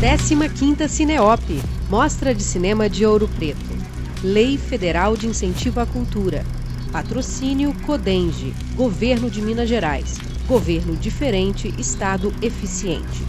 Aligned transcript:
15ª 0.00 0.86
Cineop, 0.86 1.60
Mostra 1.90 2.32
de 2.32 2.40
Cinema 2.40 2.88
de 2.88 3.04
Ouro 3.04 3.26
Preto. 3.36 3.76
Lei 4.22 4.56
Federal 4.56 5.16
de 5.16 5.26
Incentivo 5.26 5.80
à 5.80 5.86
Cultura. 5.86 6.46
Patrocínio 6.92 7.74
Codenge, 7.84 8.54
Governo 8.76 9.28
de 9.28 9.42
Minas 9.42 9.68
Gerais. 9.68 10.16
Governo 10.46 10.94
diferente, 10.94 11.74
Estado 11.76 12.32
eficiente. 12.40 13.24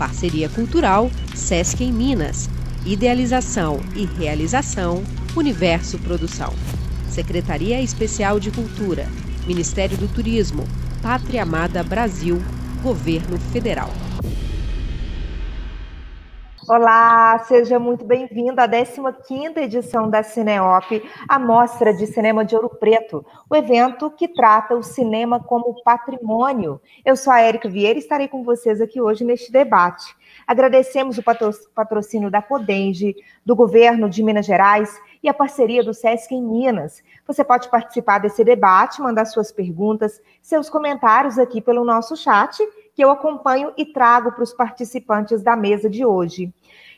Parceria 0.00 0.48
Cultural, 0.48 1.08
Sesc 1.32 1.84
em 1.84 1.92
Minas. 1.92 2.50
Idealização 2.84 3.78
e 3.94 4.04
realização, 4.04 5.04
Universo 5.36 5.96
Produção. 5.98 6.52
Secretaria 7.08 7.80
Especial 7.80 8.40
de 8.40 8.50
Cultura, 8.50 9.08
Ministério 9.46 9.96
do 9.96 10.08
Turismo, 10.08 10.66
Pátria 11.00 11.44
Amada 11.44 11.84
Brasil, 11.84 12.42
Governo 12.82 13.38
Federal. 13.52 14.09
Olá, 16.72 17.36
seja 17.48 17.80
muito 17.80 18.04
bem-vindo 18.04 18.60
à 18.60 18.68
15ª 18.68 19.56
edição 19.56 20.08
da 20.08 20.22
Cineop, 20.22 21.02
a 21.28 21.36
Mostra 21.36 21.92
de 21.92 22.06
Cinema 22.06 22.44
de 22.44 22.54
Ouro 22.54 22.68
Preto, 22.68 23.26
o 23.50 23.56
evento 23.56 24.08
que 24.08 24.28
trata 24.28 24.76
o 24.76 24.82
cinema 24.84 25.40
como 25.42 25.82
patrimônio. 25.82 26.80
Eu 27.04 27.16
sou 27.16 27.32
a 27.32 27.40
Érica 27.40 27.68
Vieira 27.68 27.98
e 27.98 28.02
estarei 28.02 28.28
com 28.28 28.44
vocês 28.44 28.80
aqui 28.80 29.00
hoje 29.00 29.24
neste 29.24 29.50
debate. 29.50 30.14
Agradecemos 30.46 31.18
o 31.18 31.24
patrocínio 31.74 32.30
da 32.30 32.40
Codenge, 32.40 33.16
do 33.44 33.56
Governo 33.56 34.08
de 34.08 34.22
Minas 34.22 34.46
Gerais 34.46 34.96
e 35.24 35.28
a 35.28 35.34
parceria 35.34 35.82
do 35.82 35.92
SESC 35.92 36.32
em 36.32 36.40
Minas. 36.40 37.02
Você 37.26 37.42
pode 37.42 37.68
participar 37.68 38.20
desse 38.20 38.44
debate, 38.44 39.02
mandar 39.02 39.24
suas 39.24 39.50
perguntas, 39.50 40.22
seus 40.40 40.70
comentários 40.70 41.36
aqui 41.36 41.60
pelo 41.60 41.84
nosso 41.84 42.16
chat, 42.16 42.56
que 42.94 43.02
eu 43.02 43.10
acompanho 43.10 43.72
e 43.76 43.84
trago 43.86 44.30
para 44.30 44.44
os 44.44 44.52
participantes 44.52 45.42
da 45.42 45.56
mesa 45.56 45.90
de 45.90 46.04
hoje. 46.04 46.52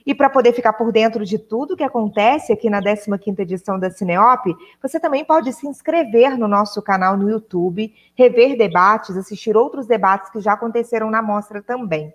E 0.06 0.14
para 0.14 0.30
poder 0.30 0.52
ficar 0.52 0.72
por 0.72 0.90
dentro 0.90 1.24
de 1.24 1.38
tudo 1.38 1.76
que 1.76 1.84
acontece 1.84 2.52
aqui 2.52 2.68
na 2.68 2.80
15ª 2.80 3.40
edição 3.40 3.78
da 3.78 3.90
Cineop, 3.90 4.54
você 4.80 4.98
também 4.98 5.24
pode 5.24 5.52
se 5.52 5.66
inscrever 5.66 6.38
no 6.38 6.48
nosso 6.48 6.82
canal 6.82 7.16
no 7.16 7.30
YouTube, 7.30 7.94
rever 8.14 8.56
debates, 8.56 9.16
assistir 9.16 9.56
outros 9.56 9.86
debates 9.86 10.30
que 10.30 10.40
já 10.40 10.54
aconteceram 10.54 11.10
na 11.10 11.22
mostra 11.22 11.62
também. 11.62 12.12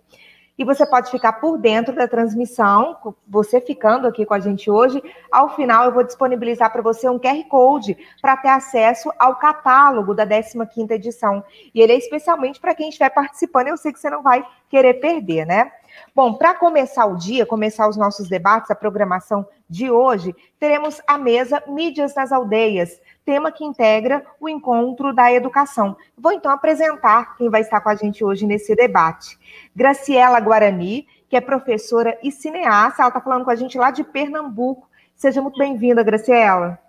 E 0.58 0.64
você 0.64 0.88
pode 0.88 1.12
ficar 1.12 1.34
por 1.34 1.60
dentro 1.60 1.94
da 1.94 2.08
transmissão, 2.08 2.98
você 3.28 3.62
ficando 3.62 4.08
aqui 4.08 4.26
com 4.26 4.34
a 4.34 4.40
gente 4.40 4.72
hoje. 4.72 5.00
Ao 5.32 5.56
final, 5.56 5.86
eu 5.86 5.94
vou 5.94 6.04
disponibilizar 6.04 6.72
para 6.72 6.82
você 6.82 7.08
um 7.08 7.20
QR 7.20 7.44
Code 7.48 7.96
para 8.20 8.36
ter 8.36 8.48
acesso 8.48 9.12
ao 9.20 9.36
catálogo 9.36 10.16
da 10.16 10.26
15ª 10.26 10.92
edição. 10.92 11.44
E 11.76 11.80
ele 11.80 11.94
é 11.94 11.98
especialmente 11.98 12.60
para 12.60 12.74
quem 12.74 12.90
estiver 12.90 13.12
participando. 13.12 13.68
Eu 13.68 13.78
sei 13.78 13.94
que 13.94 14.00
você 14.00 14.10
não 14.10 14.24
vai 14.24 14.44
querer 14.68 14.96
perder, 14.96 15.46
né? 15.46 15.72
Bom, 16.16 16.34
para 16.34 16.56
começar 16.56 17.06
o 17.06 17.16
dia, 17.16 17.46
começar 17.46 17.88
os 17.88 17.98
nossos 17.98 18.28
debates, 18.28 18.72
a 18.72 18.76
programação 18.76 19.48
de 19.70 19.92
hoje, 19.92 20.36
teremos 20.60 21.02
a 21.08 21.18
mesa 21.18 21.62
Mídias 21.68 22.16
nas 22.16 22.32
Aldeias, 22.32 23.00
tema 23.26 23.52
que 23.52 23.64
integra 23.64 24.26
o 24.40 24.48
encontro 24.48 25.14
da 25.14 25.32
educação. 25.32 25.96
Vou 26.18 26.32
então 26.32 26.52
apresentar 26.52 27.36
quem 27.36 27.50
vai 27.50 27.62
estar 27.62 27.82
com 27.82 27.90
a 27.90 27.96
gente 27.96 28.24
hoje 28.24 28.48
nesse 28.48 28.76
debate. 28.76 29.38
Graciela 29.76 30.40
Guarani, 30.40 31.08
que 31.30 31.36
é 31.36 31.42
professora 31.42 32.18
e 32.24 32.32
cineasta, 32.32 33.02
ela 33.02 33.10
está 33.10 33.22
falando 33.22 33.44
com 33.44 33.52
a 33.52 33.56
gente 33.56 33.78
lá 33.78 33.92
de 33.92 34.04
Pernambuco. 34.04 34.90
Seja 35.16 35.42
muito 35.42 35.58
bem-vinda, 35.58 36.04
Graciela. 36.04 36.80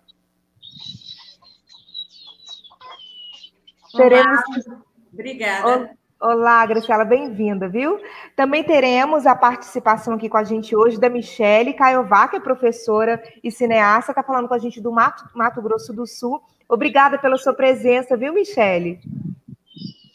Olá. 3.95 4.09
Teremos... 4.09 4.41
Obrigada. 5.13 5.98
Olá, 6.21 6.67
Graciela, 6.67 7.05
bem-vinda, 7.05 7.69
viu? 7.69 8.01
Também 8.35 8.65
teremos 8.65 9.25
a 9.25 9.37
participação 9.37 10.15
aqui 10.15 10.29
com 10.29 10.37
a 10.37 10.43
gente 10.43 10.75
hoje 10.75 10.99
da 10.99 11.09
Michele 11.09 11.73
Caiová, 11.73 12.27
que 12.27 12.35
é 12.35 12.41
professora 12.41 13.23
e 13.43 13.53
cineasta, 13.53 14.11
está 14.11 14.23
falando 14.25 14.49
com 14.49 14.55
a 14.55 14.59
gente 14.59 14.81
do 14.81 14.91
Mato, 14.91 15.25
Mato 15.33 15.63
Grosso 15.63 15.93
do 15.93 16.09
Sul. 16.09 16.43
Obrigada 16.69 17.19
pela 17.19 17.37
sua 17.37 17.55
presença, 17.55 18.17
viu, 18.17 18.35
Michele? 18.35 18.99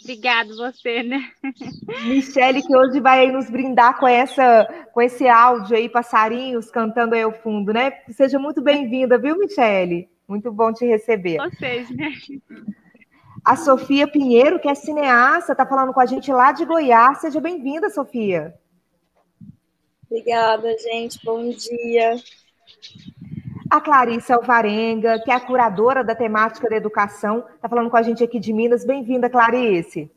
Obrigada 0.02 0.54
você, 0.54 1.04
né? 1.04 1.24
Michele, 2.04 2.62
que 2.62 2.76
hoje 2.76 3.00
vai 3.00 3.32
nos 3.32 3.50
brindar 3.50 3.98
com, 3.98 4.06
essa, 4.06 4.68
com 4.94 5.02
esse 5.02 5.26
áudio 5.26 5.78
aí, 5.78 5.88
passarinhos 5.88 6.70
cantando 6.70 7.16
aí 7.16 7.22
ao 7.22 7.32
fundo, 7.32 7.72
né? 7.72 7.94
Seja 8.10 8.38
muito 8.38 8.62
bem-vinda, 8.62 9.18
viu, 9.18 9.40
Michele? 9.40 10.10
Muito 10.28 10.52
bom 10.52 10.74
te 10.74 10.86
receber. 10.86 11.38
Vocês, 11.38 11.90
né? 11.92 12.12
A 13.44 13.58
Sofia 13.58 14.08
Pinheiro, 14.08 14.60
que 14.60 14.70
é 14.70 14.76
cineasta, 14.76 15.52
está 15.52 15.66
falando 15.66 15.94
com 15.94 16.00
a 16.00 16.06
gente 16.06 16.32
lá 16.32 16.52
de 16.54 16.64
Goiás. 16.64 17.20
Seja 17.20 17.42
bem-vinda, 17.42 17.90
Sofia. 17.90 18.54
Obrigada, 20.10 20.78
gente. 20.78 21.20
Bom 21.26 21.50
dia. 21.50 22.16
A 23.70 23.82
Clarice 23.82 24.32
Alvarenga, 24.32 25.20
que 25.20 25.32
é 25.32 25.34
a 25.34 25.40
curadora 25.40 26.04
da 26.04 26.16
temática 26.16 26.70
da 26.70 26.76
educação, 26.76 27.44
está 27.56 27.68
falando 27.68 27.90
com 27.90 27.98
a 27.98 28.02
gente 28.02 28.24
aqui 28.24 28.40
de 28.40 28.54
Minas. 28.54 28.86
Bem-vinda, 28.86 29.30
Clarice. 29.30 30.10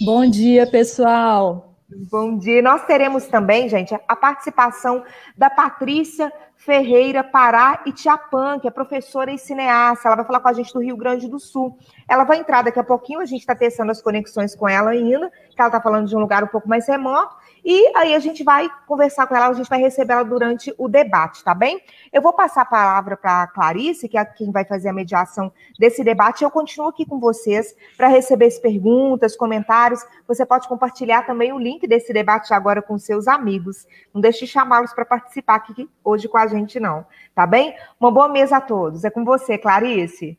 Bom 0.00 0.28
dia, 0.30 0.66
pessoal. 0.66 1.73
Bom 1.96 2.36
dia. 2.38 2.60
Nós 2.60 2.84
teremos 2.86 3.26
também, 3.26 3.68
gente, 3.68 3.94
a 4.08 4.16
participação 4.16 5.04
da 5.36 5.48
Patrícia 5.48 6.32
Ferreira 6.56 7.22
Pará 7.22 7.82
e 7.86 7.92
Tiapã, 7.92 8.58
que 8.58 8.66
é 8.66 8.70
professora 8.70 9.30
e 9.30 9.38
cineasta. 9.38 10.08
Ela 10.08 10.16
vai 10.16 10.24
falar 10.24 10.40
com 10.40 10.48
a 10.48 10.52
gente 10.52 10.72
do 10.72 10.80
Rio 10.80 10.96
Grande 10.96 11.28
do 11.28 11.38
Sul. 11.38 11.78
Ela 12.08 12.24
vai 12.24 12.38
entrar 12.38 12.62
daqui 12.62 12.80
a 12.80 12.84
pouquinho, 12.84 13.20
a 13.20 13.24
gente 13.24 13.40
está 13.40 13.54
testando 13.54 13.92
as 13.92 14.02
conexões 14.02 14.56
com 14.56 14.68
ela 14.68 14.90
ainda, 14.90 15.30
que 15.30 15.60
ela 15.60 15.68
está 15.68 15.80
falando 15.80 16.08
de 16.08 16.16
um 16.16 16.20
lugar 16.20 16.42
um 16.42 16.48
pouco 16.48 16.68
mais 16.68 16.88
remoto. 16.88 17.36
E 17.64 17.90
aí 17.96 18.14
a 18.14 18.18
gente 18.18 18.44
vai 18.44 18.68
conversar 18.86 19.26
com 19.26 19.34
ela, 19.34 19.48
a 19.48 19.52
gente 19.54 19.70
vai 19.70 19.80
receber 19.80 20.12
ela 20.12 20.22
durante 20.22 20.74
o 20.76 20.86
debate, 20.86 21.42
tá 21.42 21.54
bem? 21.54 21.80
Eu 22.12 22.20
vou 22.20 22.34
passar 22.34 22.60
a 22.60 22.66
palavra 22.66 23.16
para 23.16 23.42
a 23.42 23.46
Clarice, 23.46 24.06
que 24.06 24.18
é 24.18 24.24
quem 24.24 24.52
vai 24.52 24.66
fazer 24.66 24.90
a 24.90 24.92
mediação 24.92 25.50
desse 25.78 26.04
debate. 26.04 26.44
Eu 26.44 26.50
continuo 26.50 26.88
aqui 26.88 27.06
com 27.06 27.18
vocês 27.18 27.74
para 27.96 28.08
receber 28.08 28.46
as 28.46 28.58
perguntas, 28.58 29.34
comentários. 29.34 30.04
Você 30.28 30.44
pode 30.44 30.68
compartilhar 30.68 31.22
também 31.22 31.54
o 31.54 31.58
link 31.58 31.86
desse 31.86 32.12
debate 32.12 32.52
agora 32.52 32.82
com 32.82 32.98
seus 32.98 33.26
amigos. 33.26 33.86
Não 34.12 34.20
deixe 34.20 34.40
de 34.40 34.46
chamá-los 34.46 34.92
para 34.92 35.06
participar 35.06 35.54
aqui 35.54 35.88
hoje 36.04 36.28
com 36.28 36.36
a 36.36 36.46
gente, 36.46 36.78
não. 36.78 37.06
Tá 37.34 37.46
bem? 37.46 37.74
Uma 37.98 38.10
boa 38.10 38.28
mesa 38.28 38.58
a 38.58 38.60
todos. 38.60 39.04
É 39.04 39.10
com 39.10 39.24
você, 39.24 39.56
Clarice. 39.56 40.38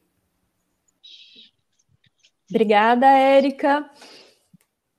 Obrigada, 2.47 3.08
Érica. 3.08 3.90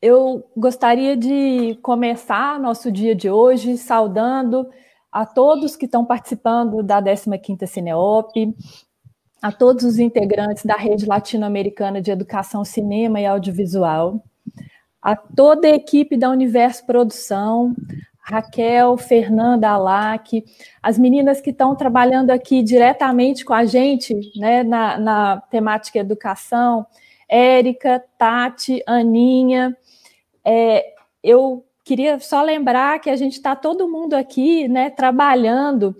Eu 0.08 0.48
gostaria 0.56 1.16
de 1.16 1.76
começar 1.82 2.60
nosso 2.60 2.92
dia 2.92 3.12
de 3.12 3.28
hoje 3.28 3.76
saudando 3.76 4.70
a 5.10 5.26
todos 5.26 5.74
que 5.74 5.86
estão 5.86 6.04
participando 6.04 6.80
da 6.80 7.02
15ª 7.02 7.66
Cineop, 7.66 8.54
a 9.42 9.50
todos 9.50 9.84
os 9.84 9.98
integrantes 9.98 10.64
da 10.64 10.76
Rede 10.76 11.06
Latino-Americana 11.06 12.00
de 12.00 12.12
Educação, 12.12 12.64
Cinema 12.64 13.20
e 13.20 13.26
Audiovisual, 13.26 14.22
a 15.02 15.16
toda 15.16 15.66
a 15.66 15.74
equipe 15.74 16.16
da 16.16 16.30
Universo 16.30 16.86
Produção, 16.86 17.74
Raquel, 18.20 18.96
Fernanda, 18.96 19.70
Alac, 19.70 20.44
as 20.80 20.96
meninas 20.96 21.40
que 21.40 21.50
estão 21.50 21.74
trabalhando 21.74 22.30
aqui 22.30 22.62
diretamente 22.62 23.44
com 23.44 23.52
a 23.52 23.64
gente 23.64 24.14
né, 24.36 24.62
na, 24.62 24.98
na 25.00 25.40
temática 25.50 25.98
educação, 25.98 26.86
Érica, 27.28 28.02
Tati, 28.18 28.82
Aninha. 28.86 29.76
É, 30.44 30.94
eu 31.22 31.64
queria 31.84 32.18
só 32.18 32.42
lembrar 32.42 33.00
que 33.00 33.10
a 33.10 33.16
gente 33.16 33.34
está 33.34 33.54
todo 33.56 33.88
mundo 33.88 34.14
aqui 34.14 34.68
né, 34.68 34.90
trabalhando 34.90 35.94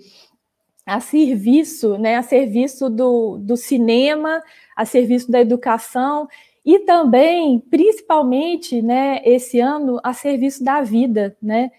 a 0.85 0.99
serviço, 0.99 1.97
né, 1.97 2.15
a 2.15 2.23
serviço 2.23 2.89
do, 2.89 3.37
do 3.39 3.57
cinema, 3.57 4.41
a 4.75 4.85
serviço 4.85 5.29
da 5.31 5.39
educação 5.39 6.27
e 6.65 6.79
também, 6.79 7.59
principalmente, 7.59 8.81
né, 8.81 9.21
esse 9.23 9.59
ano, 9.59 9.99
a 10.03 10.13
serviço 10.13 10.63
da 10.63 10.81
vida, 10.81 11.35
né? 11.41 11.71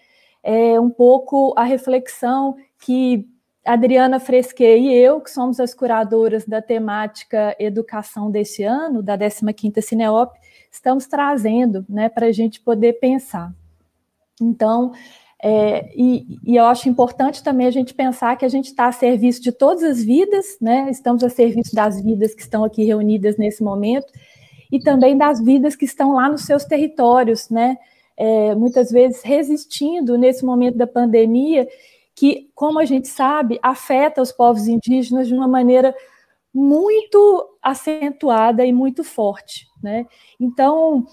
é 0.43 0.79
um 0.79 0.89
pouco 0.89 1.53
a 1.57 1.63
reflexão 1.63 2.55
que 2.79 3.27
Adriana 3.65 4.19
Fresquet 4.19 4.79
e 4.79 4.93
eu, 4.93 5.19
que 5.21 5.29
somos 5.29 5.59
as 5.59 5.73
curadoras 5.73 6.45
da 6.45 6.61
temática 6.61 7.55
educação 7.59 8.31
desse 8.31 8.63
ano, 8.63 9.03
da 9.03 9.17
15ª 9.17 9.81
Cineop, 9.81 10.33
estamos 10.71 11.05
trazendo 11.07 11.85
né, 11.87 12.09
para 12.09 12.27
a 12.27 12.31
gente 12.31 12.59
poder 12.59 12.93
pensar. 12.93 13.53
Então, 14.41 14.93
é, 15.41 15.91
e, 15.95 16.39
e, 16.43 16.55
eu 16.55 16.65
acho 16.65 16.89
importante 16.89 17.43
também 17.43 17.67
a 17.67 17.71
gente 17.71 17.93
pensar 17.93 18.35
que 18.37 18.45
a 18.45 18.49
gente 18.49 18.67
está 18.67 18.87
a 18.87 18.91
serviço 18.91 19.41
de 19.41 19.51
todas 19.51 19.83
as 19.83 20.03
vidas, 20.03 20.57
né? 20.59 20.89
Estamos 20.89 21.23
a 21.23 21.29
serviço 21.29 21.73
das 21.73 22.01
vidas 22.01 22.33
que 22.33 22.41
estão 22.41 22.63
aqui 22.63 22.83
reunidas 22.83 23.37
nesse 23.37 23.63
momento 23.63 24.11
e 24.71 24.79
também 24.79 25.17
das 25.17 25.41
vidas 25.41 25.75
que 25.75 25.85
estão 25.85 26.13
lá 26.13 26.29
nos 26.29 26.41
seus 26.41 26.65
territórios, 26.65 27.49
né? 27.49 27.77
é, 28.19 28.53
muitas 28.53 28.91
vezes 28.91 29.21
resistindo 29.23 30.17
nesse 30.17 30.43
momento 30.43 30.77
da 30.77 30.85
pandemia, 30.85 31.65
que, 32.19 32.49
como 32.53 32.79
a 32.79 32.83
gente 32.83 33.07
sabe, 33.07 33.57
afeta 33.63 34.21
os 34.21 34.29
povos 34.29 34.67
indígenas 34.67 35.25
de 35.25 35.33
uma 35.33 35.47
maneira 35.47 35.95
muito 36.53 37.57
acentuada 37.63 38.65
e 38.65 38.73
muito 38.73 39.05
forte. 39.05 39.67
Né? 39.81 40.05
Então, 40.37 41.05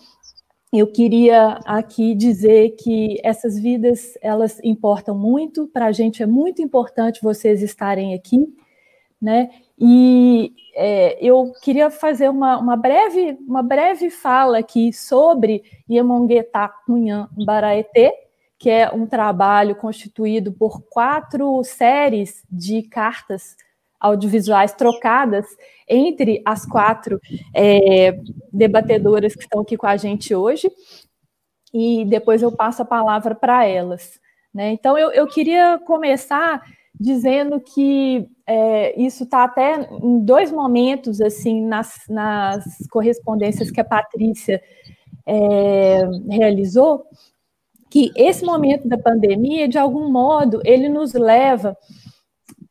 eu 0.72 0.88
queria 0.88 1.60
aqui 1.64 2.12
dizer 2.12 2.70
que 2.70 3.20
essas 3.22 3.56
vidas 3.56 4.18
elas 4.20 4.58
importam 4.64 5.16
muito 5.16 5.68
para 5.68 5.86
a 5.86 5.92
gente 5.92 6.24
é 6.24 6.26
muito 6.26 6.60
importante 6.60 7.22
vocês 7.22 7.62
estarem 7.62 8.12
aqui, 8.12 8.44
né? 9.22 9.50
E 9.78 10.52
é, 10.74 11.24
eu 11.24 11.52
queria 11.62 11.88
fazer 11.88 12.28
uma, 12.28 12.58
uma, 12.58 12.76
breve 12.76 13.38
uma 13.46 13.62
breve 13.62 14.10
fala 14.10 14.58
aqui 14.58 14.92
sobre 14.92 15.62
Iemonguetá 15.88 16.68
Cunhã 16.84 17.28
Baraetê, 17.44 18.25
que 18.58 18.70
é 18.70 18.90
um 18.90 19.06
trabalho 19.06 19.76
constituído 19.76 20.52
por 20.52 20.82
quatro 20.88 21.62
séries 21.64 22.42
de 22.50 22.82
cartas 22.82 23.56
audiovisuais 24.00 24.72
trocadas 24.72 25.46
entre 25.88 26.42
as 26.44 26.66
quatro 26.66 27.20
é, 27.54 28.18
debatedoras 28.52 29.34
que 29.34 29.42
estão 29.42 29.60
aqui 29.60 29.76
com 29.76 29.86
a 29.86 29.96
gente 29.96 30.34
hoje, 30.34 30.70
e 31.72 32.04
depois 32.04 32.42
eu 32.42 32.52
passo 32.52 32.82
a 32.82 32.86
palavra 32.86 33.34
para 33.34 33.66
elas. 33.66 34.18
Né? 34.52 34.70
Então, 34.70 34.96
eu, 34.96 35.10
eu 35.10 35.26
queria 35.26 35.78
começar 35.84 36.62
dizendo 36.98 37.60
que 37.60 38.26
é, 38.46 38.98
isso 38.98 39.24
está 39.24 39.44
até 39.44 39.86
em 40.02 40.20
dois 40.20 40.50
momentos, 40.50 41.20
assim, 41.20 41.60
nas, 41.62 42.04
nas 42.08 42.64
correspondências 42.90 43.70
que 43.70 43.80
a 43.80 43.84
Patrícia 43.84 44.62
é, 45.26 46.00
realizou, 46.30 47.04
que 47.96 48.12
esse 48.14 48.44
momento 48.44 48.86
da 48.86 48.98
pandemia, 48.98 49.66
de 49.66 49.78
algum 49.78 50.10
modo, 50.10 50.60
ele 50.66 50.86
nos 50.86 51.14
leva 51.14 51.74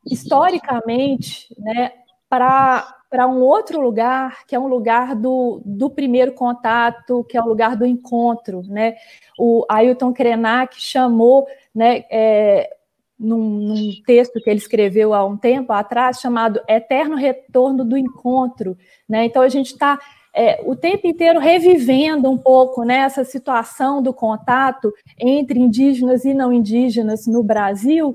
historicamente 0.06 1.48
né, 1.58 1.94
para 2.30 3.26
um 3.28 3.40
outro 3.40 3.82
lugar, 3.82 4.46
que 4.46 4.56
é 4.56 4.60
um 4.60 4.68
lugar 4.68 5.16
do, 5.16 5.64
do 5.66 5.90
primeiro 5.90 6.32
contato, 6.34 7.24
que 7.24 7.36
é 7.36 7.42
o 7.42 7.48
lugar 7.48 7.76
do 7.76 7.88
encontro. 7.88 8.62
Né? 8.68 8.98
O 9.36 9.66
Ailton 9.68 10.14
Krenak 10.14 10.80
chamou, 10.80 11.48
né, 11.74 12.04
é, 12.12 12.70
num, 13.18 13.40
num, 13.40 13.92
texto 14.06 14.40
que 14.40 14.48
ele 14.48 14.60
escreveu 14.60 15.12
há 15.12 15.26
um 15.26 15.38
tempo 15.38 15.74
atrás, 15.74 16.20
chamado 16.20 16.62
Eterno 16.70 17.16
Retorno 17.16 17.84
do 17.84 17.98
Encontro. 17.98 18.78
Né? 19.10 19.26
Então, 19.26 19.42
a 19.42 19.50
gente 19.50 19.72
está 19.72 20.00
é, 20.36 20.62
o 20.66 20.76
tempo 20.76 21.08
inteiro 21.08 21.40
revivendo 21.40 22.30
um 22.30 22.38
pouco 22.38 22.84
né, 22.84 22.98
essa 22.98 23.24
situação 23.24 24.02
do 24.02 24.14
contato 24.14 24.94
entre 25.18 25.58
indígenas 25.58 26.26
e 26.26 26.34
não 26.34 26.52
indígenas 26.52 27.26
no 27.26 27.42
Brasil, 27.42 28.14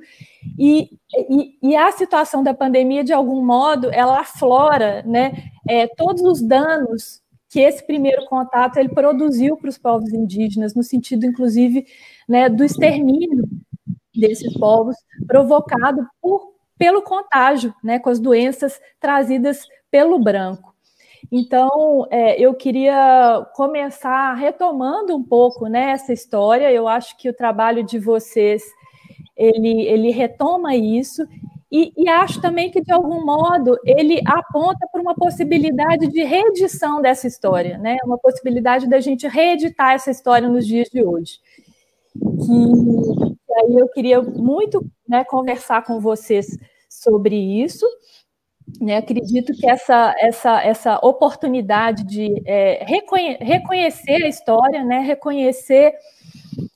e, 0.58 0.90
e, 1.30 1.58
e 1.62 1.76
a 1.76 1.90
situação 1.92 2.42
da 2.42 2.52
pandemia, 2.52 3.02
de 3.02 3.12
algum 3.12 3.44
modo, 3.44 3.90
ela 3.90 4.20
aflora 4.20 5.02
né, 5.02 5.32
é, 5.66 5.86
todos 5.86 6.22
os 6.22 6.42
danos 6.42 7.22
que 7.48 7.58
esse 7.58 7.84
primeiro 7.84 8.26
contato 8.26 8.76
ele 8.76 8.90
produziu 8.90 9.56
para 9.56 9.70
os 9.70 9.78
povos 9.78 10.12
indígenas, 10.12 10.74
no 10.74 10.84
sentido, 10.84 11.26
inclusive, 11.26 11.86
né, 12.28 12.48
do 12.48 12.64
extermínio 12.64 13.48
desses 14.14 14.52
povos, 14.58 14.94
provocado 15.26 16.06
por, 16.20 16.52
pelo 16.78 17.02
contágio, 17.02 17.74
né, 17.82 17.98
com 17.98 18.10
as 18.10 18.20
doenças 18.20 18.78
trazidas 19.00 19.66
pelo 19.90 20.18
branco. 20.18 20.69
Então, 21.30 22.06
é, 22.10 22.40
eu 22.40 22.54
queria 22.54 23.46
começar 23.54 24.34
retomando 24.34 25.14
um 25.16 25.22
pouco 25.22 25.66
né, 25.66 25.90
essa 25.90 26.12
história. 26.12 26.70
Eu 26.72 26.86
acho 26.88 27.16
que 27.16 27.28
o 27.28 27.34
trabalho 27.34 27.82
de 27.82 27.98
vocês 27.98 28.62
ele, 29.36 29.86
ele 29.86 30.10
retoma 30.10 30.76
isso 30.76 31.26
e, 31.72 31.92
e, 31.96 32.08
acho 32.08 32.40
também 32.40 32.68
que, 32.68 32.80
de 32.80 32.92
algum 32.92 33.24
modo, 33.24 33.78
ele 33.84 34.20
aponta 34.26 34.88
para 34.90 35.00
uma 35.00 35.14
possibilidade 35.14 36.08
de 36.08 36.24
reedição 36.24 37.00
dessa 37.00 37.28
história, 37.28 37.78
né? 37.78 37.96
uma 38.04 38.18
possibilidade 38.18 38.88
da 38.88 38.98
gente 38.98 39.28
reeditar 39.28 39.92
essa 39.92 40.10
história 40.10 40.48
nos 40.48 40.66
dias 40.66 40.88
de 40.88 41.04
hoje. 41.04 41.38
Que, 42.12 43.54
aí 43.54 43.74
eu 43.78 43.88
queria 43.88 44.20
muito 44.20 44.84
né, 45.08 45.22
conversar 45.22 45.84
com 45.84 46.00
vocês 46.00 46.58
sobre 46.88 47.36
isso. 47.36 47.86
Né, 48.78 48.98
acredito 48.98 49.52
que 49.54 49.68
essa, 49.68 50.14
essa, 50.18 50.62
essa 50.62 50.98
oportunidade 51.02 52.04
de 52.04 52.42
é, 52.46 52.84
reconhe 52.84 53.36
reconhecer 53.40 54.22
a 54.22 54.28
história, 54.28 54.84
né, 54.84 54.98
reconhecer 55.00 55.94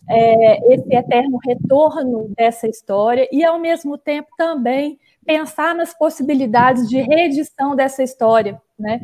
é, 0.09 0.75
esse 0.75 0.95
eterno 0.95 1.39
retorno 1.45 2.29
dessa 2.37 2.67
história 2.69 3.29
e, 3.31 3.45
ao 3.45 3.59
mesmo 3.59 3.99
tempo, 3.99 4.29
também 4.37 4.99
pensar 5.25 5.75
nas 5.75 5.97
possibilidades 5.97 6.89
de 6.89 7.01
reedição 7.01 7.75
dessa 7.75 8.03
história. 8.03 8.61
Né? 8.79 9.01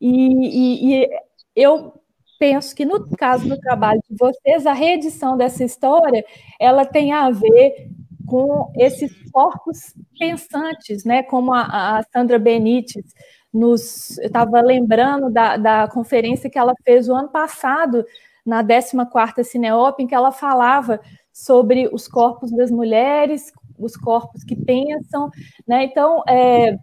E, 0.00 1.00
e, 1.00 1.02
e 1.02 1.08
eu 1.56 1.94
penso 2.38 2.74
que, 2.74 2.84
no 2.84 3.08
caso 3.16 3.48
do 3.48 3.58
trabalho 3.58 4.00
de 4.08 4.16
vocês, 4.16 4.66
a 4.66 4.72
reedição 4.72 5.36
dessa 5.36 5.64
história 5.64 6.24
ela 6.60 6.84
tem 6.84 7.12
a 7.12 7.30
ver 7.30 7.90
com 8.28 8.70
esses 8.76 9.10
corpos 9.30 9.94
pensantes, 10.18 11.04
né? 11.04 11.22
Como 11.22 11.52
a, 11.52 11.98
a 11.98 12.02
Sandra 12.12 12.38
Benites 12.38 13.04
nos 13.52 14.18
estava 14.18 14.60
lembrando 14.60 15.30
da, 15.30 15.56
da 15.56 15.88
conferência 15.88 16.50
que 16.50 16.58
ela 16.58 16.74
fez 16.84 17.08
o 17.08 17.14
ano 17.14 17.28
passado 17.30 18.04
na 18.44 18.62
14ª 18.62 19.42
Cineop, 19.42 20.02
em 20.02 20.06
que 20.06 20.14
ela 20.14 20.30
falava 20.30 21.00
sobre 21.32 21.88
os 21.92 22.06
corpos 22.06 22.50
das 22.50 22.70
mulheres, 22.70 23.52
os 23.78 23.96
corpos 23.96 24.44
que 24.44 24.56
pensam, 24.56 25.30
né? 25.66 25.84
Então, 25.84 26.22
é, 26.28 26.76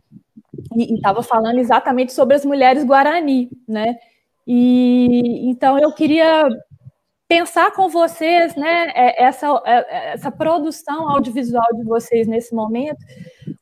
e 0.76 0.96
estava 0.96 1.22
falando 1.22 1.60
exatamente 1.60 2.14
sobre 2.14 2.36
as 2.36 2.46
mulheres 2.46 2.84
Guarani, 2.84 3.50
né? 3.68 3.96
E 4.48 5.50
então 5.50 5.78
eu 5.78 5.92
queria 5.92 6.48
pensar 7.28 7.72
com 7.72 7.90
vocês, 7.90 8.56
né, 8.56 8.92
é, 8.96 9.24
essa, 9.24 9.62
é, 9.66 10.14
essa 10.14 10.32
produção 10.32 11.10
audiovisual 11.10 11.66
de 11.74 11.84
vocês 11.84 12.28
nesse 12.28 12.54
momento, 12.54 13.00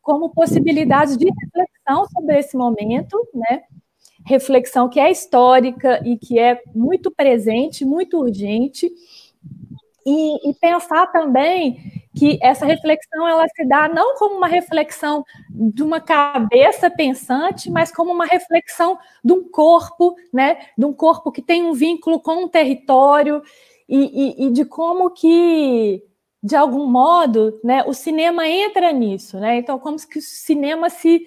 como 0.02 0.34
possibilidades 0.34 1.18
de 1.18 1.26
reflexão 1.26 2.06
sobre 2.08 2.38
esse 2.38 2.58
momento, 2.58 3.18
né, 3.34 3.64
reflexão 4.26 4.90
que 4.90 5.00
é 5.00 5.12
histórica 5.12 6.02
e 6.06 6.18
que 6.18 6.40
é 6.40 6.62
muito 6.74 7.12
presente, 7.12 7.86
muito 7.86 8.18
urgente, 8.20 8.92
e, 10.06 10.50
e, 10.50 10.54
pensar 10.56 11.08
também 11.08 12.03
que 12.16 12.38
essa 12.42 12.66
reflexão 12.66 13.28
ela 13.28 13.48
se 13.48 13.66
dá 13.66 13.88
não 13.88 14.16
como 14.16 14.36
uma 14.36 14.48
reflexão 14.48 15.26
de 15.50 15.82
uma 15.82 16.00
cabeça 16.00 16.90
pensante, 16.90 17.72
mas 17.72 17.92
como 17.92 18.12
uma 18.12 18.26
reflexão 18.26 18.98
de 19.24 19.34
um 19.34 19.50
corpo, 19.50 20.16
né, 20.32 20.68
de 20.78 20.86
um 20.86 20.94
corpo 20.94 21.32
que 21.32 21.42
tem 21.42 21.64
um 21.64 21.74
vínculo 21.74 22.20
com 22.20 22.44
um 22.44 22.48
território 22.48 23.42
e, 23.90 24.44
e, 24.44 24.48
e 24.48 24.52
de 24.52 24.64
como 24.64 25.10
que 25.10 26.04
de 26.44 26.58
algum 26.58 26.86
modo, 26.88 27.58
né, 27.64 27.84
o 27.88 27.94
cinema 27.94 28.46
entra 28.46 28.92
nisso, 28.92 29.40
né? 29.40 29.56
Então, 29.56 29.80
como 29.80 29.98
se 29.98 30.06
o 30.18 30.22
cinema 30.22 30.90
se, 30.90 31.26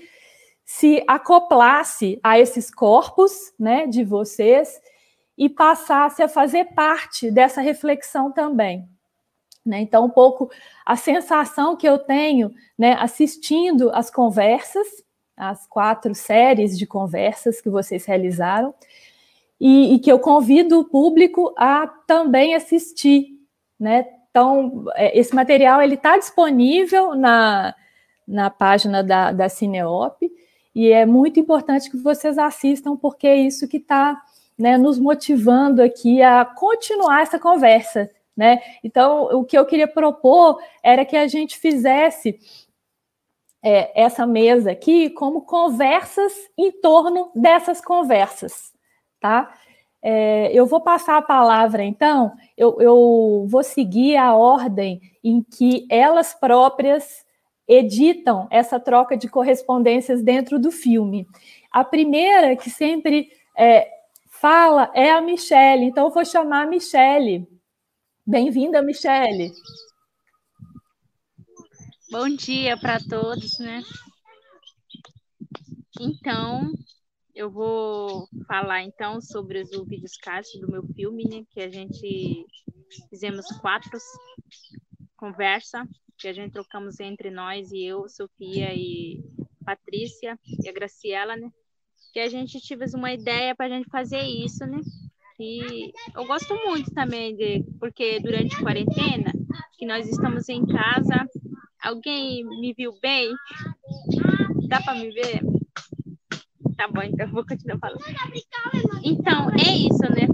se 0.63 1.03
acoplasse 1.09 2.21
a 2.23 2.39
esses 2.39 2.71
corpos, 2.71 3.33
né, 3.59 3.87
de 3.87 4.05
vocês 4.05 4.79
e 5.39 5.49
passasse 5.49 6.23
a 6.23 6.29
fazer 6.29 6.67
parte 6.75 7.31
dessa 7.31 7.63
reflexão 7.63 8.31
também. 8.31 8.87
Né? 9.67 9.81
Então, 9.81 10.05
um 10.05 10.11
pouco 10.11 10.49
a 10.85 10.95
sensação 10.95 11.77
que 11.77 11.89
eu 11.89 11.99
tenho 11.99 12.55
né, 12.79 12.93
assistindo 13.01 13.91
as 13.93 14.09
conversas, 14.09 14.87
as 15.37 15.67
quatro 15.67 16.15
séries 16.15 16.79
de 16.79 16.87
conversas 16.87 17.61
que 17.61 17.69
vocês 17.69 18.07
realizaram, 18.07 18.73
e, 19.61 19.95
e 19.95 19.99
que 19.99 20.13
eu 20.13 20.19
convido 20.21 20.79
o 20.79 20.85
público 20.85 21.53
a 21.59 21.87
também 22.07 22.55
assistir. 22.55 23.39
Né? 23.79 24.07
Então, 24.31 24.85
é, 24.95 25.19
esse 25.19 25.35
material 25.35 25.83
ele 25.83 25.95
está 25.95 26.17
disponível 26.17 27.15
na, 27.17 27.75
na 28.27 28.49
página 28.51 29.03
da, 29.03 29.33
da 29.33 29.49
Cineop, 29.49 30.23
e 30.73 30.93
é 30.93 31.07
muito 31.07 31.41
importante 31.41 31.91
que 31.91 31.97
vocês 31.97 32.39
assistam, 32.39 32.97
porque 32.97 33.27
é 33.27 33.37
isso 33.37 33.67
que 33.67 33.79
está 33.79 34.23
né, 34.57 34.77
nos 34.79 34.99
motivando 34.99 35.83
aqui 35.83 36.23
a 36.23 36.45
continuar 36.45 37.23
essa 37.23 37.39
conversa. 37.39 38.11
Né? 38.37 38.61
Então, 38.85 39.25
o 39.33 39.45
que 39.45 39.57
eu 39.57 39.65
queria 39.65 39.89
propor 39.89 40.59
era 40.83 41.05
que 41.05 41.17
a 41.17 41.27
gente 41.27 41.57
fizesse 41.59 42.39
é, 43.63 44.01
essa 44.01 44.27
mesa 44.27 44.73
aqui 44.73 45.11
como 45.11 45.43
conversas 45.43 46.33
em 46.57 46.71
torno 46.71 47.31
dessas 47.35 47.81
conversas, 47.81 48.73
tá? 49.19 49.53
É, 50.03 50.53
eu 50.53 50.67
vou 50.67 50.81
passar 50.81 51.17
a 51.17 51.23
palavra, 51.23 51.83
então, 51.83 52.33
eu, 52.57 52.81
eu 52.81 53.47
vou 53.49 53.65
seguir 53.65 54.17
a 54.17 54.37
ordem 54.37 55.01
em 55.25 55.43
que 55.43 55.87
elas 55.91 56.33
próprias 56.33 57.25
editam 57.67 58.47
essa 58.51 58.79
troca 58.79 59.17
de 59.17 59.29
correspondências 59.29 60.23
dentro 60.23 60.61
do 60.61 60.71
filme. 60.71 61.27
A 61.73 61.83
primeira 61.83 62.55
que 62.55 62.71
sempre 62.71 63.31
é, 63.59 63.89
fala 64.29 64.91
é 64.95 65.11
a 65.11 65.21
Michelle, 65.21 65.85
então 65.85 66.05
eu 66.07 66.13
vou 66.13 66.25
chamar 66.25 66.63
a 66.63 66.67
Michelle. 66.67 67.49
Bem-vinda, 68.29 68.83
Michelle. 68.83 69.53
Bom 72.11 72.29
dia 72.29 72.77
para 72.77 72.99
todos, 72.99 73.57
né? 73.61 73.81
Então, 76.01 76.73
eu 77.33 77.49
vou 77.49 78.27
falar 78.49 78.83
então 78.83 79.21
sobre 79.21 79.63
os 79.63 79.71
videocast 79.71 80.59
do 80.59 80.69
meu 80.69 80.83
filme, 80.95 81.23
né, 81.23 81.45
que 81.51 81.61
a 81.61 81.71
gente 81.71 82.45
fizemos 83.09 83.47
quatro 83.61 83.97
conversa 85.17 85.89
que 86.19 86.27
a 86.27 86.33
gente 86.33 86.53
trocamos 86.53 86.99
entre 86.99 87.31
nós 87.31 87.71
e 87.71 87.85
eu, 87.85 88.09
Sofia 88.09 88.75
e 88.75 89.23
Patrícia 89.65 90.37
e 90.65 90.69
a 90.69 90.73
Graciela, 90.73 91.37
né? 91.37 91.49
Que 92.13 92.19
a 92.19 92.29
gente 92.29 92.59
tivesse 92.61 92.97
uma 92.97 93.13
ideia 93.13 93.55
para 93.55 93.67
a 93.67 93.69
gente 93.69 93.89
fazer 93.89 94.23
isso, 94.23 94.67
né? 94.67 94.81
E 95.39 95.93
eu 96.15 96.27
gosto 96.27 96.55
muito 96.65 96.91
também 96.95 97.37
de, 97.37 97.65
porque 97.79 98.21
durante 98.21 98.57
a 98.57 98.61
quarentena, 98.61 99.33
que 99.77 99.87
nós 99.87 100.09
estamos 100.09 100.49
em 100.49 100.65
casa, 100.67 101.29
alguém 101.83 102.45
me 102.61 102.73
viu 102.73 102.93
bem? 103.03 103.31
Dá 104.69 104.81
para 104.81 104.95
me 104.95 105.11
ver? 105.11 105.41
Tá 106.77 106.89
bom, 106.89 107.03
então 107.03 107.31
vou 107.31 107.47
continuar 107.47 107.79
falando. 107.79 108.03
Então, 109.05 109.51
é 109.51 109.73
isso, 109.73 110.03
né? 110.13 110.27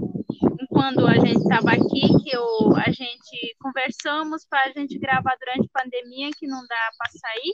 Quando 0.69 1.05
a 1.05 1.15
gente 1.15 1.37
estava 1.37 1.71
aqui, 1.71 2.01
que 2.23 2.35
eu, 2.35 2.75
a 2.77 2.89
gente 2.89 3.55
conversamos 3.59 4.45
para 4.49 4.69
a 4.69 4.71
gente 4.71 4.97
gravar 4.97 5.35
durante 5.39 5.69
a 5.69 5.81
pandemia, 5.81 6.31
que 6.37 6.47
não 6.47 6.61
dá 6.67 6.91
para 6.97 7.11
sair, 7.11 7.53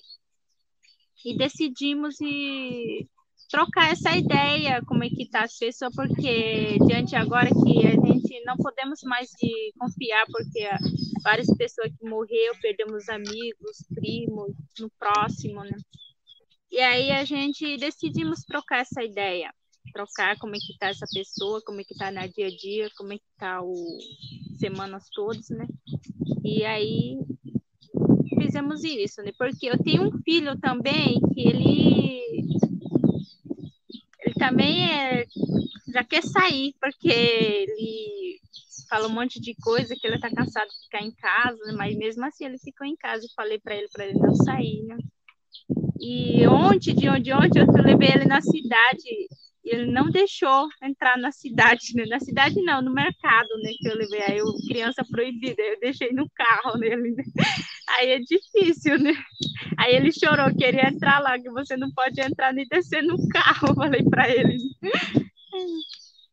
e 1.25 1.37
decidimos 1.37 2.19
e 2.21 3.07
trocar 3.49 3.91
essa 3.91 4.15
ideia, 4.15 4.81
como 4.85 5.03
é 5.03 5.09
que 5.09 5.23
está 5.23 5.43
as 5.43 5.57
pessoas, 5.57 5.93
porque 5.95 6.77
diante 6.87 7.15
agora 7.15 7.49
que 7.49 7.87
a 7.87 7.91
gente 7.91 8.43
não 8.45 8.55
podemos 8.57 9.01
mais 9.03 9.29
confiar, 9.77 10.25
porque 10.27 10.69
várias 11.23 11.47
pessoas 11.57 11.91
que 11.97 12.07
morreram, 12.07 12.55
perdemos 12.61 13.09
amigos, 13.09 13.83
primos, 13.93 14.53
no 14.79 14.89
próximo, 14.99 15.63
né? 15.63 15.77
E 16.71 16.79
aí 16.79 17.11
a 17.11 17.25
gente 17.25 17.77
decidimos 17.77 18.43
trocar 18.43 18.81
essa 18.81 19.03
ideia, 19.03 19.51
trocar 19.91 20.37
como 20.37 20.55
é 20.55 20.59
que 20.59 20.73
está 20.73 20.89
essa 20.89 21.07
pessoa, 21.11 21.61
como 21.65 21.81
é 21.81 21.83
que 21.83 21.93
está 21.93 22.11
no 22.11 22.21
dia 22.31 22.45
a 22.45 22.49
dia, 22.49 22.89
como 22.95 23.13
é 23.13 23.17
que 23.17 23.23
está 23.31 23.61
o 23.63 23.73
semanas 24.59 25.05
todas, 25.11 25.49
né? 25.49 25.65
E 26.43 26.63
aí 26.63 27.17
fizemos 28.39 28.83
isso, 28.83 29.23
né? 29.23 29.31
Porque 29.37 29.65
eu 29.65 29.77
tenho 29.79 30.03
um 30.03 30.21
filho 30.21 30.55
também 30.59 31.19
que 31.33 31.41
ele 31.41 32.09
também 34.39 34.91
é, 34.91 35.25
já 35.93 36.03
quer 36.03 36.23
sair, 36.23 36.73
porque 36.81 37.09
ele 37.11 38.39
fala 38.89 39.07
um 39.07 39.13
monte 39.13 39.39
de 39.39 39.53
coisa 39.55 39.95
que 39.95 40.07
ele 40.07 40.15
está 40.15 40.29
cansado 40.31 40.67
de 40.67 40.83
ficar 40.85 41.03
em 41.03 41.11
casa, 41.11 41.73
mas 41.77 41.95
mesmo 41.95 42.25
assim 42.25 42.45
ele 42.45 42.57
ficou 42.57 42.87
em 42.87 42.95
casa. 42.95 43.25
Eu 43.25 43.29
falei 43.35 43.59
para 43.59 43.75
ele 43.75 43.87
para 43.93 44.05
ele 44.05 44.17
não 44.17 44.33
sair, 44.33 44.81
né? 44.83 44.97
E 45.99 46.47
ontem, 46.47 46.95
de 46.95 47.09
onde 47.09 47.33
ontem, 47.33 47.59
eu 47.59 47.83
levei 47.83 48.09
ele 48.09 48.25
na 48.25 48.41
cidade 48.41 49.27
ele 49.63 49.91
não 49.91 50.09
deixou 50.09 50.67
entrar 50.81 51.17
na 51.17 51.31
cidade, 51.31 51.93
né? 51.95 52.05
Na 52.05 52.19
cidade 52.19 52.61
não, 52.61 52.81
no 52.81 52.93
mercado, 52.93 53.49
né? 53.61 53.71
Que 53.79 53.87
eu 53.87 53.95
levei 53.95 54.21
aí, 54.21 54.37
eu, 54.37 54.45
criança 54.67 55.03
proibida, 55.09 55.61
eu 55.61 55.79
deixei 55.79 56.11
no 56.11 56.29
carro 56.31 56.77
nele, 56.77 57.11
né? 57.11 57.23
Aí 57.89 58.09
é 58.11 58.19
difícil, 58.19 58.97
né? 58.99 59.13
Aí 59.77 59.95
ele 59.95 60.11
chorou, 60.11 60.55
queria 60.55 60.87
entrar 60.89 61.19
lá, 61.19 61.39
que 61.39 61.49
você 61.49 61.75
não 61.75 61.91
pode 61.91 62.19
entrar 62.21 62.53
nem 62.53 62.67
descer 62.67 63.03
no 63.03 63.17
carro, 63.29 63.75
falei 63.75 64.03
para 64.03 64.29
ele. 64.29 64.57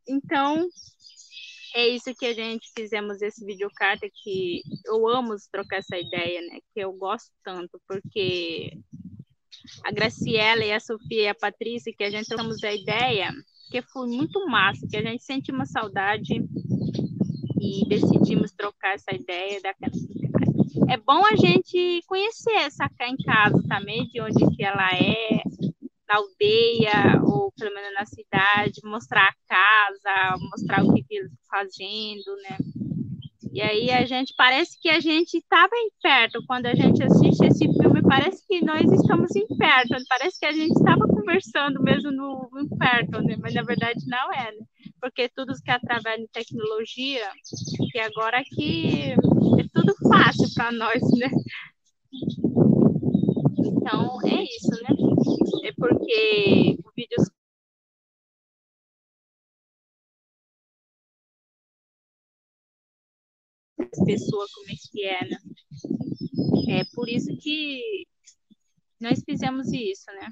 Então, 0.08 0.68
é 1.74 1.88
isso 1.88 2.14
que 2.14 2.26
a 2.26 2.32
gente 2.32 2.70
fizemos 2.74 3.20
esse 3.20 3.44
videocarta 3.44 4.08
que 4.22 4.62
eu 4.86 5.06
amo 5.08 5.34
trocar 5.52 5.78
essa 5.78 5.98
ideia, 5.98 6.40
né? 6.42 6.58
Que 6.72 6.80
eu 6.80 6.92
gosto 6.92 7.30
tanto, 7.44 7.80
porque 7.86 8.78
a 9.84 9.90
Graciela 9.92 10.64
e 10.64 10.72
a 10.72 10.80
Sofia 10.80 11.22
e 11.22 11.28
a 11.28 11.34
Patrícia, 11.34 11.92
que 11.96 12.04
a 12.04 12.10
gente 12.10 12.26
trocamos 12.26 12.62
a 12.62 12.72
ideia, 12.72 13.32
que 13.70 13.82
foi 13.82 14.08
muito 14.08 14.46
massa, 14.46 14.86
que 14.88 14.96
a 14.96 15.02
gente 15.02 15.24
sentiu 15.24 15.54
uma 15.54 15.66
saudade 15.66 16.34
e 17.60 17.88
decidimos 17.88 18.52
trocar 18.52 18.94
essa 18.94 19.14
ideia 19.14 19.60
da 19.60 19.74
é 20.88 20.96
bom 20.98 21.24
a 21.26 21.34
gente 21.34 22.00
conhecer 22.06 22.52
essa 22.52 22.88
cá 22.88 23.08
em 23.08 23.16
casa 23.16 23.60
também, 23.68 24.06
de 24.06 24.20
onde 24.20 24.56
que 24.56 24.64
ela 24.64 24.88
é, 24.92 25.42
na 26.08 26.16
aldeia, 26.16 27.20
ou 27.24 27.50
pelo 27.58 27.74
menos 27.74 27.92
na 27.94 28.06
cidade, 28.06 28.80
mostrar 28.84 29.28
a 29.28 29.34
casa, 29.48 30.36
mostrar 30.50 30.84
o 30.84 30.94
que, 30.94 31.02
que 31.02 31.16
eles 31.16 31.32
estão 31.32 31.46
fazendo, 31.50 32.36
né? 32.42 32.75
E 33.56 33.62
aí 33.62 33.90
a 33.90 34.04
gente 34.04 34.34
parece 34.36 34.78
que 34.78 34.90
a 34.90 35.00
gente 35.00 35.38
estava 35.38 35.74
em 35.74 35.88
perto 36.02 36.44
quando 36.46 36.66
a 36.66 36.74
gente 36.74 37.02
assiste 37.02 37.42
esse 37.42 37.64
filme, 37.64 38.02
parece 38.02 38.46
que 38.46 38.62
nós 38.62 38.82
estamos 38.82 39.34
em 39.34 39.46
perto, 39.56 39.96
parece 40.10 40.38
que 40.38 40.44
a 40.44 40.52
gente 40.52 40.72
estava 40.72 41.08
conversando 41.08 41.82
mesmo 41.82 42.12
no, 42.12 42.50
perto, 42.78 43.22
né? 43.22 43.34
Mas 43.40 43.54
na 43.54 43.62
verdade 43.62 44.04
não 44.06 44.30
é, 44.30 44.52
né? 44.52 44.66
Porque 45.00 45.30
tudo 45.34 45.54
que 45.64 45.70
através 45.70 46.20
de 46.20 46.28
tecnologia, 46.28 47.26
que 47.90 47.98
agora 47.98 48.44
que 48.44 49.12
é 49.12 49.64
tudo 49.72 49.94
fácil 50.06 50.52
para 50.54 50.70
nós, 50.72 51.00
né? 51.18 51.30
Então 53.58 54.18
é 54.26 54.42
isso, 54.42 54.82
né? 54.82 54.94
É 55.64 55.72
porque 55.78 56.76
o 56.84 56.90
vídeo 56.94 57.16
pessoa 64.04 64.46
como 64.54 64.70
é 64.70 64.74
que 64.90 65.04
é, 65.04 65.28
né? 65.28 65.38
É 66.68 66.84
por 66.94 67.08
isso 67.08 67.36
que 67.36 68.06
nós 69.00 69.22
fizemos 69.24 69.72
isso, 69.72 70.06
né? 70.06 70.28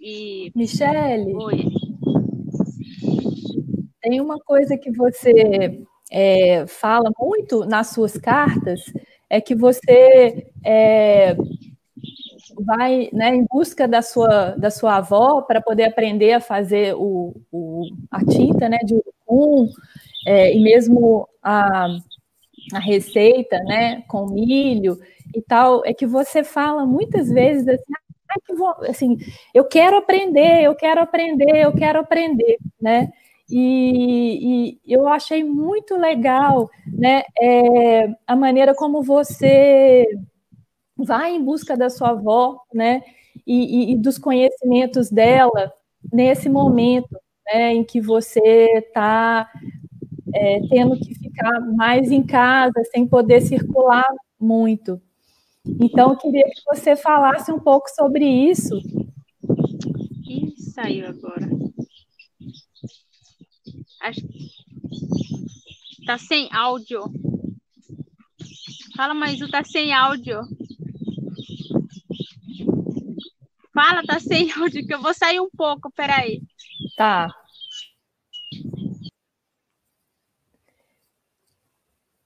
E... 0.00 0.52
Michele, 0.54 1.34
Oi. 1.34 1.64
tem 4.00 4.20
uma 4.20 4.38
coisa 4.40 4.76
que 4.76 4.90
você 4.90 5.80
é, 6.10 6.66
fala 6.66 7.10
muito 7.18 7.64
nas 7.64 7.88
suas 7.88 8.18
cartas, 8.18 8.80
é 9.30 9.40
que 9.40 9.54
você 9.54 10.50
é, 10.64 11.36
vai 12.64 13.08
né, 13.12 13.34
em 13.34 13.46
busca 13.48 13.86
da 13.88 14.02
sua, 14.02 14.50
da 14.50 14.70
sua 14.70 14.96
avó 14.96 15.42
para 15.42 15.60
poder 15.60 15.84
aprender 15.84 16.32
a 16.32 16.40
fazer 16.40 16.94
o, 16.96 17.34
o, 17.50 17.86
a 18.10 18.24
tinta 18.24 18.68
né, 18.68 18.78
de 18.84 18.94
urucum, 18.94 19.68
é, 20.26 20.54
e 20.54 20.60
mesmo 20.60 21.28
a, 21.42 21.86
a 22.74 22.78
receita, 22.78 23.58
né, 23.64 24.02
com 24.08 24.26
milho 24.26 24.98
e 25.34 25.42
tal, 25.42 25.82
é 25.84 25.94
que 25.94 26.06
você 26.06 26.44
fala 26.44 26.86
muitas 26.86 27.28
vezes 27.30 27.66
assim, 27.68 27.92
ah, 28.30 28.40
que 28.46 28.54
vou, 28.54 28.70
assim, 28.88 29.18
eu 29.54 29.64
quero 29.64 29.96
aprender, 29.96 30.62
eu 30.62 30.74
quero 30.74 31.00
aprender, 31.00 31.56
eu 31.64 31.72
quero 31.72 32.00
aprender, 32.00 32.58
né? 32.80 33.10
E, 33.50 34.78
e 34.78 34.94
eu 34.94 35.06
achei 35.08 35.44
muito 35.44 35.96
legal, 35.96 36.70
né, 36.86 37.22
é, 37.40 38.08
a 38.26 38.34
maneira 38.36 38.74
como 38.74 39.02
você 39.02 40.06
vai 40.96 41.34
em 41.34 41.44
busca 41.44 41.76
da 41.76 41.90
sua 41.90 42.10
avó, 42.10 42.58
né, 42.72 43.02
e, 43.46 43.90
e, 43.90 43.92
e 43.92 43.96
dos 43.98 44.18
conhecimentos 44.18 45.10
dela 45.10 45.72
nesse 46.12 46.48
momento, 46.48 47.16
né, 47.46 47.72
em 47.74 47.84
que 47.84 48.00
você 48.00 48.40
está 48.78 49.50
é, 50.34 50.60
tendo 50.68 50.98
que 50.98 51.14
ficar 51.14 51.60
mais 51.76 52.10
em 52.10 52.22
casa, 52.22 52.82
sem 52.90 53.06
poder 53.06 53.40
circular 53.40 54.04
muito. 54.38 55.00
Então, 55.64 56.10
eu 56.10 56.16
queria 56.16 56.44
que 56.44 56.62
você 56.66 56.96
falasse 56.96 57.52
um 57.52 57.58
pouco 57.58 57.88
sobre 57.90 58.24
isso. 58.24 58.76
Ih, 60.26 60.54
saiu 60.58 61.08
agora. 61.08 61.48
Acho 64.00 64.20
que 64.26 64.50
tá 66.04 66.18
sem 66.18 66.48
áudio. 66.52 67.04
Fala, 68.96 69.14
mas 69.14 69.38
tá 69.50 69.62
sem 69.62 69.94
áudio. 69.94 70.40
Fala, 73.72 74.02
tá 74.02 74.18
sem 74.20 74.50
áudio, 74.58 74.86
que 74.86 74.94
eu 74.94 75.00
vou 75.00 75.14
sair 75.14 75.40
um 75.40 75.48
pouco, 75.50 75.90
peraí. 75.92 76.42
Tá. 76.96 77.28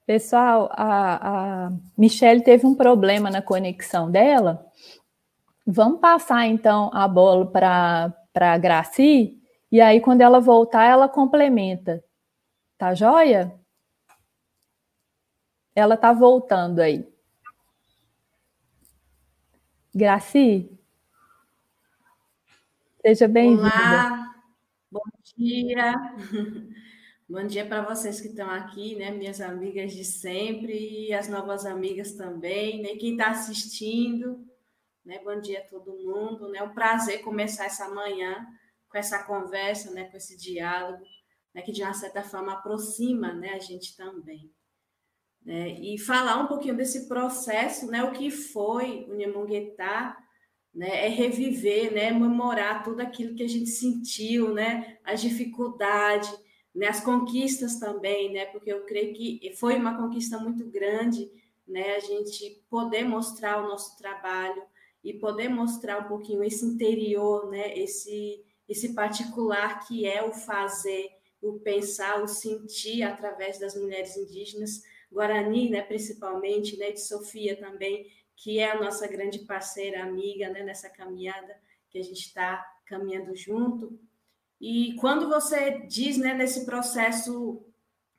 Pessoal, 0.06 0.70
a, 0.72 1.66
a 1.66 1.72
Michelle 1.98 2.40
teve 2.40 2.64
um 2.64 2.76
problema 2.76 3.28
na 3.28 3.42
conexão 3.42 4.08
dela. 4.08 4.64
Vamos 5.66 5.98
passar 5.98 6.46
então 6.46 6.90
a 6.94 7.08
bola 7.08 7.44
para 7.44 8.14
a 8.36 8.56
Graci, 8.56 9.36
e 9.70 9.80
aí 9.80 10.00
quando 10.00 10.20
ela 10.20 10.38
voltar, 10.38 10.84
ela 10.84 11.08
complementa. 11.08 12.04
Tá 12.78 12.94
joia? 12.94 13.52
Ela 15.74 15.96
tá 15.96 16.12
voltando 16.12 16.78
aí. 16.78 17.04
Graci? 19.92 20.70
Seja 23.02 23.26
bem-vinda. 23.26 23.66
Olá, 23.66 24.34
bom 24.92 25.02
dia. 25.36 25.94
Bom 27.28 27.44
dia 27.44 27.66
para 27.66 27.82
vocês 27.82 28.20
que 28.20 28.28
estão 28.28 28.48
aqui, 28.48 28.94
né? 28.94 29.10
Minhas 29.10 29.40
amigas 29.40 29.92
de 29.92 30.04
sempre 30.04 31.08
e 31.08 31.12
as 31.12 31.26
novas 31.26 31.66
amigas 31.66 32.12
também, 32.12 32.80
né? 32.80 32.90
Quem 32.90 33.16
está 33.16 33.30
assistindo, 33.30 34.46
né? 35.04 35.18
Bom 35.24 35.40
dia 35.40 35.58
a 35.58 35.66
todo 35.66 35.98
mundo, 35.98 36.48
né? 36.48 36.62
Um 36.62 36.72
prazer 36.72 37.22
começar 37.22 37.64
essa 37.64 37.88
manhã 37.88 38.46
com 38.88 38.96
essa 38.96 39.24
conversa, 39.24 39.90
né? 39.90 40.04
Com 40.04 40.16
esse 40.16 40.36
diálogo, 40.36 41.02
né? 41.52 41.62
Que 41.62 41.72
de 41.72 41.82
uma 41.82 41.94
certa 41.94 42.22
forma 42.22 42.52
aproxima, 42.52 43.32
né? 43.32 43.54
A 43.54 43.58
gente 43.58 43.96
também. 43.96 44.48
Né? 45.44 45.70
E 45.80 45.98
falar 45.98 46.36
um 46.36 46.46
pouquinho 46.46 46.76
desse 46.76 47.08
processo, 47.08 47.88
né? 47.88 48.04
O 48.04 48.12
que 48.12 48.30
foi 48.30 49.04
o 49.08 49.16
Nyamonguetá, 49.16 50.16
né? 50.72 51.06
É 51.06 51.08
reviver, 51.08 51.92
né? 51.92 52.12
Memorar 52.12 52.84
tudo 52.84 53.00
aquilo 53.00 53.34
que 53.34 53.42
a 53.42 53.48
gente 53.48 53.70
sentiu, 53.70 54.54
né? 54.54 54.96
As 55.02 55.20
dificuldades, 55.20 56.45
né? 56.76 56.88
As 56.88 57.00
conquistas 57.00 57.80
também, 57.80 58.32
né? 58.32 58.46
Porque 58.46 58.70
eu 58.70 58.84
creio 58.84 59.14
que 59.14 59.52
foi 59.56 59.76
uma 59.76 59.96
conquista 59.96 60.38
muito 60.38 60.64
grande, 60.66 61.30
né? 61.66 61.96
A 61.96 62.00
gente 62.00 62.62
poder 62.68 63.04
mostrar 63.04 63.64
o 63.64 63.68
nosso 63.68 63.96
trabalho 63.96 64.62
e 65.02 65.14
poder 65.14 65.48
mostrar 65.48 66.04
um 66.04 66.08
pouquinho 66.08 66.44
esse 66.44 66.64
interior, 66.64 67.48
né? 67.50 67.76
Esse 67.76 68.44
esse 68.68 68.94
particular 68.94 69.86
que 69.86 70.06
é 70.06 70.24
o 70.24 70.32
fazer, 70.32 71.08
o 71.40 71.60
pensar, 71.60 72.20
o 72.20 72.26
sentir 72.26 73.02
através 73.02 73.60
das 73.60 73.76
mulheres 73.76 74.16
indígenas, 74.16 74.82
Guarani, 75.10 75.70
né, 75.70 75.82
principalmente, 75.82 76.76
né, 76.76 76.90
de 76.90 77.00
Sofia 77.00 77.56
também, 77.56 78.10
que 78.34 78.58
é 78.58 78.72
a 78.72 78.80
nossa 78.80 79.06
grande 79.06 79.38
parceira, 79.40 80.02
amiga, 80.02 80.48
né, 80.50 80.64
nessa 80.64 80.90
caminhada 80.90 81.56
que 81.88 81.98
a 81.98 82.02
gente 82.02 82.26
está 82.26 82.60
caminhando 82.86 83.36
junto. 83.36 83.96
E 84.60 84.94
quando 85.00 85.28
você 85.28 85.86
diz, 85.86 86.16
né, 86.16 86.34
nesse 86.34 86.64
processo 86.64 87.62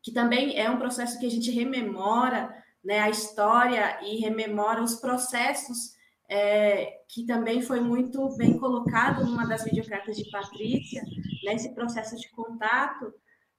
que 0.02 0.12
também 0.12 0.58
é 0.58 0.70
um 0.70 0.78
processo 0.78 1.20
que 1.20 1.26
a 1.26 1.30
gente 1.30 1.52
rememora, 1.52 2.56
né, 2.84 3.00
a 3.00 3.10
história 3.10 4.00
e 4.04 4.18
rememora 4.18 4.82
os 4.82 4.96
processos 4.96 5.98
é, 6.30 7.02
que 7.08 7.26
também 7.26 7.62
foi 7.62 7.80
muito 7.80 8.36
bem 8.38 8.58
colocado 8.58 9.26
numa 9.26 9.46
das 9.46 9.64
videocartas 9.64 10.16
de 10.16 10.30
Patrícia, 10.30 11.04
nesse 11.44 11.70
né, 11.70 11.74
processo 11.74 12.16
de 12.16 12.30
contato, 12.32 13.14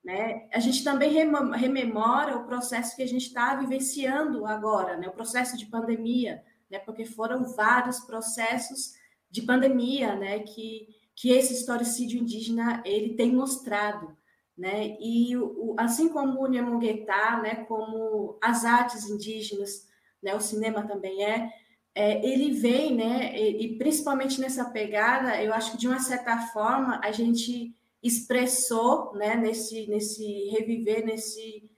né? 0.05 0.49
A 0.53 0.61
gente 0.61 0.85
também 0.85 1.13
rememora 1.13 2.37
o 2.37 2.47
processo 2.47 2.95
que 2.95 3.03
a 3.03 3.07
gente 3.07 3.27
está 3.27 3.55
vivenciando 3.57 4.47
agora, 4.47 4.97
né? 4.97 5.09
o 5.09 5.13
processo 5.13 5.57
de 5.57 5.67
pandemia, 5.67 6.43
né? 6.71 6.79
porque 6.79 7.05
foram 7.05 7.45
vários 7.55 8.01
processos 8.01 8.95
de 9.31 9.43
pandemia 9.43 10.17
né? 10.17 10.39
que, 10.41 10.89
que 11.19 11.31
esse 11.31 11.53
historicídio 11.53 12.21
indígena 12.21 12.81
ele 12.87 13.15
tem 13.15 13.35
mostrado. 13.35 14.17
Né? 14.57 14.97
E 15.01 15.37
o, 15.37 15.75
assim 15.77 16.09
como 16.09 16.41
o 16.41 16.47
Nyamunguetá, 16.47 17.41
né? 17.43 17.65
como 17.65 18.39
as 18.41 18.65
artes 18.65 19.09
indígenas, 19.11 19.89
né? 20.23 20.37
o 20.37 20.41
cinema 20.41 20.87
também 20.87 21.25
é, 21.25 21.53
é, 21.93 22.25
ele 22.25 22.53
vem, 22.53 22.95
né, 22.95 23.37
e, 23.37 23.65
e, 23.65 23.79
principalmente 23.79 24.41
nessa 24.41 24.67
pegada, 24.67 25.43
eu 25.43 25.53
acho 25.53 25.73
que 25.73 25.79
de 25.79 25.89
uma 25.89 25.99
certa 25.99 26.39
forma 26.53 27.01
a 27.03 27.11
gente 27.11 27.75
expressou, 28.01 29.13
né, 29.15 29.35
nesse, 29.35 29.89
nesse 29.89 30.25
reviver, 30.51 31.05
nesse, 31.05 31.69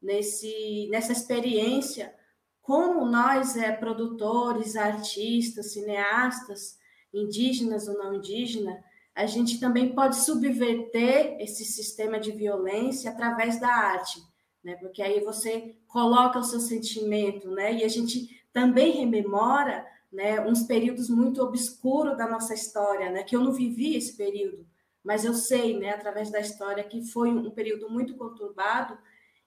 nesse, 0.00 0.88
nessa 0.92 1.10
experiência, 1.10 2.14
como 2.62 3.04
nós, 3.04 3.56
é, 3.56 3.72
produtores, 3.72 4.76
artistas, 4.76 5.72
cineastas, 5.72 6.78
indígenas 7.14 7.88
ou 7.88 7.94
não 7.94 8.14
indígenas, 8.14 8.78
a 9.14 9.26
gente 9.26 9.60
também 9.60 9.94
pode 9.94 10.16
subverter 10.16 11.36
esse 11.40 11.64
sistema 11.64 12.18
de 12.18 12.32
violência 12.32 13.10
através 13.10 13.60
da 13.60 13.68
arte, 13.68 14.20
né? 14.62 14.74
Porque 14.76 15.00
aí 15.02 15.20
você 15.20 15.76
coloca 15.86 16.38
o 16.38 16.44
seu 16.44 16.58
sentimento, 16.58 17.48
né? 17.50 17.72
E 17.74 17.84
a 17.84 17.88
gente 17.88 18.42
também 18.52 18.92
rememora, 18.92 19.86
né, 20.12 20.40
uns 20.40 20.62
períodos 20.62 21.08
muito 21.08 21.42
obscuros 21.42 22.16
da 22.16 22.28
nossa 22.28 22.54
história, 22.54 23.10
né? 23.10 23.22
Que 23.22 23.36
eu 23.36 23.40
não 23.40 23.52
vivi 23.52 23.96
esse 23.96 24.16
período, 24.16 24.66
mas 25.02 25.24
eu 25.24 25.34
sei, 25.34 25.78
né, 25.78 25.90
através 25.90 26.30
da 26.30 26.40
história, 26.40 26.82
que 26.82 27.04
foi 27.04 27.30
um 27.30 27.50
período 27.50 27.88
muito 27.88 28.16
conturbado 28.16 28.98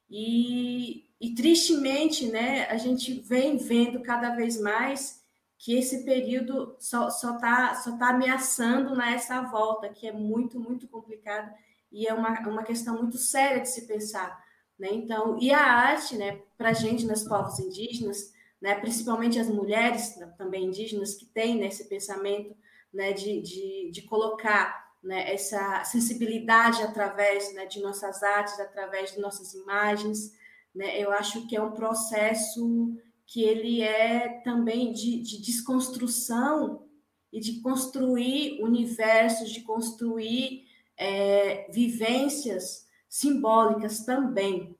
e, 0.10 1.06
e 1.20 1.36
tristemente, 1.36 2.28
né, 2.28 2.66
a 2.70 2.78
gente 2.78 3.20
vem 3.22 3.58
vendo 3.58 4.02
cada 4.02 4.36
vez 4.36 4.60
mais 4.60 5.22
que 5.58 5.76
esse 5.76 6.06
período 6.06 6.76
só 6.80 7.08
está 7.08 7.74
só 7.76 7.92
só 7.92 7.98
tá 7.98 8.10
ameaçando 8.10 8.96
né, 8.96 9.20
volta, 9.52 9.90
que 9.90 10.08
é 10.08 10.12
muito, 10.12 10.60
muito 10.60 10.88
complicado 10.88 11.52
e 11.92 12.08
é 12.08 12.14
uma, 12.14 12.40
uma 12.48 12.64
questão 12.64 12.98
muito 12.98 13.18
séria 13.18 13.62
de 13.62 13.70
se 13.70 13.88
pensar. 13.88 14.44
Né? 14.78 14.90
Então, 14.92 15.38
e 15.40 15.52
a 15.52 15.64
arte, 15.64 16.16
né, 16.16 16.42
para 16.58 16.70
a 16.70 16.74
gente, 16.74 17.06
nos 17.06 17.24
povos 17.24 17.60
indígenas, 17.60 18.34
né, 18.62 18.76
principalmente 18.76 19.40
as 19.40 19.48
mulheres 19.48 20.16
também 20.38 20.66
indígenas, 20.66 21.16
que 21.16 21.26
têm 21.26 21.58
né, 21.60 21.68
esse 21.68 21.86
pensamento 21.86 22.56
né, 22.94 23.14
de, 23.14 23.42
de, 23.42 23.92
de 23.92 24.02
colocar 24.04 24.88
né, 25.04 25.34
essa 25.34 25.84
sensibilidade 25.84 26.82
através 26.84 27.54
né, 27.54 27.66
de 27.66 27.80
nossas 27.80 28.22
artes, 28.22 28.60
através 28.60 29.14
de 29.14 29.20
nossas 29.20 29.54
imagens. 29.54 30.34
Né, 30.76 31.00
eu 31.00 31.12
acho 31.12 31.48
que 31.48 31.56
é 31.56 31.62
um 31.62 31.72
processo 31.72 32.96
que 33.28 33.44
ele 33.44 33.82
é 33.82 34.42
também 34.44 34.94
de, 34.94 35.22
de 35.22 35.42
desconstrução 35.42 36.88
e 37.32 37.42
de 37.42 37.60
construir 37.60 38.62
universos, 38.64 39.52
de 39.52 39.62
construir 39.62 40.66
é, 40.98 41.70
vivências 41.70 42.88
simbólicas 43.10 44.06
também. 44.06 44.76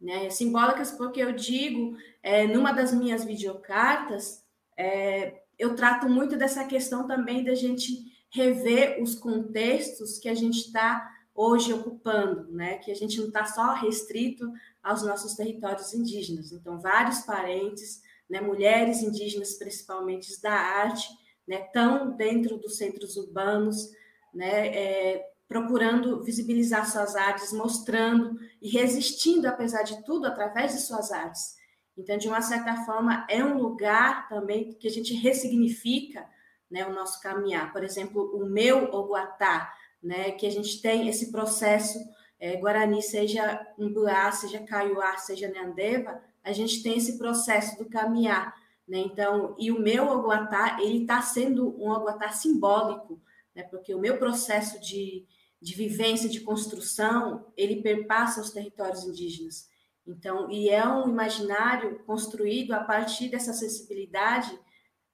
Né? 0.00 0.30
Simbólicas 0.30 0.92
porque 0.92 1.20
eu 1.20 1.32
digo, 1.32 1.96
é, 2.22 2.46
numa 2.46 2.72
das 2.72 2.94
minhas 2.94 3.24
videocartas, 3.24 4.44
é, 4.76 5.42
eu 5.58 5.74
trato 5.74 6.08
muito 6.08 6.36
dessa 6.36 6.64
questão 6.64 7.06
também 7.08 7.44
da 7.44 7.54
gente 7.54 7.92
rever 8.32 9.02
os 9.02 9.16
contextos 9.16 10.18
que 10.18 10.28
a 10.28 10.34
gente 10.34 10.58
está 10.58 11.10
hoje 11.40 11.72
ocupando, 11.72 12.52
né? 12.52 12.76
Que 12.76 12.90
a 12.90 12.94
gente 12.94 13.18
não 13.18 13.28
está 13.28 13.46
só 13.46 13.72
restrito 13.72 14.52
aos 14.82 15.02
nossos 15.02 15.34
territórios 15.34 15.94
indígenas. 15.94 16.52
Então, 16.52 16.78
vários 16.78 17.20
parentes, 17.20 18.02
né, 18.28 18.42
mulheres 18.42 19.02
indígenas, 19.02 19.54
principalmente 19.54 20.38
da 20.42 20.52
arte, 20.52 21.08
né, 21.48 21.64
estão 21.64 22.14
dentro 22.14 22.58
dos 22.58 22.76
centros 22.76 23.16
urbanos, 23.16 23.90
né, 24.34 24.68
é, 24.68 25.30
procurando 25.48 26.22
visibilizar 26.22 26.88
suas 26.88 27.16
artes, 27.16 27.54
mostrando 27.54 28.38
e 28.60 28.68
resistindo, 28.68 29.46
apesar 29.46 29.82
de 29.82 30.04
tudo, 30.04 30.26
através 30.26 30.72
de 30.72 30.80
suas 30.82 31.10
artes. 31.10 31.56
Então, 31.96 32.18
de 32.18 32.28
uma 32.28 32.42
certa 32.42 32.84
forma, 32.84 33.26
é 33.30 33.42
um 33.42 33.56
lugar 33.56 34.28
também 34.28 34.74
que 34.74 34.86
a 34.86 34.90
gente 34.90 35.14
ressignifica 35.14 36.28
né, 36.70 36.86
o 36.86 36.92
nosso 36.92 37.18
caminhar. 37.20 37.72
Por 37.72 37.82
exemplo, 37.82 38.30
o 38.36 38.44
meu 38.44 38.84
Oguatá, 38.92 39.72
né, 40.02 40.32
que 40.32 40.46
a 40.46 40.50
gente 40.50 40.80
tem 40.80 41.08
esse 41.08 41.30
processo 41.30 41.98
é, 42.38 42.56
Guarani, 42.56 43.02
seja 43.02 43.66
Umbuá, 43.78 44.32
seja 44.32 44.60
Kaiowá, 44.60 45.16
seja 45.18 45.48
Neandeva, 45.48 46.22
a 46.42 46.52
gente 46.52 46.82
tem 46.82 46.96
esse 46.96 47.18
processo 47.18 47.76
do 47.78 47.88
caminhar. 47.88 48.54
Né? 48.88 48.98
Então, 48.98 49.54
e 49.58 49.70
o 49.70 49.78
meu 49.78 50.08
Oguatá, 50.08 50.78
ele 50.80 51.02
está 51.02 51.20
sendo 51.20 51.68
um 51.78 51.90
Oguatá 51.90 52.30
simbólico, 52.30 53.20
né? 53.54 53.62
porque 53.64 53.94
o 53.94 54.00
meu 54.00 54.16
processo 54.16 54.80
de, 54.80 55.26
de 55.60 55.74
vivência, 55.74 56.28
de 56.28 56.40
construção, 56.40 57.46
ele 57.56 57.82
perpassa 57.82 58.40
os 58.40 58.50
territórios 58.50 59.04
indígenas. 59.04 59.68
Então, 60.06 60.50
e 60.50 60.70
é 60.70 60.86
um 60.88 61.08
imaginário 61.08 61.98
construído 62.06 62.72
a 62.72 62.82
partir 62.82 63.28
dessa 63.28 63.52
sensibilidade 63.52 64.58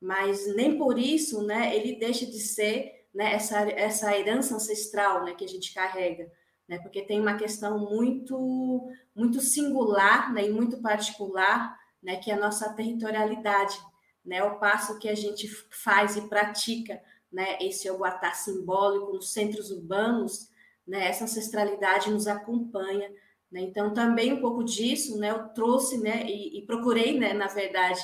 mas 0.00 0.54
nem 0.54 0.76
por 0.76 0.98
isso, 0.98 1.42
né, 1.42 1.74
ele 1.76 1.98
deixa 1.98 2.26
de 2.26 2.38
ser 2.38 2.95
né, 3.16 3.32
essa, 3.32 3.60
essa 3.70 4.14
herança 4.14 4.54
ancestral, 4.54 5.24
né, 5.24 5.32
que 5.32 5.44
a 5.44 5.48
gente 5.48 5.72
carrega, 5.72 6.30
né, 6.68 6.78
porque 6.80 7.00
tem 7.00 7.18
uma 7.18 7.36
questão 7.36 7.78
muito 7.78 8.86
muito 9.14 9.40
singular, 9.40 10.34
né, 10.34 10.44
e 10.44 10.52
muito 10.52 10.82
particular, 10.82 11.74
né, 12.02 12.16
que 12.16 12.30
é 12.30 12.34
a 12.34 12.38
nossa 12.38 12.74
territorialidade, 12.74 13.74
né, 14.22 14.44
o 14.44 14.58
passo 14.58 14.98
que 14.98 15.08
a 15.08 15.14
gente 15.14 15.48
faz 15.70 16.14
e 16.16 16.28
pratica, 16.28 17.02
né, 17.32 17.56
esse 17.58 17.90
Oguatá 17.90 18.34
simbólico 18.34 19.14
nos 19.14 19.32
centros 19.32 19.70
urbanos, 19.70 20.50
né, 20.86 21.08
essa 21.08 21.24
ancestralidade 21.24 22.10
nos 22.10 22.26
acompanha, 22.26 23.08
né, 23.50 23.62
então 23.62 23.94
também 23.94 24.34
um 24.34 24.42
pouco 24.42 24.62
disso, 24.62 25.18
né, 25.18 25.30
eu 25.30 25.48
trouxe, 25.54 25.96
né, 25.96 26.22
e, 26.26 26.58
e 26.58 26.66
procurei, 26.66 27.18
né, 27.18 27.32
na 27.32 27.46
verdade, 27.46 28.02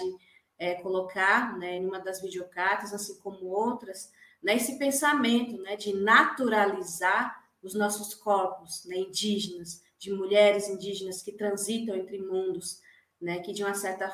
é, 0.59 0.77
colocar 0.77 1.59
né, 1.59 1.77
em 1.77 1.85
uma 1.85 1.99
das 1.99 2.23
videocartas, 2.23 2.95
assim 2.95 3.19
como 3.21 3.47
outras, 3.49 4.11
né, 4.43 4.57
pensamento 4.79 5.57
né, 5.63 5.77
de 5.77 5.95
naturalizar 5.95 7.43
os 7.63 7.75
nossos 7.75 8.15
corpos 8.15 8.85
né, 8.87 8.97
indígenas, 8.97 9.83
de 9.99 10.13
mulheres 10.13 10.69
indígenas 10.69 11.23
que 11.23 11.33
transitam 11.33 11.95
entre 11.95 12.19
mundos, 12.19 12.81
né, 13.21 13.39
que 13.39 13.53
de 13.53 13.63
uma 13.63 13.75
certa, 13.75 14.09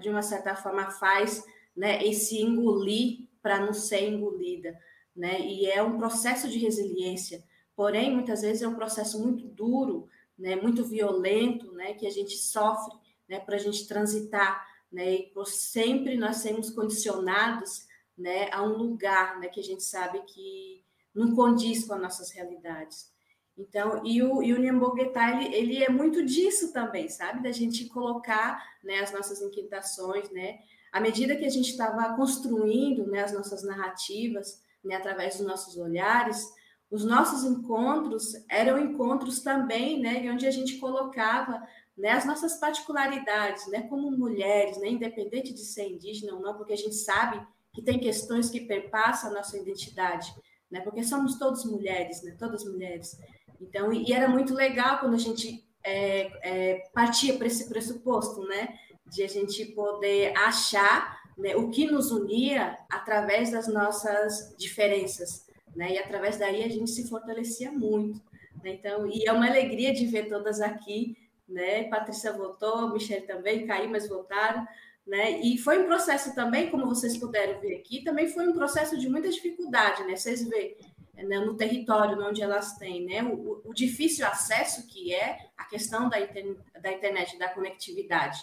de 0.00 0.10
uma 0.10 0.22
certa 0.22 0.54
forma 0.54 0.90
faz 0.90 1.42
né, 1.74 2.04
esse 2.04 2.40
engolir 2.40 3.28
para 3.42 3.58
não 3.58 3.72
ser 3.72 4.08
engolida. 4.08 4.78
Né, 5.16 5.40
e 5.40 5.66
é 5.66 5.82
um 5.82 5.98
processo 5.98 6.48
de 6.48 6.58
resiliência, 6.58 7.42
porém, 7.74 8.14
muitas 8.14 8.42
vezes 8.42 8.62
é 8.62 8.68
um 8.68 8.74
processo 8.74 9.20
muito 9.20 9.48
duro, 9.48 10.08
né, 10.38 10.56
muito 10.56 10.84
violento, 10.84 11.72
né, 11.72 11.94
que 11.94 12.06
a 12.06 12.10
gente 12.10 12.36
sofre 12.36 12.94
né, 13.28 13.40
para 13.40 13.56
a 13.56 13.58
gente 13.58 13.86
transitar 13.86 14.70
né? 14.90 15.14
E 15.14 15.22
por 15.28 15.46
sempre 15.46 16.16
nós 16.16 16.38
sermos 16.38 16.70
condicionados, 16.70 17.86
né, 18.20 18.48
a 18.52 18.62
um 18.62 18.76
lugar 18.76 19.40
né, 19.40 19.48
que 19.48 19.60
a 19.60 19.64
gente 19.64 19.82
sabe 19.82 20.20
que 20.22 20.84
não 21.14 21.34
condiz 21.34 21.86
com 21.86 21.94
as 21.94 22.00
nossas 22.00 22.30
realidades. 22.30 23.10
Então, 23.56 24.04
e 24.04 24.22
o, 24.22 24.42
e 24.42 24.54
o 24.54 24.56
ele, 24.56 25.54
ele 25.54 25.84
é 25.84 25.90
muito 25.90 26.24
disso 26.24 26.72
também, 26.72 27.08
sabe? 27.08 27.42
Da 27.42 27.52
gente 27.52 27.86
colocar 27.88 28.62
né, 28.82 29.00
as 29.00 29.12
nossas 29.12 29.42
inquietações, 29.42 30.30
né? 30.30 30.60
À 30.92 31.00
medida 31.00 31.36
que 31.36 31.44
a 31.44 31.50
gente 31.50 31.70
estava 31.70 32.14
construindo 32.16 33.06
né, 33.06 33.22
as 33.22 33.32
nossas 33.32 33.62
narrativas, 33.62 34.62
né, 34.82 34.96
através 34.96 35.36
dos 35.36 35.46
nossos 35.46 35.76
olhares, 35.76 36.52
os 36.90 37.04
nossos 37.04 37.44
encontros 37.44 38.34
eram 38.48 38.78
encontros 38.78 39.40
também, 39.40 40.00
né, 40.00 40.28
onde 40.32 40.46
a 40.46 40.50
gente 40.50 40.78
colocava 40.78 41.62
né, 41.96 42.10
as 42.12 42.24
nossas 42.24 42.58
particularidades, 42.58 43.68
né, 43.68 43.82
como 43.82 44.10
mulheres, 44.10 44.78
né, 44.78 44.88
independente 44.88 45.52
de 45.52 45.60
ser 45.60 45.88
indígena 45.88 46.34
ou 46.34 46.40
não, 46.40 46.56
porque 46.56 46.72
a 46.72 46.76
gente 46.76 46.96
sabe 46.96 47.40
que 47.72 47.82
tem 47.82 47.98
questões 47.98 48.50
que 48.50 48.60
perpassam 48.60 49.30
a 49.30 49.34
nossa 49.34 49.56
identidade, 49.56 50.32
né, 50.70 50.80
porque 50.80 51.02
somos 51.02 51.38
todas 51.38 51.64
mulheres, 51.64 52.22
né, 52.22 52.36
todas 52.38 52.64
mulheres. 52.64 53.18
Então, 53.60 53.92
e 53.92 54.12
era 54.12 54.28
muito 54.28 54.54
legal 54.54 54.98
quando 54.98 55.14
a 55.14 55.18
gente 55.18 55.64
é, 55.84 56.30
é, 56.42 56.90
partia 56.92 57.36
para 57.36 57.46
esse 57.46 57.68
pressuposto, 57.68 58.42
né, 58.46 58.74
de 59.06 59.22
a 59.22 59.28
gente 59.28 59.64
poder 59.66 60.36
achar 60.36 61.20
né, 61.36 61.56
o 61.56 61.70
que 61.70 61.86
nos 61.86 62.10
unia 62.10 62.78
através 62.90 63.50
das 63.50 63.66
nossas 63.66 64.54
diferenças, 64.58 65.46
né, 65.74 65.92
e 65.92 65.98
através 65.98 66.36
daí 66.36 66.64
a 66.64 66.68
gente 66.68 66.90
se 66.90 67.08
fortalecia 67.08 67.70
muito. 67.70 68.20
Né, 68.62 68.74
então, 68.74 69.06
e 69.06 69.26
é 69.26 69.32
uma 69.32 69.48
alegria 69.48 69.92
de 69.92 70.06
ver 70.06 70.28
todas 70.28 70.60
aqui, 70.60 71.16
né, 71.48 71.84
Patrícia 71.84 72.32
votou, 72.32 72.92
Michelle 72.92 73.26
também, 73.26 73.66
mas 73.88 74.08
votaram, 74.08 74.66
né? 75.06 75.40
E 75.40 75.58
foi 75.58 75.78
um 75.82 75.86
processo 75.86 76.34
também, 76.34 76.70
como 76.70 76.86
vocês 76.86 77.16
puderam 77.16 77.60
ver 77.60 77.76
aqui, 77.76 78.04
também 78.04 78.28
foi 78.28 78.48
um 78.48 78.52
processo 78.52 78.98
de 78.98 79.08
muita 79.08 79.28
dificuldade, 79.28 80.04
né? 80.04 80.16
Vocês 80.16 80.46
veem 80.48 80.76
né, 81.14 81.38
no 81.40 81.56
território 81.56 82.22
onde 82.24 82.42
elas 82.42 82.76
têm, 82.76 83.04
né? 83.04 83.22
O, 83.22 83.60
o, 83.64 83.74
difícil 83.74 84.26
acesso 84.26 84.86
que 84.86 85.14
é 85.14 85.38
a 85.56 85.64
questão 85.64 86.08
da, 86.08 86.20
inter, 86.20 86.56
da 86.80 86.92
internet, 86.92 87.38
da 87.38 87.48
conectividade. 87.48 88.38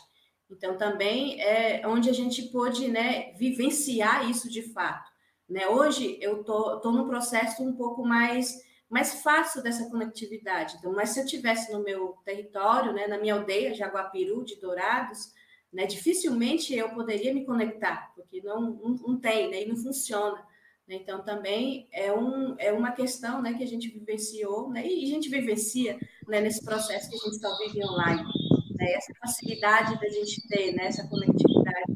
Então, 0.50 0.78
também 0.78 1.42
é 1.42 1.86
onde 1.86 2.10
a 2.10 2.14
gente 2.14 2.44
pôde 2.44 2.88
né, 2.88 3.34
vivenciar 3.34 4.30
isso 4.30 4.50
de 4.50 4.62
fato. 4.62 5.10
Né? 5.50 5.68
Hoje, 5.68 6.18
eu 6.22 6.44
tô, 6.44 6.80
tô 6.80 6.92
num 6.92 7.08
processo 7.08 7.64
um 7.64 7.76
pouco 7.76 8.06
mais, 8.06 8.56
mais 8.90 9.22
fácil 9.22 9.62
dessa 9.62 9.90
conectividade. 9.90 10.76
Então, 10.78 10.94
mas 10.94 11.10
se 11.10 11.20
eu 11.20 11.26
tivesse 11.26 11.72
no 11.72 11.84
meu 11.84 12.18
território, 12.24 12.94
né, 12.94 13.08
na 13.08 13.18
minha 13.18 13.34
aldeia, 13.34 13.74
Jaguapiru, 13.74 14.44
de 14.46 14.60
Dourados, 14.60 15.34
né, 15.72 15.86
dificilmente 15.86 16.74
eu 16.76 16.90
poderia 16.90 17.34
me 17.34 17.46
conectar, 17.46 18.12
porque 18.16 18.42
não, 18.42 18.62
não, 18.62 18.90
não 18.96 19.20
tem, 19.20 19.50
né, 19.50 19.64
e 19.64 19.68
não 19.68 19.76
funciona. 19.76 20.38
Né? 20.88 20.96
Então, 20.96 21.24
também 21.24 21.88
é, 21.92 22.12
um, 22.14 22.56
é 22.58 22.72
uma 22.72 22.92
questão 22.92 23.42
né, 23.42 23.54
que 23.54 23.64
a 23.64 23.68
gente 23.68 23.90
vivenciou, 23.90 24.70
né, 24.70 24.88
e 24.88 25.04
a 25.04 25.08
gente 25.08 25.30
vivencia 25.30 26.00
né, 26.28 26.40
nesse 26.40 26.64
processo 26.64 27.10
que 27.10 27.16
a 27.16 27.20
gente 27.20 27.40
só 27.40 27.58
vive 27.58 27.84
online. 27.86 28.24
Né, 28.78 28.92
essa 28.94 29.14
facilidade 29.20 30.00
da 30.00 30.10
gente 30.10 30.48
ter 30.48 30.74
né, 30.74 30.88
essa 30.88 31.08
conectividade. 31.08 31.94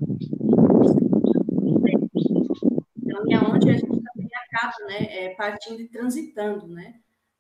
Então, 2.98 3.24
e 3.28 3.34
aonde 3.34 3.70
a 3.70 3.74
gente 3.74 4.02
também 4.04 4.30
acaba 4.46 4.74
né, 4.88 5.26
é, 5.26 5.36
partindo 5.36 5.82
e 5.82 5.88
transitando 5.88 6.68
né, 6.68 6.96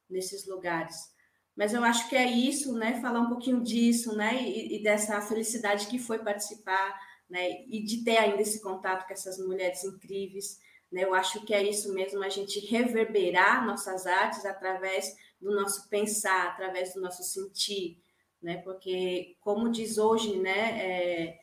nesses 0.09 0.47
lugares. 0.47 1.11
Mas 1.55 1.73
eu 1.73 1.83
acho 1.83 2.07
que 2.09 2.15
é 2.15 2.25
isso, 2.25 2.73
né? 2.73 2.99
Falar 3.01 3.19
um 3.21 3.29
pouquinho 3.29 3.61
disso, 3.61 4.15
né? 4.15 4.41
E, 4.41 4.77
e, 4.77 4.83
dessa 4.83 5.21
felicidade 5.21 5.87
que 5.87 5.99
foi 5.99 6.19
participar, 6.19 6.99
né? 7.29 7.63
E 7.67 7.83
de 7.83 8.03
ter 8.03 8.17
ainda 8.17 8.41
esse 8.41 8.61
contato 8.61 9.05
com 9.05 9.13
essas 9.13 9.37
mulheres 9.37 9.83
incríveis, 9.83 10.59
né? 10.91 11.03
Eu 11.03 11.13
acho 11.13 11.45
que 11.45 11.53
é 11.53 11.61
isso 11.63 11.93
mesmo, 11.93 12.23
a 12.23 12.29
gente 12.29 12.59
reverberar 12.67 13.65
nossas 13.65 14.05
artes 14.05 14.45
através 14.45 15.15
do 15.39 15.53
nosso 15.55 15.89
pensar, 15.89 16.47
através 16.47 16.93
do 16.93 17.01
nosso 17.01 17.23
sentir, 17.23 18.01
né? 18.41 18.57
Porque, 18.57 19.35
como 19.41 19.69
diz 19.69 19.97
hoje, 19.97 20.37
né? 20.37 20.79
É, 20.81 21.41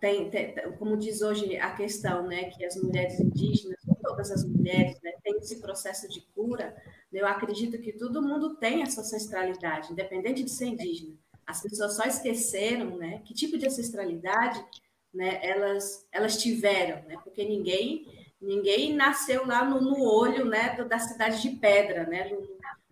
tem, 0.00 0.30
tem, 0.30 0.54
como 0.78 0.96
diz 0.96 1.22
hoje 1.22 1.56
a 1.56 1.70
questão, 1.70 2.26
né? 2.26 2.50
Que 2.50 2.64
as 2.64 2.76
mulheres 2.76 3.18
indígenas, 3.20 3.80
todas 4.02 4.30
as 4.30 4.44
mulheres, 4.44 5.00
né? 5.02 5.12
Têm 5.22 5.36
esse 5.38 5.60
processo 5.60 6.08
de 6.08 6.20
cura. 6.34 6.76
Eu 7.14 7.26
acredito 7.26 7.80
que 7.80 7.92
todo 7.92 8.22
mundo 8.22 8.56
tem 8.56 8.82
essa 8.82 9.00
ancestralidade, 9.00 9.92
independente 9.92 10.42
de 10.42 10.50
ser 10.50 10.66
indígena. 10.66 11.16
As 11.46 11.62
pessoas 11.62 11.96
só 11.96 12.04
esqueceram, 12.04 12.96
né? 12.96 13.22
Que 13.24 13.34
tipo 13.34 13.56
de 13.56 13.66
ancestralidade, 13.66 14.64
né? 15.12 15.38
Elas, 15.42 16.06
elas 16.10 16.36
tiveram, 16.36 17.02
né? 17.06 17.16
Porque 17.22 17.44
ninguém 17.44 18.06
Ninguém 18.44 18.94
nasceu 18.94 19.46
lá 19.46 19.64
no, 19.64 19.80
no 19.80 20.02
olho 20.02 20.44
né, 20.44 20.76
da 20.84 20.98
cidade 20.98 21.40
de 21.40 21.50
pedra, 21.56 22.06
né, 22.06 22.28
no, 22.28 22.40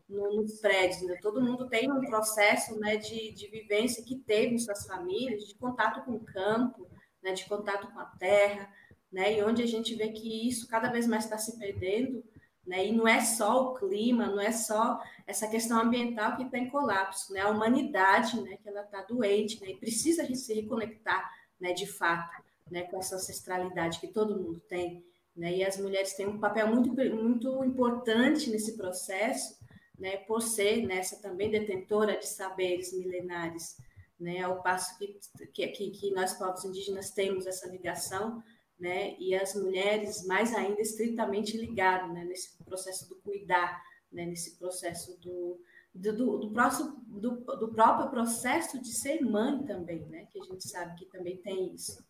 no. 0.09 0.43
Né? 0.43 1.19
Todo 1.21 1.43
mundo 1.43 1.69
tem 1.69 1.93
um 1.93 2.01
processo 2.01 2.79
né, 2.81 2.97
de, 2.97 3.33
de 3.33 3.49
vivência 3.49 4.03
que 4.03 4.17
teve 4.17 4.55
em 4.55 4.59
suas 4.59 4.87
famílias, 4.87 5.47
de 5.47 5.55
contato 5.55 6.05
com 6.05 6.13
o 6.13 6.25
campo, 6.25 6.89
né, 7.23 7.33
de 7.33 7.45
contato 7.45 7.93
com 7.93 8.01
a 8.01 8.07
terra, 8.07 8.73
né, 9.11 9.39
e 9.39 9.43
onde 9.43 9.63
a 9.63 9.67
gente 9.67 9.95
vê 9.95 10.09
que 10.09 10.49
isso 10.49 10.67
cada 10.69 10.91
vez 10.91 11.07
mais 11.07 11.25
está 11.25 11.37
se 11.37 11.59
perdendo, 11.59 12.25
né, 12.66 12.87
e 12.87 12.92
não 12.92 13.09
é 13.09 13.20
só 13.20 13.62
o 13.62 13.75
clima, 13.75 14.27
não 14.27 14.40
é 14.40 14.53
só 14.53 15.03
essa 15.27 15.48
questão 15.48 15.81
ambiental 15.81 16.37
que 16.37 16.44
está 16.44 16.59
em 16.59 16.70
colapso, 16.70 17.33
né, 17.33 17.40
a 17.40 17.51
humanidade, 17.51 18.40
né, 18.40 18.57
que 18.62 18.68
ela 18.68 18.83
está 18.83 19.03
doente, 19.03 19.61
né, 19.61 19.70
e 19.70 19.77
precisa 19.77 20.25
se 20.35 20.55
reconectar, 20.55 21.31
né, 21.61 21.72
de 21.72 21.87
fato, 21.87 22.42
né, 22.70 22.83
com 22.83 22.98
essa 22.98 23.16
ancestralidade 23.16 24.01
que 24.01 24.09
todo 24.09 24.40
mundo 24.40 24.61
tem, 24.68 25.05
né? 25.37 25.57
E 25.57 25.64
as 25.64 25.79
mulheres 25.79 26.14
têm 26.14 26.27
um 26.27 26.38
papel 26.38 26.68
muito, 26.68 26.92
muito 27.14 27.64
importante 27.64 28.51
nesse 28.51 28.77
processo, 28.77 29.59
né? 29.98 30.18
por 30.18 30.42
ser 30.42 30.87
nessa 30.87 31.20
também 31.20 31.51
detentora 31.51 32.16
de 32.16 32.27
saberes 32.27 32.92
milenares, 32.92 33.77
né? 34.20 34.40
ao 34.40 34.62
passo 34.62 34.98
que, 34.98 35.68
que, 35.68 35.90
que 35.90 36.11
nós, 36.11 36.35
povos 36.35 36.64
indígenas, 36.64 37.11
temos 37.11 37.46
essa 37.46 37.68
ligação, 37.68 38.42
né? 38.83 39.14
e 39.16 39.33
as 39.33 39.55
mulheres 39.55 40.27
mais 40.27 40.53
ainda 40.53 40.81
estritamente 40.81 41.57
ligadas 41.57 42.12
né? 42.12 42.25
nesse 42.25 42.59
processo 42.64 43.09
do 43.09 43.14
cuidar, 43.14 43.81
né? 44.11 44.27
nesse 44.27 44.59
processo 44.59 45.16
do, 45.21 45.61
do, 45.95 46.12
do, 46.12 46.38
do, 46.38 46.51
próximo, 46.51 47.01
do, 47.07 47.31
do 47.37 47.73
próprio 47.73 48.11
processo 48.11 48.83
de 48.83 48.92
ser 48.92 49.21
mãe 49.21 49.62
também, 49.62 50.05
né? 50.09 50.27
que 50.33 50.40
a 50.40 50.42
gente 50.42 50.68
sabe 50.68 50.97
que 50.97 51.07
também 51.07 51.37
tem 51.37 51.73
isso. 51.73 52.05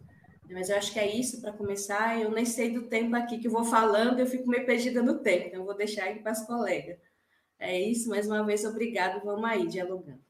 Mas 0.50 0.70
eu 0.70 0.76
acho 0.76 0.92
que 0.92 0.98
é 0.98 1.14
isso 1.14 1.40
para 1.42 1.52
começar. 1.52 2.20
Eu 2.20 2.30
nem 2.30 2.44
sei 2.44 2.70
do 2.70 2.88
tempo 2.88 3.14
aqui 3.16 3.38
que 3.38 3.48
eu 3.48 3.52
vou 3.52 3.64
falando, 3.64 4.18
eu 4.18 4.26
fico 4.26 4.48
meio 4.48 4.64
perdida 4.64 5.02
no 5.02 5.18
tempo, 5.20 5.48
então 5.48 5.64
vou 5.64 5.76
deixar 5.76 6.08
aqui 6.08 6.20
para 6.20 6.32
as 6.32 6.46
colegas. 6.46 6.98
É 7.58 7.78
isso, 7.80 8.08
mais 8.08 8.26
uma 8.26 8.44
vez, 8.44 8.64
obrigado. 8.64 9.22
Vamos 9.24 9.44
aí, 9.44 9.66
dialogando. 9.66 10.20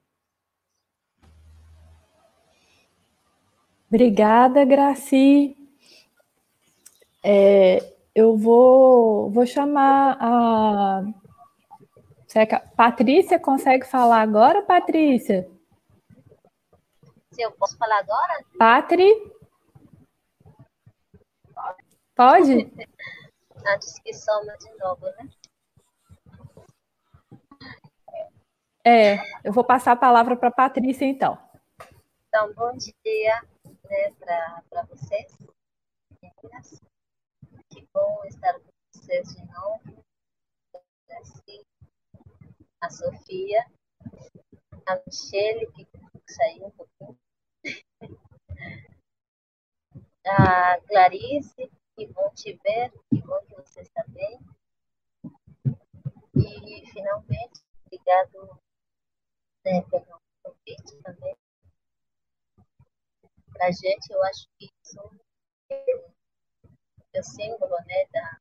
Obrigada, 3.89 4.65
Graci. 4.65 5.62
É, 7.23 7.95
eu 8.15 8.37
vou, 8.37 9.31
vou 9.31 9.47
chamar 9.47 10.17
a. 10.21 11.03
Patrícia 12.77 13.39
consegue 13.39 13.87
falar 13.87 14.23
agora, 14.23 14.63
Patrícia? 14.63 15.49
Se 17.31 17.43
eu 17.43 17.53
posso 17.53 17.77
falar 17.77 17.99
agora? 17.99 18.45
Patri? 18.59 19.33
Pode? 22.15 22.53
Antes 23.67 23.99
que 24.01 24.13
soma 24.13 24.57
de 24.59 24.75
novo, 24.79 25.07
né? 25.07 25.29
É, 28.85 29.19
eu 29.45 29.53
vou 29.53 29.63
passar 29.63 29.93
a 29.93 29.97
palavra 29.97 30.35
para 30.35 30.49
a 30.49 30.53
Patrícia, 30.53 31.05
então. 31.05 31.39
Então, 32.27 32.53
bom 32.55 32.73
dia 32.77 33.43
né, 33.85 34.11
para 34.69 34.83
vocês. 34.85 35.37
Que 36.21 36.31
bom 37.93 38.25
estar 38.25 38.55
com 38.55 38.71
vocês 38.95 39.35
de 39.35 39.45
novo. 39.47 40.03
A 42.81 42.91
Sofia, 42.91 43.71
a 44.87 44.97
Michele, 45.07 45.71
que 45.73 45.87
saiu 46.27 46.67
um 46.67 46.71
pouquinho. 46.71 47.19
A 50.27 50.81
Clarice, 50.81 51.71
que 51.95 52.07
bom 52.09 52.31
te 52.31 52.59
ver, 52.65 52.91
que 53.11 53.21
bom 53.21 53.39
que 53.47 53.55
você 53.55 53.83
está 53.83 54.05
bem. 54.09 54.41
E, 56.35 56.87
finalmente, 56.91 57.61
obrigado 57.87 58.61
né, 59.65 59.83
pelo 59.91 60.21
convite 60.43 61.03
também. 61.03 61.37
Para 63.53 63.67
a 63.67 63.71
gente, 63.71 64.11
eu 64.11 64.23
acho 64.25 64.49
que 64.59 64.69
isso 64.83 65.21
é 65.71 66.12
o 67.19 67.23
símbolo, 67.23 67.77
né, 67.87 68.07
da, 68.13 68.41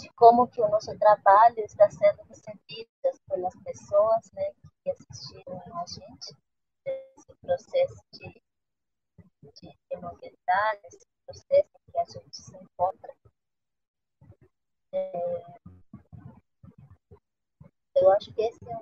de 0.00 0.08
como 0.14 0.48
que 0.48 0.60
o 0.60 0.68
nosso 0.68 0.96
trabalho 0.98 1.58
está 1.60 1.90
sendo 1.90 2.22
recebido 2.24 2.88
pelas 3.28 3.54
pessoas, 3.62 4.30
né, 4.32 4.52
que 4.82 4.90
assistiram 4.90 5.60
a 5.76 5.86
gente 5.86 6.36
nesse 6.86 7.34
processo 7.40 8.02
de, 8.12 8.42
de, 9.42 9.52
de 9.60 9.78
esse 10.84 11.06
processo 11.26 11.70
em 11.76 11.92
que 11.92 11.98
a 11.98 12.04
gente 12.04 12.36
se 12.36 12.56
encontra. 12.56 13.14
É, 14.92 15.58
eu 17.96 18.10
acho 18.12 18.32
que 18.32 18.42
esse 18.42 18.70
é 18.70 18.76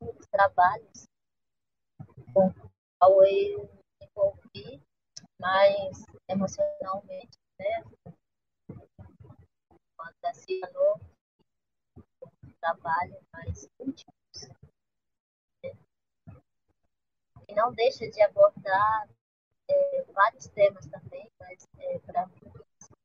um 0.00 0.12
dos 0.12 0.26
trabalhos 0.26 1.06
com 2.32 2.48
o 2.48 2.70
qual 2.98 3.24
eu 3.24 3.64
me 3.64 4.06
envolvi 4.06 4.82
mais 5.42 6.04
emocionalmente, 6.28 7.36
né? 7.58 7.82
Quando 9.96 10.24
assinou 10.24 11.00
um 12.44 12.52
trabalho 12.60 13.20
mais 13.32 13.68
íntimos. 13.80 14.48
Né? 15.64 15.72
E 17.48 17.54
não 17.54 17.74
deixa 17.74 18.08
de 18.08 18.22
abordar 18.22 19.08
é, 19.68 20.04
vários 20.12 20.46
temas 20.46 20.86
também, 20.86 21.28
mas 21.40 21.66
é, 21.78 21.98
para 21.98 22.26
mim 22.28 22.52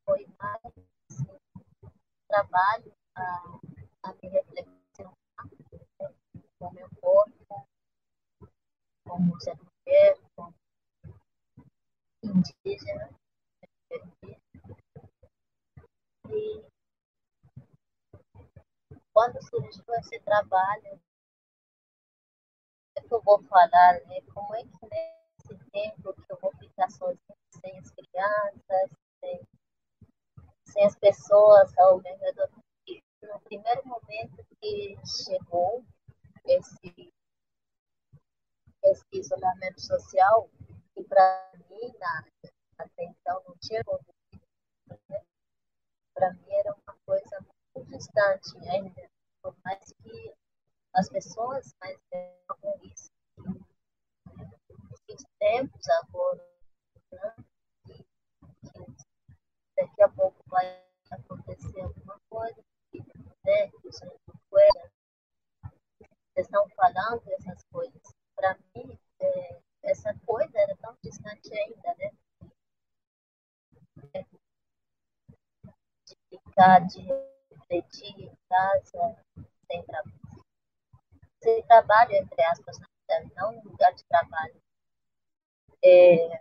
foi 0.06 0.28
mais 0.39 0.62
assim, 1.10 1.39
trabalho 2.28 2.93
surgiu 20.03 20.19
esse 20.19 21.06
trabalho, 81.88 82.15
entre 82.15 82.43
aspas, 82.43 82.78
verdade, 83.10 83.34
não 83.36 83.58
um 83.58 83.62
lugar 83.63 83.93
de 83.93 84.04
trabalho. 84.04 84.56
É... 85.84 86.37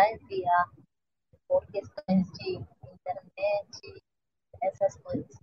enviar 0.00 0.70
por 1.48 1.66
questões 1.66 2.26
de 2.32 2.56
internet, 2.56 4.02
essas 4.62 4.96
coisas. 5.02 5.36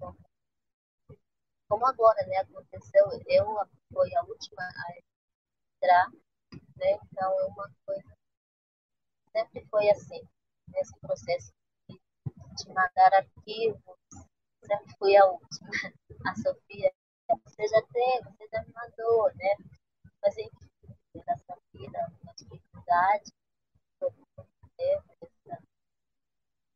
Como 1.70 1.86
agora 1.86 2.26
né, 2.28 2.38
aconteceu, 2.38 3.06
eu 3.28 3.70
fui 3.94 4.16
a 4.16 4.24
última 4.24 4.64
a 4.64 4.98
entrar, 5.78 6.12
né? 6.78 7.00
então 7.12 7.40
é 7.40 7.46
uma 7.46 7.72
coisa 7.86 8.22
sempre 9.32 9.66
foi 9.70 9.90
assim, 9.90 10.22
nesse 10.70 10.98
processo 11.00 11.54
de 11.90 12.68
mandar 12.68 13.14
arquivos, 13.14 13.98
sempre 14.66 14.96
fui 14.98 15.16
a 15.18 15.26
última. 15.26 15.70
A 16.24 16.36
Sofia, 16.36 16.94
você 17.44 17.68
já 17.68 17.82
tem, 17.88 18.22
você 18.24 18.48
já 18.52 18.62
me 18.62 18.72
mandou, 18.74 19.32
né? 19.36 19.56
Mas 20.22 20.38
enfim, 20.38 20.70
nessa 21.26 21.58
vida, 21.74 22.14
uma 22.22 22.34
dificuldade, 22.36 23.32
essa, 24.80 25.62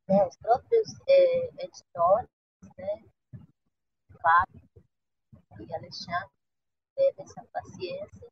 né? 0.08 0.26
os 0.28 0.38
próprios 0.38 0.88
é, 1.08 1.46
editores, 1.64 2.30
né? 2.78 3.04
Fábio 4.22 4.62
e 5.60 5.76
Alexandre, 5.76 6.30
teve 6.96 7.22
essa 7.22 7.44
paciência 7.52 8.28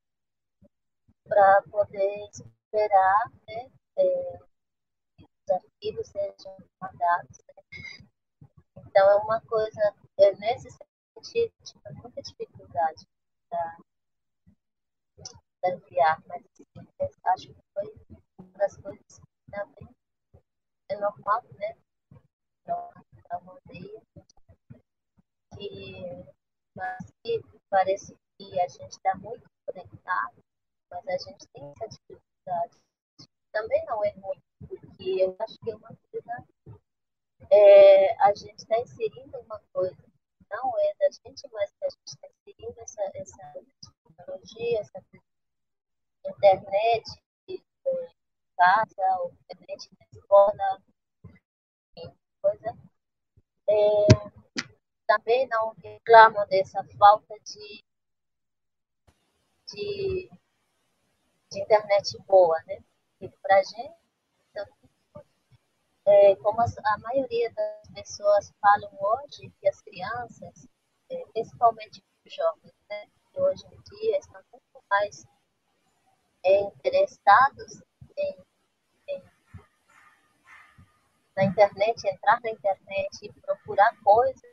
para 1.25 1.61
poder 1.63 2.29
esperar, 2.29 3.31
né? 3.47 3.71
é, 3.97 4.39
os 5.19 5.49
arquivos 5.49 6.07
sejam 6.07 6.57
mandados. 6.81 7.37
Né? 7.47 8.07
Então, 8.77 9.09
é 9.09 9.15
uma 9.15 9.41
coisa, 9.41 9.95
é, 10.17 10.35
nesse 10.35 10.69
sentido, 10.71 11.53
tipo, 11.63 11.93
muita 11.93 12.21
dificuldade 12.21 13.07
para 13.49 13.77
enviar, 15.65 16.21
mas 16.27 16.43
assim, 16.45 16.65
acho 17.25 17.47
que 17.47 17.61
foi 17.73 18.22
das 18.57 18.77
coisas 18.77 19.19
que 19.19 19.51
também 19.51 19.89
é 20.89 20.95
normal, 20.97 21.43
né? 21.59 21.75
Para 22.63 23.39
uma 23.39 23.53
aldeia, 23.53 24.01
que, 25.57 26.25
mas 26.75 27.11
que 27.23 27.41
parece 27.69 28.15
que 28.37 28.59
a 28.59 28.67
gente 28.67 28.91
está 28.91 29.15
muito 29.15 29.45
conectado, 29.65 30.43
mas 30.89 31.07
a 31.07 31.17
gente 31.29 31.47
tem 31.53 31.71
essa 31.71 31.87
dificuldade 31.87 32.83
também 33.53 33.85
não 33.85 34.03
é 34.03 34.09
ruim, 34.09 34.41
porque 34.67 35.21
eu 35.21 35.35
acho 35.39 35.57
que 35.59 35.71
é 35.71 35.75
uma 35.75 35.95
coisa. 36.11 36.45
É, 37.51 38.23
a 38.23 38.33
gente 38.33 38.57
está 38.57 38.79
inserindo 38.79 39.39
uma 39.41 39.61
coisa, 39.71 39.95
não 40.49 40.73
é 40.79 40.93
da 40.99 41.09
gente, 41.11 41.47
mas 41.51 41.71
a 41.83 41.89
gente 41.89 42.07
está 42.07 42.27
inserindo 42.27 42.79
essa, 42.81 43.11
essa 43.13 43.53
tecnologia, 44.17 44.79
essa 44.79 45.03
internet 46.25 47.03
casa, 48.63 49.17
ou 49.19 49.33
internet 49.51 49.89
na 49.99 50.05
escola, 50.13 50.81
coisa. 52.41 52.77
É, 53.67 54.07
também 55.05 55.47
não 55.47 55.73
reclamam 55.81 56.47
dessa 56.47 56.83
falta 56.97 57.35
de, 57.39 57.83
de, 59.67 60.29
de 61.51 61.61
internet 61.61 62.17
boa, 62.25 62.57
né? 62.67 62.83
para 63.41 63.57
a 63.57 63.63
gente, 63.63 63.95
então, 64.49 64.65
é, 66.05 66.35
como 66.37 66.59
a 66.61 66.97
maioria 66.99 67.53
das 67.53 67.89
pessoas 67.93 68.51
falam 68.59 68.91
hoje, 68.99 69.49
que 69.59 69.67
as 69.67 69.79
crianças, 69.81 70.67
é, 71.09 71.25
principalmente 71.31 72.03
os 72.25 72.33
jovens, 72.33 72.73
né, 72.89 73.07
hoje 73.35 73.63
em 73.67 73.81
dia 73.81 74.17
estão 74.19 74.41
muito 74.51 74.85
mais 74.89 75.25
é, 76.43 76.59
interessados 76.61 77.81
em, 78.17 78.37
em, 79.07 79.23
na 81.35 81.43
internet, 81.45 82.07
entrar 82.07 82.39
na 82.41 82.49
internet 82.49 83.09
e 83.23 83.33
procurar 83.41 83.95
coisas 84.03 84.43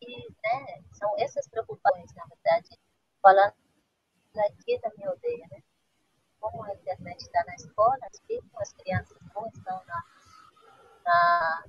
que 0.00 0.28
né, 0.44 0.82
são 0.92 1.12
essas 1.18 1.46
preocupações, 1.48 2.12
na 2.14 2.24
verdade, 2.26 2.78
falando 3.22 3.54
aqui 4.36 4.78
da 4.80 4.90
minha 4.96 5.10
aldeia, 5.10 5.46
né? 5.50 5.62
como 6.40 6.62
a 6.62 6.74
internet 6.74 7.20
está 7.20 7.42
na 7.46 7.54
escola, 7.54 7.98
mesmo 8.28 8.50
as 8.60 8.72
crianças 8.74 9.16
não 9.34 9.46
estão 9.46 9.82
na, 9.86 10.04
na 11.04 11.64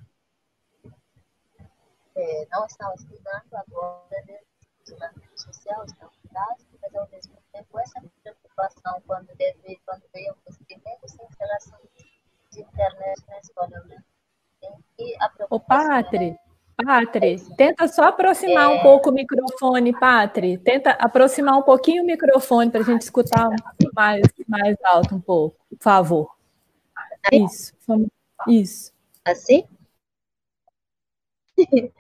é, 2.16 2.48
não 2.50 2.66
estão 2.66 2.94
estudando 2.94 3.54
agora, 3.54 4.24
né, 4.26 4.40
isolamento 4.86 5.42
social, 5.42 5.86
estão 5.86 6.10
em 6.24 6.28
casa, 6.30 6.66
mas 6.82 6.96
ao 6.96 7.10
mesmo 7.10 7.38
tempo 7.52 7.80
essa 7.80 8.02
preocupação 8.22 9.02
quando, 9.08 9.34
deve, 9.36 9.80
quando 9.86 10.04
veio 10.14 10.36
os 10.46 10.58
primeiros 10.58 11.14
instalações 11.14 11.90
de 12.52 12.62
internet 12.62 13.24
na 13.28 13.40
escola, 13.40 13.80
né? 13.86 13.98
Tem 13.98 13.98
que 13.98 14.02
a 14.02 14.15
Ô, 15.50 15.60
Pátri, 15.60 16.38
Patri, 16.78 17.38
tenta 17.56 17.88
só 17.88 18.06
aproximar 18.06 18.66
é... 18.66 18.68
um 18.68 18.82
pouco 18.82 19.10
o 19.10 19.14
microfone, 19.14 19.98
Patri. 19.98 20.58
Tenta 20.58 20.92
aproximar 20.92 21.58
um 21.58 21.64
pouquinho 21.64 22.04
o 22.04 22.06
microfone 22.06 22.70
para 22.70 22.82
a 22.82 22.84
gente 22.84 23.02
escutar 23.02 23.50
mais, 23.94 24.22
mais 24.48 24.76
alto 24.84 25.16
um 25.16 25.22
pouco, 25.22 25.58
por 25.70 25.80
favor. 25.82 26.36
Isso, 27.32 27.74
isso. 28.48 28.94
Assim? 29.24 29.68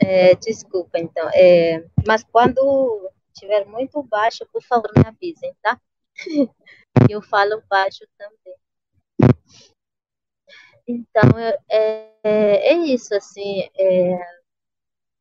É, 0.00 0.36
desculpa, 0.36 0.96
então. 0.96 1.28
É, 1.34 1.84
mas 2.06 2.22
quando 2.22 3.10
estiver 3.32 3.66
muito 3.66 4.00
baixo, 4.04 4.46
por 4.52 4.62
favor, 4.62 4.90
me 4.96 5.04
avisem, 5.04 5.52
tá? 5.60 5.76
Eu 7.10 7.20
falo 7.20 7.60
baixo 7.68 8.06
também. 8.16 8.54
Então, 10.88 11.38
é, 11.38 12.10
é, 12.24 12.72
é 12.72 12.72
isso, 12.72 13.14
assim, 13.14 13.68
é, 13.78 14.18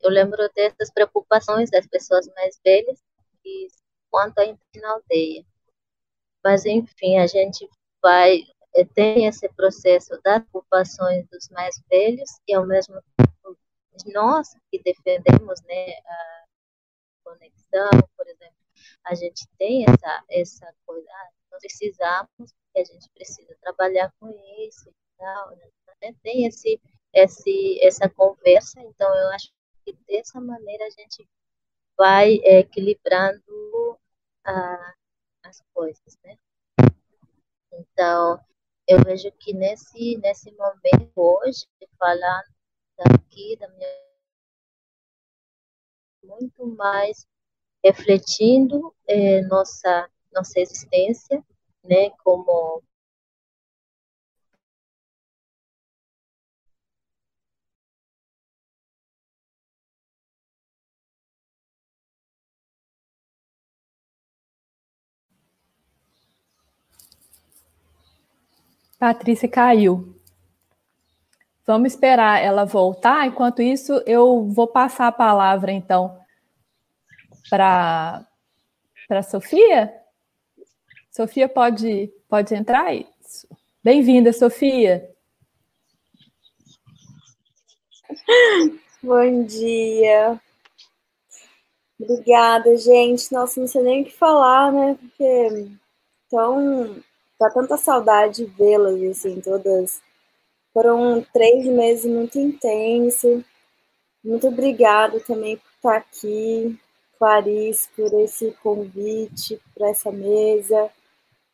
eu 0.01 0.09
lembro 0.09 0.37
dessas 0.55 0.89
preocupações 0.89 1.69
das 1.69 1.85
pessoas 1.85 2.25
mais 2.35 2.57
velhas 2.63 3.03
que, 3.43 3.67
quanto 4.09 4.39
a 4.39 4.45
na 4.45 4.91
aldeia. 4.93 5.45
Mas, 6.41 6.65
enfim, 6.65 7.17
a 7.17 7.27
gente 7.27 7.69
vai, 8.01 8.43
é, 8.75 8.85
tem 8.85 9.25
esse 9.25 9.49
processo 9.49 10.17
das 10.23 10.41
preocupações 10.45 11.27
dos 11.27 11.49
mais 11.49 11.75
velhos 11.89 12.29
e, 12.47 12.53
ao 12.53 12.65
mesmo 12.65 12.95
tempo, 13.17 13.59
nós 14.13 14.53
que 14.71 14.81
defendemos 14.81 15.61
né, 15.63 15.91
a 16.05 16.45
conexão, 17.25 17.89
por 18.15 18.25
exemplo, 18.25 18.55
a 19.03 19.15
gente 19.15 19.45
tem 19.57 19.83
essa, 19.83 20.23
essa 20.29 20.73
coisa, 20.85 21.09
ah, 21.11 21.29
nós 21.51 21.59
precisamos, 21.59 22.53
a 22.73 22.83
gente 22.83 23.09
precisa 23.13 23.53
trabalhar 23.61 24.13
com 24.17 24.29
isso, 24.65 24.93
né? 25.19 26.13
Tem 26.21 26.45
esse, 26.45 26.79
esse, 27.13 27.79
essa 27.81 28.09
conversa, 28.09 28.79
então 28.81 29.13
eu 29.15 29.29
acho 29.29 29.51
que 29.85 29.93
dessa 30.07 30.39
maneira 30.39 30.85
a 30.85 30.89
gente 30.89 31.27
vai 31.97 32.39
é, 32.43 32.59
equilibrando 32.59 33.99
a, 34.45 34.95
as 35.43 35.61
coisas, 35.73 36.17
né? 36.23 36.37
Então, 37.73 38.39
eu 38.87 39.03
vejo 39.03 39.31
que 39.33 39.53
nesse, 39.53 40.17
nesse 40.17 40.51
momento 40.51 41.11
hoje, 41.15 41.65
falando 41.99 42.47
daqui, 42.97 43.57
da 43.57 43.67
minha 43.69 44.07
muito 46.23 46.67
mais 46.75 47.25
refletindo 47.83 48.93
é, 49.07 49.41
nossa 49.43 50.09
nossa 50.33 50.59
existência, 50.59 51.43
né, 51.83 52.09
como 52.23 52.83
Patrícia 68.99 69.47
caiu. 69.47 70.15
Vamos 71.65 71.93
esperar 71.93 72.41
ela 72.41 72.65
voltar. 72.65 73.27
Enquanto 73.27 73.61
isso, 73.61 74.01
eu 74.05 74.45
vou 74.45 74.67
passar 74.67 75.07
a 75.07 75.11
palavra, 75.11 75.71
então, 75.71 76.17
para 77.49 78.25
a 79.09 79.23
Sofia. 79.23 79.93
Sofia, 81.11 81.47
pode, 81.47 82.11
pode 82.27 82.55
entrar? 82.55 82.87
Bem-vinda, 83.83 84.33
Sofia. 84.33 85.13
Bom 89.03 89.43
dia. 89.43 90.39
Obrigada, 91.99 92.75
gente. 92.77 93.31
Nossa, 93.31 93.59
não 93.59 93.67
sei 93.67 93.83
nem 93.83 94.01
o 94.01 94.05
que 94.05 94.13
falar, 94.13 94.71
né? 94.71 94.97
Porque 94.99 95.71
tão 96.29 96.95
Tá 97.39 97.49
tanta 97.51 97.77
saudade 97.77 98.45
de 98.45 98.51
vê-las, 98.51 99.01
assim, 99.03 99.39
todas. 99.39 100.01
Foram 100.73 101.25
três 101.33 101.65
meses 101.65 102.05
muito 102.05 102.39
intensos. 102.39 103.43
Muito 104.23 104.47
obrigada 104.47 105.19
também 105.19 105.57
por 105.57 105.71
estar 105.75 105.97
aqui, 105.97 106.77
Clarice, 107.17 107.89
por 107.95 108.11
esse 108.21 108.51
convite 108.63 109.61
para 109.75 109.89
essa 109.89 110.11
mesa, 110.11 110.91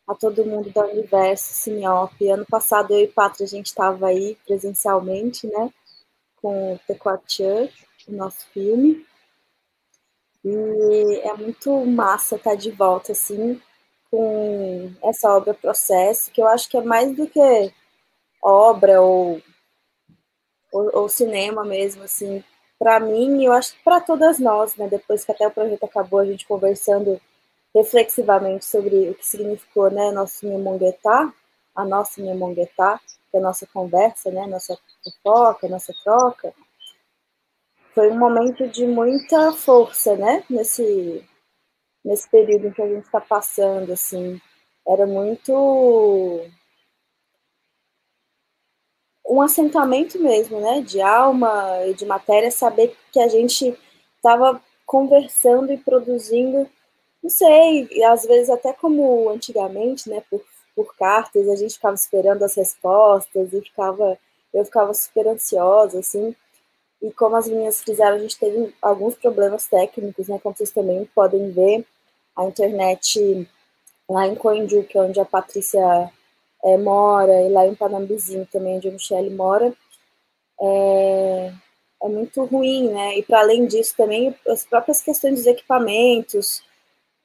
a 0.07 0.15
todo 0.15 0.45
mundo 0.45 0.69
do 0.69 0.81
Universo 0.81 1.53
Cineop. 1.53 2.13
Ano 2.29 2.45
passado 2.45 2.91
eu 2.93 3.01
e 3.01 3.07
Pátria, 3.07 3.45
a 3.45 3.49
gente 3.49 3.67
estava 3.67 4.07
aí 4.07 4.37
presencialmente, 4.45 5.47
né, 5.47 5.69
com 6.41 6.73
o 6.75 6.79
Church, 7.27 7.85
o 8.07 8.11
nosso 8.13 8.45
filme. 8.47 9.05
E 10.43 11.21
é 11.23 11.33
muito 11.35 11.85
massa 11.85 12.35
estar 12.35 12.55
de 12.55 12.71
volta, 12.71 13.11
assim, 13.11 13.61
com 14.13 14.91
essa 15.01 15.27
obra 15.35 15.55
processo, 15.55 16.29
que 16.29 16.39
eu 16.39 16.47
acho 16.47 16.69
que 16.69 16.77
é 16.77 16.83
mais 16.83 17.15
do 17.15 17.25
que 17.25 17.73
obra 18.43 19.01
ou, 19.01 19.41
ou, 20.71 20.99
ou 20.99 21.09
cinema 21.09 21.65
mesmo, 21.65 22.03
assim, 22.03 22.43
para 22.77 22.99
mim, 22.99 23.43
eu 23.43 23.51
acho 23.51 23.73
que 23.73 23.83
para 23.83 23.99
todas 23.99 24.37
nós, 24.37 24.75
né, 24.75 24.87
depois 24.87 25.25
que 25.25 25.31
até 25.31 25.47
o 25.47 25.51
projeto 25.51 25.85
acabou, 25.85 26.19
a 26.19 26.25
gente 26.25 26.45
conversando 26.45 27.19
reflexivamente 27.73 28.65
sobre 28.65 29.09
o 29.09 29.15
que 29.15 29.25
significou, 29.25 29.89
né, 29.89 30.11
nosso 30.11 30.45
Nhemonguetá, 30.45 31.33
a 31.75 31.83
nossa 31.83 32.21
Nhemonguetá, 32.21 32.99
que 33.31 33.37
é 33.37 33.39
a 33.39 33.43
nossa 33.43 33.65
conversa, 33.65 34.29
né, 34.29 34.45
nossa 34.45 34.77
fofoca, 35.03 35.67
nossa 35.67 35.91
troca, 36.03 36.53
foi 37.95 38.11
um 38.11 38.19
momento 38.19 38.67
de 38.67 38.85
muita 38.85 39.53
força, 39.53 40.15
né, 40.15 40.43
nesse, 40.47 41.27
nesse 42.03 42.29
período 42.29 42.67
em 42.67 42.71
que 42.71 42.81
a 42.81 42.87
gente 42.87 43.05
está 43.05 43.21
passando, 43.21 43.91
assim, 43.93 44.39
era 44.87 45.05
muito 45.05 45.53
um 49.27 49.41
assentamento 49.41 50.19
mesmo, 50.19 50.59
né, 50.59 50.81
de 50.81 51.01
alma 51.01 51.85
e 51.87 51.93
de 51.93 52.05
matéria, 52.05 52.51
saber 52.51 52.95
que 53.11 53.19
a 53.19 53.27
gente 53.27 53.77
estava 54.17 54.61
conversando 54.85 55.71
e 55.71 55.77
produzindo, 55.77 56.69
não 57.21 57.29
sei, 57.29 57.87
e 57.89 58.03
às 58.03 58.25
vezes 58.25 58.49
até 58.49 58.73
como 58.73 59.29
antigamente, 59.29 60.09
né, 60.09 60.21
por, 60.29 60.43
por 60.75 60.95
cartas, 60.95 61.47
a 61.49 61.55
gente 61.55 61.75
ficava 61.75 61.95
esperando 61.95 62.43
as 62.43 62.55
respostas 62.55 63.53
e 63.53 63.61
ficava, 63.61 64.19
eu 64.53 64.65
ficava 64.65 64.93
super 64.93 65.27
ansiosa, 65.27 65.99
assim, 65.99 66.35
e 67.01 67.11
como 67.11 67.35
as 67.35 67.47
meninas 67.47 67.81
fizeram, 67.81 68.15
a 68.15 68.19
gente 68.19 68.37
teve 68.37 68.73
alguns 68.81 69.15
problemas 69.15 69.65
técnicos, 69.67 70.27
né, 70.27 70.39
como 70.43 70.55
vocês 70.55 70.71
também 70.71 71.09
podem 71.15 71.49
ver, 71.51 71.85
a 72.35 72.45
internet 72.45 73.47
lá 74.09 74.27
em 74.27 74.35
Coindu, 74.35 74.83
que 74.83 74.97
é 74.97 75.01
onde 75.01 75.19
a 75.19 75.25
Patrícia 75.25 76.11
é, 76.63 76.77
mora, 76.77 77.41
e 77.41 77.49
lá 77.49 77.67
em 77.67 77.75
Panambizinho 77.75 78.47
também, 78.51 78.77
onde 78.77 78.89
a 78.89 78.91
Michelle 78.91 79.29
mora, 79.29 79.73
é, 80.61 81.53
é 82.03 82.09
muito 82.09 82.43
ruim, 82.45 82.89
né? 82.89 83.17
E 83.17 83.23
para 83.23 83.39
além 83.41 83.65
disso 83.65 83.95
também 83.97 84.35
as 84.47 84.65
próprias 84.65 85.01
questões 85.01 85.35
dos 85.35 85.47
equipamentos, 85.47 86.63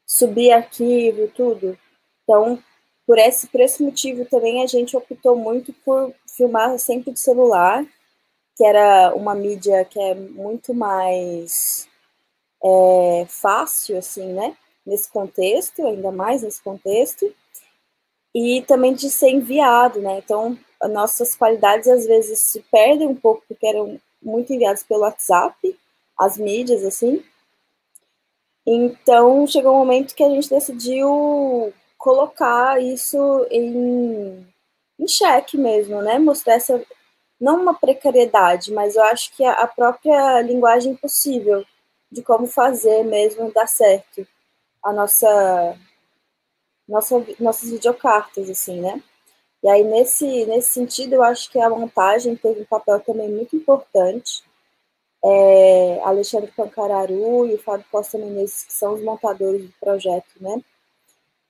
subir 0.06 0.52
arquivo, 0.52 1.28
tudo. 1.34 1.78
Então, 2.22 2.62
por 3.06 3.18
esse, 3.18 3.46
por 3.48 3.60
esse 3.60 3.82
motivo 3.82 4.24
também 4.26 4.62
a 4.62 4.66
gente 4.66 4.96
optou 4.96 5.36
muito 5.36 5.72
por 5.84 6.12
filmar 6.26 6.78
sempre 6.78 7.12
de 7.12 7.20
celular, 7.20 7.84
que 8.56 8.64
era 8.64 9.14
uma 9.14 9.34
mídia 9.34 9.84
que 9.84 9.98
é 10.00 10.14
muito 10.14 10.74
mais 10.74 11.88
é, 12.62 13.26
fácil, 13.28 13.98
assim, 13.98 14.32
né? 14.32 14.56
Nesse 14.88 15.10
contexto, 15.10 15.86
ainda 15.86 16.10
mais 16.10 16.42
nesse 16.42 16.62
contexto, 16.62 17.30
e 18.34 18.62
também 18.62 18.94
de 18.94 19.10
ser 19.10 19.30
enviado, 19.30 20.00
né? 20.00 20.18
Então, 20.18 20.58
as 20.80 20.90
nossas 20.90 21.36
qualidades 21.36 21.88
às 21.88 22.06
vezes 22.06 22.40
se 22.40 22.60
perdem 22.70 23.06
um 23.06 23.14
pouco 23.14 23.42
porque 23.46 23.66
eram 23.66 24.00
muito 24.22 24.52
enviados 24.52 24.82
pelo 24.82 25.02
WhatsApp, 25.02 25.78
as 26.18 26.38
mídias, 26.38 26.84
assim. 26.84 27.22
Então, 28.66 29.46
chegou 29.46 29.74
um 29.74 29.78
momento 29.78 30.14
que 30.14 30.24
a 30.24 30.28
gente 30.28 30.48
decidiu 30.48 31.72
colocar 31.98 32.80
isso 32.82 33.46
em, 33.50 34.46
em 34.98 35.08
xeque 35.08 35.56
mesmo, 35.58 36.00
né? 36.00 36.18
Mostrar 36.18 36.54
essa, 36.54 36.82
não 37.40 37.60
uma 37.62 37.74
precariedade, 37.74 38.72
mas 38.72 38.96
eu 38.96 39.02
acho 39.04 39.34
que 39.36 39.44
a 39.44 39.66
própria 39.66 40.40
linguagem 40.42 40.94
possível 40.96 41.64
de 42.10 42.22
como 42.22 42.46
fazer 42.46 43.04
mesmo 43.04 43.52
dar 43.52 43.66
certo 43.66 44.26
a 44.84 44.92
nossa, 44.92 45.78
nossa 46.88 47.24
nossas 47.40 47.70
videocartas, 47.70 48.48
assim, 48.50 48.80
né? 48.80 49.02
E 49.62 49.68
aí, 49.68 49.82
nesse, 49.82 50.46
nesse 50.46 50.72
sentido, 50.72 51.14
eu 51.14 51.22
acho 51.22 51.50
que 51.50 51.58
a 51.60 51.68
montagem 51.68 52.36
teve 52.36 52.60
um 52.60 52.64
papel 52.64 53.00
também 53.00 53.28
muito 53.28 53.56
importante. 53.56 54.42
É, 55.24 56.00
Alexandre 56.04 56.52
Pancararu 56.52 57.46
e 57.46 57.54
o 57.54 57.58
Fábio 57.58 57.84
Costa 57.90 58.16
Menezes, 58.18 58.64
que 58.64 58.72
são 58.72 58.94
os 58.94 59.02
montadores 59.02 59.62
do 59.64 59.72
projeto, 59.80 60.30
né? 60.40 60.62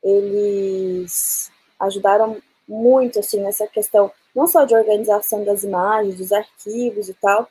Eles 0.03 1.51
ajudaram 1.79 2.41
muito, 2.67 3.19
assim, 3.19 3.41
nessa 3.41 3.67
questão, 3.67 4.11
não 4.35 4.47
só 4.47 4.65
de 4.65 4.75
organização 4.75 5.45
das 5.45 5.65
imagens, 5.65 6.17
dos 6.17 6.33
arquivos 6.33 7.09
e 7.09 7.15
tal, 7.15 7.49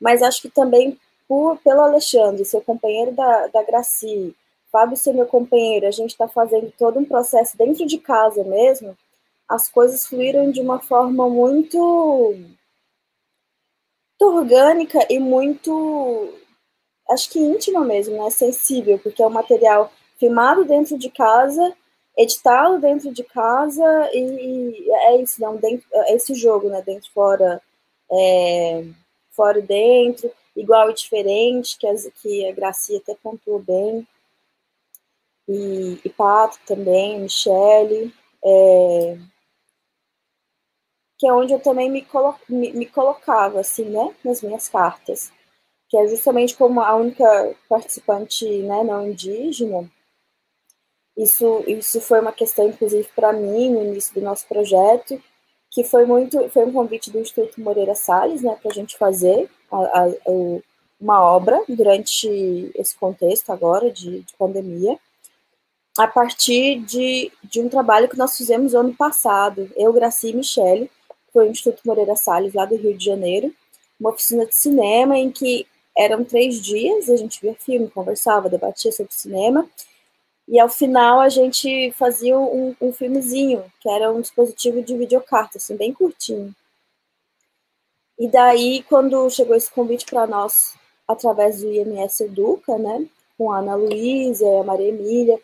mas 0.00 0.22
acho 0.22 0.42
que 0.42 0.50
também 0.50 0.98
por, 1.26 1.58
pelo 1.58 1.80
Alexandre, 1.80 2.44
seu 2.44 2.60
companheiro 2.60 3.12
da, 3.12 3.46
da 3.48 3.62
Graci, 3.62 4.34
Fábio 4.74 4.96
ser 4.96 5.12
meu 5.12 5.26
companheiro, 5.26 5.86
a 5.86 5.92
gente 5.92 6.10
está 6.10 6.26
fazendo 6.26 6.72
todo 6.76 6.98
um 6.98 7.04
processo 7.04 7.56
dentro 7.56 7.86
de 7.86 7.96
casa 7.96 8.42
mesmo, 8.42 8.98
as 9.48 9.68
coisas 9.68 10.04
fluíram 10.04 10.50
de 10.50 10.60
uma 10.60 10.80
forma 10.80 11.30
muito, 11.30 12.34
muito 12.34 12.60
orgânica 14.20 14.98
e 15.08 15.20
muito, 15.20 16.34
acho 17.08 17.30
que 17.30 17.38
íntima 17.38 17.84
mesmo, 17.84 18.20
né? 18.20 18.28
Sensível, 18.30 18.98
porque 18.98 19.22
é 19.22 19.26
um 19.28 19.30
material 19.30 19.92
filmado 20.18 20.64
dentro 20.64 20.98
de 20.98 21.08
casa, 21.08 21.72
editado 22.18 22.80
dentro 22.80 23.12
de 23.12 23.22
casa 23.22 24.10
e, 24.12 24.18
e 24.18 24.90
é 24.90 25.22
isso, 25.22 25.40
não, 25.40 25.54
dentro, 25.54 25.86
é 25.92 26.16
esse 26.16 26.34
jogo, 26.34 26.68
né? 26.68 26.82
Dentro, 26.82 27.08
fora, 27.12 27.62
é, 28.10 28.84
fora 29.30 29.60
e 29.60 29.62
dentro, 29.62 30.32
igual 30.56 30.90
e 30.90 30.94
diferente, 30.94 31.78
que, 31.78 31.86
as, 31.86 32.10
que 32.20 32.48
a 32.48 32.50
Gracia 32.50 32.98
até 32.98 33.14
pontuou 33.22 33.60
bem 33.60 34.04
e, 35.48 36.00
e 36.04 36.08
Pato 36.10 36.58
também, 36.66 37.20
Michele, 37.20 38.14
é, 38.44 39.18
que 41.18 41.26
é 41.26 41.32
onde 41.32 41.52
eu 41.52 41.60
também 41.60 41.90
me, 41.90 42.02
colo 42.02 42.34
me, 42.48 42.72
me, 42.72 42.86
colocava, 42.86 43.60
assim, 43.60 43.84
né, 43.84 44.14
nas 44.24 44.42
minhas 44.42 44.68
cartas, 44.68 45.32
que 45.88 45.96
é 45.96 46.06
justamente 46.08 46.56
como 46.56 46.80
a 46.80 46.94
única 46.94 47.54
participante, 47.68 48.44
né, 48.62 48.82
não 48.84 49.08
indígena, 49.08 49.90
isso, 51.16 51.62
isso 51.68 52.00
foi 52.00 52.20
uma 52.20 52.32
questão, 52.32 52.68
inclusive, 52.68 53.08
para 53.14 53.32
mim, 53.32 53.70
no 53.70 53.84
início 53.84 54.14
do 54.14 54.20
nosso 54.20 54.46
projeto, 54.48 55.22
que 55.70 55.84
foi 55.84 56.04
muito, 56.04 56.48
foi 56.50 56.64
um 56.64 56.72
convite 56.72 57.10
do 57.10 57.20
Instituto 57.20 57.60
Moreira 57.60 57.94
Salles, 57.94 58.42
né, 58.42 58.56
para 58.60 58.70
a 58.70 58.74
gente 58.74 58.96
fazer 58.96 59.48
a, 59.70 59.76
a, 59.76 60.06
uma 61.00 61.22
obra 61.22 61.62
durante 61.68 62.72
esse 62.74 62.96
contexto 62.96 63.50
agora 63.50 63.90
de, 63.90 64.20
de 64.20 64.36
pandemia, 64.36 64.98
a 65.96 66.08
partir 66.08 66.80
de, 66.80 67.30
de 67.42 67.60
um 67.60 67.68
trabalho 67.68 68.08
que 68.08 68.18
nós 68.18 68.36
fizemos 68.36 68.74
ano 68.74 68.94
passado, 68.94 69.70
eu, 69.76 69.92
Graci 69.92 70.30
e 70.30 70.34
Michele, 70.34 70.90
foi 71.32 71.48
o 71.48 71.50
Instituto 71.50 71.82
Moreira 71.86 72.16
Salles, 72.16 72.54
lá 72.54 72.64
do 72.64 72.76
Rio 72.76 72.96
de 72.96 73.04
Janeiro, 73.04 73.54
uma 73.98 74.10
oficina 74.10 74.44
de 74.44 74.54
cinema 74.56 75.16
em 75.16 75.30
que 75.30 75.66
eram 75.96 76.24
três 76.24 76.60
dias, 76.60 77.08
a 77.08 77.16
gente 77.16 77.40
via 77.40 77.54
filme, 77.54 77.88
conversava, 77.88 78.48
debatia 78.48 78.90
sobre 78.90 79.14
cinema, 79.14 79.68
e 80.48 80.58
ao 80.58 80.68
final 80.68 81.20
a 81.20 81.28
gente 81.28 81.92
fazia 81.92 82.38
um, 82.38 82.74
um 82.80 82.92
filmezinho, 82.92 83.64
que 83.80 83.88
era 83.88 84.12
um 84.12 84.20
dispositivo 84.20 84.82
de 84.82 84.96
videocarta, 84.96 85.58
assim, 85.58 85.76
bem 85.76 85.92
curtinho. 85.92 86.54
E 88.18 88.28
daí, 88.28 88.82
quando 88.88 89.30
chegou 89.30 89.56
esse 89.56 89.70
convite 89.70 90.06
para 90.06 90.26
nós, 90.26 90.74
através 91.06 91.60
do 91.60 91.70
IMS 91.70 92.20
Educa, 92.24 92.76
né, 92.78 93.06
com 93.38 93.50
a 93.50 93.58
Ana 93.58 93.74
Luísa 93.74 94.44
e 94.44 94.56
a 94.58 94.64
Maria 94.64 94.88
Emília, 94.88 95.40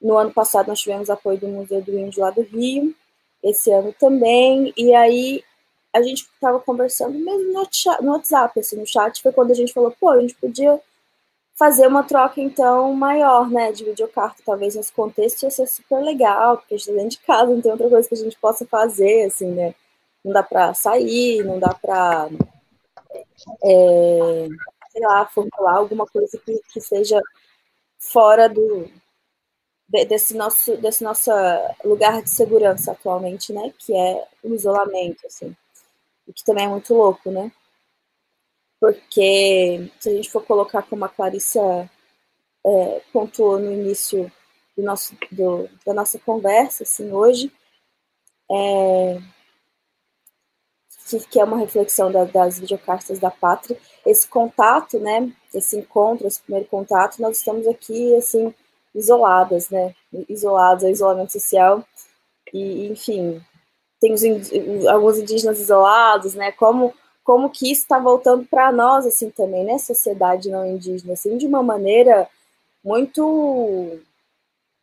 no 0.00 0.16
ano 0.16 0.32
passado 0.32 0.68
nós 0.68 0.80
tivemos 0.80 1.10
apoio 1.10 1.38
do 1.38 1.48
Museu 1.48 1.82
do 1.82 1.98
Índio 1.98 2.22
lá 2.22 2.30
do 2.30 2.42
Rio, 2.42 2.94
esse 3.42 3.70
ano 3.70 3.94
também, 3.98 4.72
e 4.76 4.94
aí 4.94 5.44
a 5.92 6.02
gente 6.02 6.22
estava 6.22 6.60
conversando 6.60 7.18
mesmo 7.18 7.52
no, 7.52 8.12
WhatsApp, 8.12 8.60
assim, 8.60 8.76
no 8.76 8.86
chat, 8.86 9.22
foi 9.22 9.32
quando 9.32 9.50
a 9.50 9.54
gente 9.54 9.72
falou, 9.72 9.94
pô, 9.98 10.10
a 10.10 10.20
gente 10.20 10.34
podia 10.34 10.80
fazer 11.56 11.88
uma 11.88 12.04
troca, 12.04 12.40
então, 12.40 12.92
maior, 12.92 13.50
né, 13.50 13.72
de 13.72 13.84
videocarta, 13.84 14.42
talvez 14.44 14.76
nesse 14.76 14.92
contexto 14.92 15.42
ia 15.42 15.50
ser 15.50 15.66
super 15.66 16.00
legal, 16.00 16.58
porque 16.58 16.74
a 16.74 16.78
gente 16.78 16.88
está 16.88 17.02
dentro 17.02 17.18
de 17.18 17.26
casa, 17.26 17.52
não 17.52 17.60
tem 17.60 17.72
outra 17.72 17.88
coisa 17.88 18.08
que 18.08 18.14
a 18.14 18.18
gente 18.18 18.38
possa 18.38 18.64
fazer, 18.66 19.24
assim, 19.24 19.50
né, 19.50 19.74
não 20.24 20.32
dá 20.32 20.42
para 20.42 20.72
sair, 20.74 21.42
não 21.44 21.58
dá 21.58 21.74
para, 21.74 22.28
é, 23.64 24.48
sei 24.92 25.02
lá, 25.02 25.26
formular 25.26 25.76
alguma 25.78 26.06
coisa 26.06 26.38
que, 26.38 26.60
que 26.72 26.80
seja 26.80 27.20
fora 27.98 28.48
do, 28.48 28.88
desse 29.88 30.36
nosso 30.36 30.76
desse 30.76 31.02
nosso 31.02 31.30
lugar 31.84 32.22
de 32.22 32.30
segurança 32.30 32.92
atualmente, 32.92 33.52
né, 33.52 33.72
que 33.78 33.94
é 33.94 34.26
o 34.42 34.54
isolamento, 34.54 35.26
assim, 35.26 35.56
o 36.26 36.32
que 36.32 36.44
também 36.44 36.66
é 36.66 36.68
muito 36.68 36.94
louco, 36.94 37.30
né? 37.30 37.50
Porque 38.80 39.90
se 39.98 40.10
a 40.10 40.12
gente 40.12 40.30
for 40.30 40.44
colocar 40.44 40.82
como 40.82 41.04
a 41.04 41.08
Clarissa 41.08 41.90
é, 42.64 43.02
pontuou 43.12 43.58
no 43.58 43.72
início 43.72 44.30
do 44.76 44.82
nosso, 44.82 45.16
do, 45.32 45.68
da 45.84 45.94
nossa 45.94 46.18
conversa, 46.18 46.84
assim, 46.84 47.10
hoje, 47.12 47.52
é, 48.50 49.18
que, 51.30 51.40
é 51.40 51.44
uma 51.44 51.58
reflexão 51.58 52.12
da, 52.12 52.24
das 52.24 52.58
videocartas 52.60 53.18
da 53.18 53.30
pátria, 53.30 53.78
esse 54.06 54.28
contato, 54.28 54.98
né, 55.00 55.32
esse 55.52 55.76
encontro, 55.76 56.26
esse 56.26 56.40
primeiro 56.42 56.68
contato, 56.68 57.20
nós 57.20 57.38
estamos 57.38 57.66
aqui, 57.66 58.14
assim, 58.16 58.54
isoladas, 58.94 59.68
né? 59.70 59.94
Isoladas, 60.28 60.84
é 60.84 60.90
isolamento 60.90 61.32
social. 61.32 61.84
E, 62.52 62.88
enfim, 62.88 63.40
tem 64.00 64.12
os, 64.12 64.22
alguns 64.86 65.18
indígenas 65.18 65.60
isolados, 65.60 66.34
né? 66.34 66.52
Como, 66.52 66.94
como 67.24 67.50
que 67.50 67.70
isso 67.70 67.82
está 67.82 67.98
voltando 67.98 68.44
para 68.44 68.72
nós, 68.72 69.06
assim, 69.06 69.30
também, 69.30 69.64
né? 69.64 69.78
Sociedade 69.78 70.50
não 70.50 70.66
indígena, 70.66 71.12
assim, 71.14 71.36
de 71.36 71.46
uma 71.46 71.62
maneira 71.62 72.28
muito, 72.82 73.98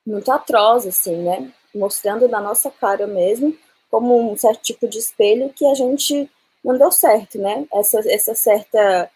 muito 0.06 0.32
atroz, 0.32 0.86
assim, 0.86 1.18
né? 1.24 1.52
Mostrando 1.74 2.28
na 2.28 2.40
nossa 2.40 2.70
cara 2.70 3.08
mesmo, 3.08 3.56
como 3.90 4.32
um 4.32 4.38
certo 4.38 4.62
tipo 4.62 4.88
de 4.88 5.00
espelho 5.00 5.52
que 5.54 5.66
a 5.66 5.74
gente 5.74 6.30
não 6.64 6.78
deu 6.78 6.92
certo, 6.92 7.38
né? 7.38 7.66
Essa, 7.74 8.00
essa 8.10 8.36
certa 8.36 9.10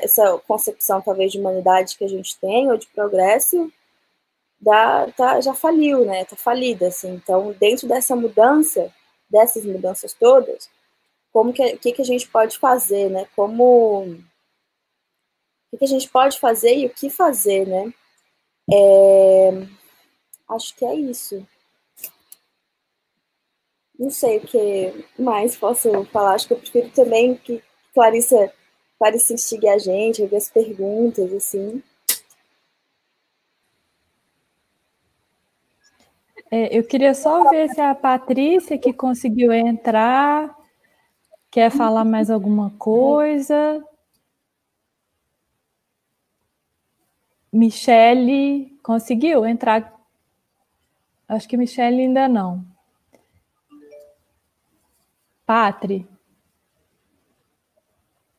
essa 0.00 0.38
concepção 0.46 1.00
talvez 1.00 1.32
de 1.32 1.40
humanidade 1.40 1.98
que 1.98 2.04
a 2.04 2.08
gente 2.08 2.38
tem 2.38 2.70
ou 2.70 2.76
de 2.76 2.86
progresso 2.86 3.68
da, 4.60 5.10
tá, 5.12 5.40
já 5.40 5.54
faliu, 5.54 6.04
né? 6.04 6.24
Tá 6.24 6.36
falida, 6.36 6.88
assim. 6.88 7.14
Então, 7.14 7.52
dentro 7.58 7.88
dessa 7.88 8.14
mudança, 8.14 8.92
dessas 9.28 9.64
mudanças 9.64 10.12
todas, 10.12 10.68
como 11.32 11.52
que, 11.52 11.76
que, 11.78 11.92
que 11.92 12.02
a 12.02 12.04
gente 12.04 12.28
pode 12.28 12.58
fazer, 12.58 13.08
né? 13.10 13.26
Como 13.34 14.02
o 15.72 15.78
que, 15.78 15.84
a 15.84 15.88
gente 15.88 16.08
pode 16.08 16.38
fazer 16.38 16.76
e 16.76 16.86
o 16.86 16.90
que 16.90 17.08
fazer, 17.08 17.66
né? 17.66 17.92
É, 18.72 19.50
acho 20.50 20.74
que 20.76 20.84
é 20.84 20.94
isso. 20.94 21.46
Não 23.98 24.10
sei 24.10 24.38
o 24.38 24.40
que 24.40 25.04
mais 25.18 25.56
posso 25.56 26.04
falar. 26.06 26.34
Acho 26.34 26.48
que 26.48 26.54
eu 26.54 26.58
prefiro 26.58 26.90
também 26.90 27.36
que 27.36 27.62
Clarissa, 27.94 28.52
Clarissa 28.98 29.34
instigue 29.34 29.68
a 29.68 29.78
gente, 29.78 30.26
ver 30.26 30.36
as 30.36 30.50
perguntas, 30.50 31.32
assim. 31.32 31.82
É, 36.50 36.76
eu 36.76 36.82
queria 36.82 37.14
só 37.14 37.48
ver 37.48 37.68
se 37.70 37.80
a 37.80 37.94
Patrícia, 37.94 38.76
que 38.76 38.92
conseguiu 38.92 39.52
entrar, 39.52 40.52
quer 41.50 41.70
falar 41.70 42.04
mais 42.04 42.28
alguma 42.28 42.70
coisa. 42.70 43.84
Michele 47.52 48.76
conseguiu 48.82 49.46
entrar? 49.46 49.94
Acho 51.28 51.48
que 51.48 51.56
Michele 51.56 52.02
ainda 52.02 52.28
não. 52.28 52.64
Patri. 55.46 56.06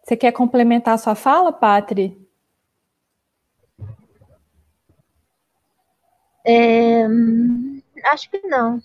Você 0.03 0.17
quer 0.17 0.33
complementar 0.33 0.95
a 0.95 0.97
sua 0.97 1.15
fala, 1.15 1.53
Patri? 1.53 2.17
É, 6.43 7.07
Acho 8.05 8.29
que 8.29 8.39
não. 8.47 8.79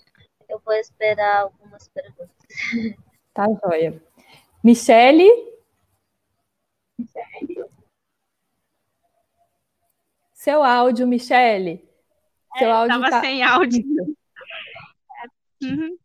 Eu 0.49 0.59
vou 0.65 0.73
esperar 0.73 1.41
algumas 1.43 1.87
perguntas. 1.89 2.35
Tá 3.33 3.45
joia. 3.63 4.01
Michele? 4.63 5.29
Seu 10.33 10.63
áudio, 10.63 11.05
Michele. 11.05 11.87
Seu 12.57 12.67
é, 12.67 12.71
áudio 12.71 12.95
estava 12.95 13.09
tá... 13.11 13.21
sem 13.21 13.43
áudio. 13.43 13.83
Uhum. 15.61 15.97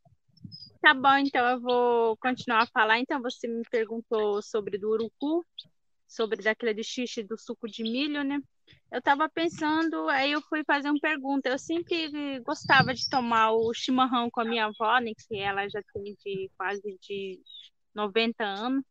Tá 0.81 0.95
bom, 0.95 1.15
então 1.17 1.47
eu 1.47 1.61
vou 1.61 2.17
continuar 2.17 2.63
a 2.63 2.67
falar. 2.67 2.99
Então, 2.99 3.21
você 3.21 3.47
me 3.47 3.63
perguntou 3.71 4.43
sobre 4.43 4.79
do 4.79 4.91
urucu, 4.91 5.45
sobre 6.09 6.43
daquele 6.43 6.75
de 6.75 6.83
xixi 6.83 7.23
do 7.23 7.39
suco 7.39 7.69
de 7.69 7.83
milho, 7.83 8.25
né? 8.25 8.41
Eu 8.93 8.99
estava 8.99 9.29
pensando, 9.29 10.09
aí 10.11 10.33
eu 10.33 10.43
fui 10.43 10.63
fazer 10.65 10.91
uma 10.91 11.01
pergunta. 11.01 11.49
Eu 11.49 11.59
sempre 11.59 12.41
gostava 12.41 12.93
de 12.93 13.09
tomar 13.09 13.53
o 13.53 13.73
chimarrão 13.73 14.31
com 14.31 14.41
a 14.43 14.45
minha 14.45 14.67
avó, 14.67 14.99
né, 15.01 15.13
que 15.17 15.39
ela 15.39 15.67
já 15.69 15.81
tem 15.95 16.15
de 16.23 16.51
quase 16.59 16.83
de 17.01 17.41
90 17.95 18.45
anos. 18.45 18.85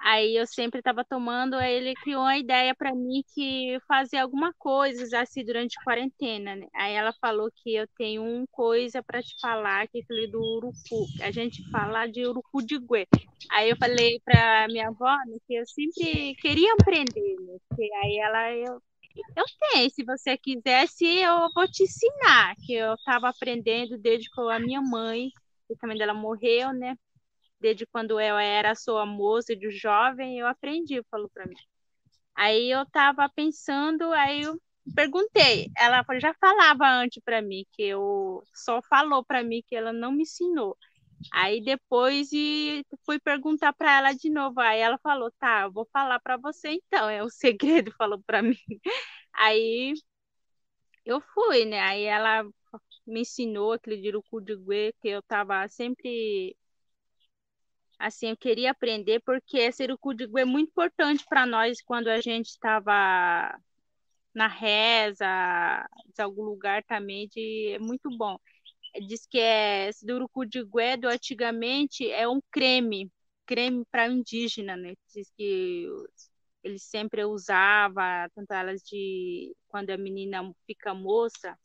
Aí 0.00 0.36
eu 0.36 0.46
sempre 0.46 0.80
estava 0.80 1.04
tomando, 1.04 1.54
aí 1.54 1.74
ele 1.74 1.94
criou 1.94 2.22
uma 2.22 2.36
ideia 2.36 2.74
para 2.74 2.94
mim 2.94 3.22
que 3.34 3.78
fazer 3.88 4.18
alguma 4.18 4.52
coisa 4.58 5.20
assim 5.20 5.44
durante 5.44 5.78
a 5.78 5.82
quarentena, 5.82 6.54
né? 6.56 6.66
Aí 6.74 6.92
ela 6.94 7.12
falou 7.20 7.50
que 7.54 7.74
eu 7.74 7.86
tenho 7.96 8.22
uma 8.22 8.46
coisa 8.50 9.02
para 9.02 9.22
te 9.22 9.34
falar, 9.40 9.88
que 9.88 10.04
falei 10.04 10.30
do 10.30 10.40
urucu, 10.40 11.06
a 11.22 11.30
gente 11.30 11.62
fala 11.70 12.06
de 12.06 12.26
urucu 12.26 12.62
de 12.62 12.78
guê. 12.78 13.06
Aí 13.50 13.70
eu 13.70 13.76
falei 13.76 14.20
para 14.24 14.66
minha 14.68 14.88
avó 14.88 15.16
né, 15.26 15.38
que 15.46 15.54
eu 15.54 15.66
sempre 15.66 16.34
queria 16.36 16.72
aprender, 16.74 17.36
né? 17.40 17.56
Aí 18.02 18.18
ela 18.18 18.52
eu 18.52 18.82
eu 19.36 19.44
tenho, 19.72 19.90
se 19.90 20.04
você 20.04 20.36
quisesse, 20.36 21.06
eu 21.06 21.48
vou 21.54 21.68
te 21.68 21.84
ensinar, 21.84 22.54
que 22.56 22.74
eu 22.74 22.94
estava 22.94 23.28
aprendendo 23.28 23.96
desde 23.96 24.28
que 24.28 24.40
a 24.40 24.58
minha 24.58 24.80
mãe, 24.80 25.28
que 25.68 25.76
também 25.76 25.96
dela 25.96 26.14
morreu, 26.14 26.72
né? 26.72 26.96
Desde 27.64 27.86
quando 27.86 28.20
eu 28.20 28.36
era 28.36 28.74
sua 28.74 29.06
moça 29.06 29.56
de 29.56 29.70
jovem, 29.70 30.38
eu 30.38 30.46
aprendi, 30.46 31.02
falou 31.10 31.30
para 31.32 31.46
mim. 31.46 31.56
Aí 32.36 32.70
eu 32.70 32.82
estava 32.82 33.26
pensando, 33.34 34.12
aí 34.12 34.42
eu 34.42 34.60
perguntei, 34.94 35.70
ela 35.74 36.04
já 36.20 36.34
falava 36.34 36.86
antes 36.86 37.22
para 37.24 37.40
mim 37.40 37.64
que 37.72 37.82
eu 37.84 38.42
só 38.54 38.82
falou 38.82 39.24
para 39.24 39.42
mim 39.42 39.62
que 39.66 39.74
ela 39.74 39.94
não 39.94 40.12
me 40.12 40.24
ensinou. 40.24 40.76
Aí 41.32 41.64
depois 41.64 42.28
e 42.34 42.84
fui 43.06 43.18
perguntar 43.18 43.72
para 43.72 43.96
ela 43.96 44.12
de 44.12 44.28
novo. 44.28 44.60
Aí 44.60 44.80
ela 44.80 44.98
falou: 44.98 45.30
"Tá, 45.38 45.62
eu 45.62 45.72
vou 45.72 45.88
falar 45.90 46.20
para 46.20 46.36
você 46.36 46.68
então". 46.70 47.08
É 47.08 47.22
o 47.22 47.30
segredo, 47.88 47.92
falou 47.96 48.20
para 48.26 48.42
mim. 48.42 48.56
Aí 49.32 49.94
eu 51.04 51.20
fui, 51.20 51.64
né? 51.64 51.80
Aí 51.80 52.04
ela 52.04 52.44
me 53.06 53.20
ensinou 53.22 53.72
aquele 53.72 54.00
dirucu 54.02 54.40
de 54.40 54.54
que 55.00 55.08
eu 55.08 55.20
estava 55.20 55.66
sempre 55.68 56.56
assim, 57.98 58.28
eu 58.30 58.36
queria 58.36 58.70
aprender 58.72 59.20
porque 59.24 59.70
ser 59.72 59.90
o 59.90 59.98
código 59.98 60.38
é 60.38 60.44
muito 60.44 60.70
importante 60.70 61.24
para 61.28 61.46
nós 61.46 61.80
quando 61.82 62.08
a 62.08 62.20
gente 62.20 62.48
estava 62.48 63.56
na 64.34 64.48
reza, 64.48 65.26
em 66.18 66.22
algum 66.22 66.42
lugar 66.42 66.82
também, 66.84 67.28
de, 67.28 67.72
é 67.74 67.78
muito 67.78 68.10
bom. 68.16 68.38
Diz 69.08 69.26
que 69.26 69.38
é 69.38 69.92
Sidurucu 69.92 70.46
de 70.46 70.64
Guedo, 70.64 71.08
antigamente, 71.08 72.10
é 72.10 72.28
um 72.28 72.40
creme, 72.50 73.10
creme 73.46 73.84
para 73.90 74.08
indígena, 74.08 74.76
né? 74.76 74.94
Diz 75.14 75.30
que 75.36 75.86
ele 76.62 76.78
sempre 76.78 77.24
usava, 77.24 78.28
tanto 78.34 78.52
elas 78.52 78.82
de 78.82 79.54
quando 79.68 79.90
a 79.90 79.98
menina 79.98 80.50
fica 80.66 80.94
moça, 80.94 81.56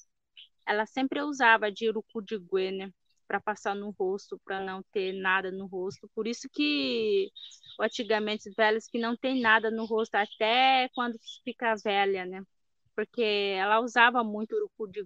ela 0.67 0.85
sempre 0.85 1.21
usava 1.21 1.71
de 1.71 1.89
urucu 1.89 2.21
de 2.21 2.37
guê, 2.39 2.71
né? 2.71 2.91
Para 3.29 3.39
passar 3.39 3.75
no 3.75 3.91
rosto, 3.91 4.41
para 4.43 4.59
não 4.59 4.81
ter 4.91 5.13
nada 5.13 5.51
no 5.51 5.67
rosto. 5.67 6.09
Por 6.15 6.25
isso 6.27 6.49
que 6.51 7.29
antigamente 7.79 8.49
os 8.49 8.55
velhos 8.55 8.87
que 8.87 8.97
não 8.97 9.15
tem 9.15 9.39
nada 9.39 9.69
no 9.69 9.85
rosto 9.85 10.15
até 10.15 10.89
quando 10.95 11.15
fica 11.43 11.75
velha, 11.75 12.25
né? 12.25 12.41
Porque 12.95 13.21
ela 13.21 13.81
usava 13.81 14.23
muito 14.23 14.55
o 14.79 14.87
de. 14.87 15.05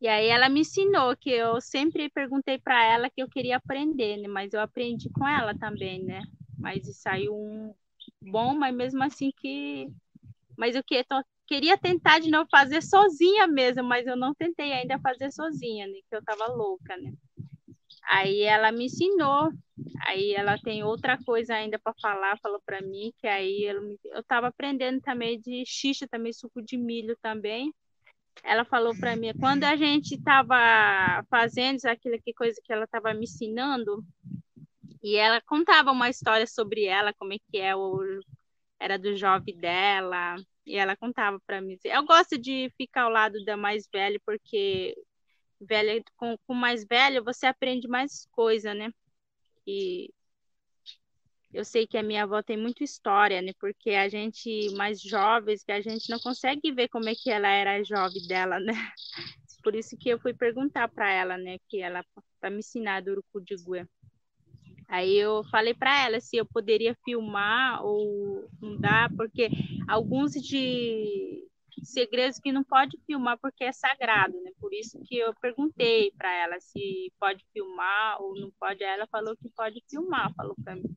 E 0.00 0.06
aí 0.06 0.28
ela 0.28 0.48
me 0.48 0.60
ensinou 0.60 1.16
que 1.16 1.30
eu 1.30 1.60
sempre 1.60 2.08
perguntei 2.08 2.56
para 2.58 2.84
ela 2.84 3.10
que 3.10 3.20
eu 3.20 3.28
queria 3.28 3.56
aprender, 3.56 4.16
né? 4.18 4.28
Mas 4.28 4.52
eu 4.52 4.60
aprendi 4.60 5.10
com 5.10 5.26
ela 5.26 5.58
também, 5.58 6.04
né? 6.04 6.22
Mas 6.56 6.84
saiu 6.98 7.34
um 7.34 7.74
bom, 8.22 8.54
mas 8.54 8.72
mesmo 8.72 9.02
assim 9.02 9.32
que 9.36 9.88
mas 10.56 10.76
o 10.76 10.84
que 10.84 11.02
tô 11.02 11.20
queria 11.52 11.76
tentar 11.76 12.18
de 12.18 12.30
novo 12.30 12.48
fazer 12.50 12.82
sozinha 12.82 13.46
mesmo, 13.46 13.84
mas 13.84 14.06
eu 14.06 14.16
não 14.16 14.34
tentei 14.34 14.72
ainda 14.72 14.98
fazer 15.00 15.30
sozinha, 15.30 15.86
né? 15.86 15.98
Que 16.08 16.16
eu 16.16 16.24
tava 16.24 16.46
louca, 16.46 16.96
né? 16.96 17.12
Aí 18.04 18.40
ela 18.40 18.72
me 18.72 18.86
ensinou. 18.86 19.50
Aí 20.06 20.32
ela 20.32 20.56
tem 20.56 20.82
outra 20.82 21.18
coisa 21.22 21.54
ainda 21.54 21.78
para 21.78 21.92
falar, 22.00 22.38
falou 22.38 22.60
para 22.64 22.80
mim 22.80 23.12
que 23.18 23.26
aí 23.26 23.64
eu, 23.64 23.98
eu 24.02 24.24
tava 24.24 24.46
aprendendo 24.46 24.98
também 25.02 25.38
de 25.38 25.62
xixa, 25.66 26.08
também 26.08 26.32
suco 26.32 26.62
de 26.62 26.78
milho 26.78 27.18
também. 27.20 27.70
Ela 28.42 28.64
falou 28.64 28.96
para 28.98 29.14
mim, 29.14 29.34
quando 29.38 29.64
a 29.64 29.76
gente 29.76 30.18
tava 30.22 31.22
fazendo 31.28 31.84
aquilo 31.84 32.18
que 32.22 32.32
coisa 32.32 32.58
que 32.64 32.72
ela 32.72 32.86
tava 32.86 33.12
me 33.12 33.24
ensinando, 33.24 34.02
e 35.02 35.16
ela 35.16 35.38
contava 35.42 35.92
uma 35.92 36.08
história 36.08 36.46
sobre 36.46 36.84
ela, 36.84 37.12
como 37.12 37.34
é 37.34 37.36
que 37.50 37.58
é 37.58 37.76
o 37.76 38.00
era 38.80 38.98
do 38.98 39.14
jovem 39.14 39.56
dela, 39.56 40.36
e 40.66 40.76
ela 40.76 40.96
contava 40.96 41.40
para 41.46 41.60
mim. 41.60 41.78
Eu 41.84 42.04
gosto 42.04 42.38
de 42.38 42.70
ficar 42.76 43.02
ao 43.02 43.10
lado 43.10 43.42
da 43.44 43.56
mais 43.56 43.88
velha, 43.92 44.20
porque 44.24 44.94
velha, 45.60 46.02
com, 46.16 46.36
com 46.46 46.54
mais 46.54 46.84
velha 46.86 47.22
você 47.22 47.46
aprende 47.46 47.88
mais 47.88 48.26
coisa, 48.32 48.74
né? 48.74 48.90
E 49.66 50.10
eu 51.52 51.64
sei 51.64 51.86
que 51.86 51.98
a 51.98 52.02
minha 52.02 52.22
avó 52.24 52.42
tem 52.42 52.56
muita 52.56 52.82
história, 52.82 53.42
né? 53.42 53.52
Porque 53.60 53.90
a 53.90 54.08
gente 54.08 54.70
mais 54.74 55.00
jovens, 55.00 55.62
que 55.62 55.72
a 55.72 55.80
gente 55.80 56.10
não 56.10 56.18
consegue 56.18 56.72
ver 56.72 56.88
como 56.88 57.08
é 57.08 57.14
que 57.14 57.30
ela 57.30 57.48
era 57.48 57.84
jovem 57.84 58.26
dela, 58.26 58.58
né? 58.58 58.72
Por 59.62 59.74
isso 59.76 59.96
que 59.96 60.08
eu 60.08 60.18
fui 60.18 60.34
perguntar 60.34 60.88
para 60.88 61.12
ela, 61.12 61.36
né? 61.36 61.58
Que 61.68 61.80
ela 61.80 62.04
para 62.40 62.50
me 62.50 62.58
ensinar 62.58 63.02
do 63.02 63.12
Urucudigua. 63.12 63.88
Aí 64.92 65.16
eu 65.16 65.42
falei 65.44 65.72
para 65.72 66.04
ela 66.04 66.20
se 66.20 66.36
eu 66.36 66.44
poderia 66.44 66.94
filmar 67.02 67.82
ou 67.82 68.46
não 68.60 68.78
dá, 68.78 69.08
porque 69.16 69.48
alguns 69.88 70.32
de 70.32 71.48
segredos 71.82 72.38
que 72.38 72.52
não 72.52 72.62
pode 72.62 72.98
filmar 73.06 73.38
porque 73.40 73.64
é 73.64 73.72
sagrado, 73.72 74.38
né? 74.42 74.50
Por 74.60 74.74
isso 74.74 75.00
que 75.06 75.16
eu 75.16 75.32
perguntei 75.40 76.10
para 76.10 76.30
ela 76.34 76.60
se 76.60 77.10
pode 77.18 77.42
filmar 77.54 78.20
ou 78.20 78.38
não 78.38 78.50
pode. 78.60 78.84
Aí 78.84 78.90
ela 78.90 79.06
falou 79.06 79.34
que 79.34 79.48
pode 79.56 79.82
filmar, 79.88 80.30
falou 80.34 80.54
para 80.62 80.76
mim. 80.76 80.94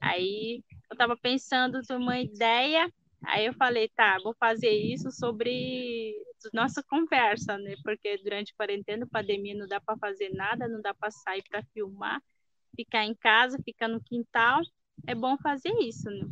Aí 0.00 0.62
eu 0.88 0.94
estava 0.94 1.16
pensando 1.16 1.80
uma 1.90 2.20
ideia, 2.20 2.88
aí 3.24 3.46
eu 3.46 3.52
falei, 3.54 3.88
tá, 3.96 4.16
vou 4.22 4.36
fazer 4.38 4.70
isso 4.70 5.10
sobre 5.10 6.14
nossa 6.54 6.84
conversa, 6.84 7.58
né? 7.58 7.74
Porque 7.82 8.16
durante 8.18 8.52
a 8.52 8.56
quarentena, 8.56 9.08
pandemia, 9.10 9.56
não 9.56 9.66
dá 9.66 9.80
para 9.80 9.98
fazer 9.98 10.28
nada, 10.28 10.68
não 10.68 10.80
dá 10.80 10.94
para 10.94 11.10
sair 11.10 11.42
para 11.50 11.64
filmar 11.74 12.22
ficar 12.78 13.04
em 13.04 13.14
casa, 13.14 13.58
ficar 13.64 13.88
no 13.88 14.00
quintal, 14.00 14.60
é 15.04 15.14
bom 15.14 15.36
fazer 15.38 15.72
isso, 15.80 16.08
né? 16.08 16.28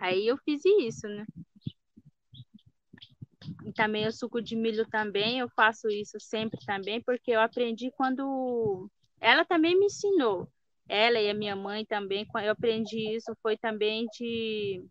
Aí 0.00 0.26
eu 0.26 0.38
fiz 0.38 0.62
isso, 0.64 1.06
né? 1.06 1.26
E 3.66 3.72
também 3.72 4.06
o 4.06 4.12
suco 4.12 4.40
de 4.40 4.56
milho 4.56 4.88
também, 4.88 5.40
eu 5.40 5.48
faço 5.50 5.88
isso 5.90 6.18
sempre 6.18 6.58
também, 6.64 7.02
porque 7.02 7.32
eu 7.32 7.40
aprendi 7.40 7.90
quando 7.92 8.90
ela 9.20 9.44
também 9.44 9.78
me 9.78 9.86
ensinou. 9.86 10.48
Ela 10.88 11.20
e 11.20 11.28
a 11.28 11.34
minha 11.34 11.54
mãe 11.54 11.84
também, 11.84 12.26
eu 12.42 12.50
aprendi 12.50 13.14
isso, 13.14 13.36
foi 13.42 13.58
também 13.58 14.06
de 14.18 14.82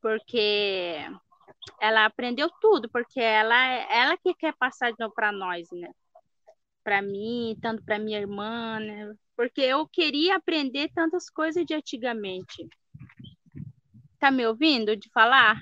porque 0.00 0.96
ela 1.80 2.04
aprendeu 2.06 2.50
tudo, 2.60 2.90
porque 2.90 3.20
ela 3.20 3.54
ela 3.90 4.16
que 4.18 4.34
quer 4.34 4.54
passar 4.56 4.90
de 4.92 4.98
novo 4.98 5.14
para 5.14 5.30
nós, 5.32 5.68
né? 5.72 5.90
Para 6.84 7.00
mim, 7.02 7.56
tanto 7.60 7.82
para 7.82 7.98
minha 7.98 8.18
irmã, 8.18 8.78
né? 8.78 9.14
Porque 9.34 9.62
eu 9.62 9.88
queria 9.88 10.36
aprender 10.36 10.90
tantas 10.94 11.28
coisas 11.30 11.64
de 11.64 11.74
antigamente. 11.74 12.68
Tá 14.20 14.30
me 14.30 14.46
ouvindo 14.46 14.94
de 14.94 15.10
falar? 15.10 15.58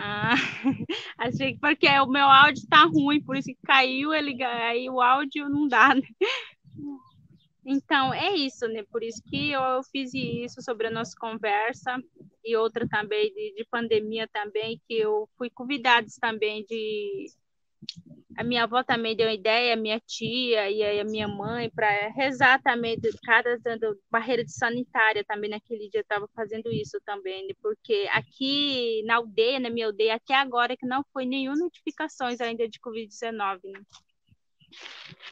Ah, 0.00 0.34
achei 1.18 1.54
que 1.54 1.60
porque 1.60 1.88
o 2.00 2.06
meu 2.06 2.24
áudio 2.24 2.66
tá 2.68 2.84
ruim, 2.84 3.20
por 3.20 3.36
isso 3.36 3.48
que 3.48 3.66
caiu, 3.66 4.14
ele 4.14 4.42
aí 4.42 4.88
o 4.88 5.00
áudio 5.00 5.48
não 5.48 5.68
dá, 5.68 5.94
né? 5.94 6.02
Então, 7.70 8.14
é 8.14 8.34
isso, 8.34 8.66
né? 8.66 8.82
Por 8.84 9.02
isso 9.02 9.22
que 9.28 9.50
eu 9.50 9.82
fiz 9.92 10.14
isso 10.14 10.62
sobre 10.62 10.86
a 10.86 10.90
nossa 10.90 11.14
conversa 11.18 12.02
e 12.42 12.56
outra 12.56 12.88
também 12.88 13.30
de, 13.34 13.54
de 13.56 13.64
pandemia 13.66 14.26
também, 14.28 14.80
que 14.88 14.94
eu 14.94 15.28
fui 15.36 15.50
convidada 15.50 16.06
também 16.18 16.64
de 16.64 17.26
a 18.38 18.44
minha 18.44 18.62
avó 18.62 18.84
também 18.84 19.16
deu 19.16 19.28
ideia, 19.28 19.74
a 19.74 19.76
minha 19.76 19.98
tia 19.98 20.70
e 20.70 21.00
a 21.00 21.04
minha 21.04 21.26
mãe, 21.26 21.68
para 21.70 22.08
rezar 22.10 22.62
também 22.62 22.96
cada 23.24 23.58
dando 23.58 23.98
barreira 24.08 24.44
de 24.44 24.52
sanitária 24.52 25.24
também 25.24 25.50
naquele 25.50 25.90
dia 25.90 25.98
eu 25.98 26.02
estava 26.02 26.28
fazendo 26.36 26.70
isso 26.70 27.00
também, 27.04 27.48
né? 27.48 27.54
porque 27.60 28.08
aqui 28.12 29.02
na 29.06 29.16
aldeia, 29.16 29.58
na 29.58 29.68
minha 29.68 29.86
aldeia, 29.86 30.14
até 30.14 30.34
agora 30.34 30.76
que 30.76 30.86
não 30.86 31.02
foi 31.12 31.26
nenhuma 31.26 31.56
notificações 31.56 32.40
ainda 32.40 32.68
de 32.68 32.78
Covid-19, 32.78 33.58
né? 33.64 33.82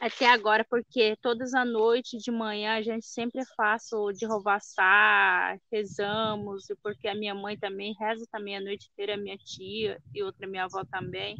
Até 0.01 0.25
agora, 0.25 0.65
porque 0.69 1.15
todas 1.21 1.53
as 1.53 1.65
noites 1.65 2.21
de 2.21 2.29
manhã 2.29 2.73
a 2.73 2.81
gente 2.81 3.05
sempre 3.05 3.41
faz 3.55 3.83
de 4.17 4.25
rovaçar, 4.25 5.57
rezamos, 5.71 6.65
porque 6.83 7.07
a 7.07 7.15
minha 7.15 7.33
mãe 7.33 7.57
também 7.57 7.95
reza 7.97 8.25
também 8.29 8.57
a 8.57 8.61
noite 8.61 8.89
inteira, 8.91 9.13
a 9.13 9.17
minha 9.17 9.37
tia 9.37 9.97
e 10.13 10.21
outra 10.21 10.45
minha 10.45 10.65
avó 10.65 10.83
também. 10.91 11.37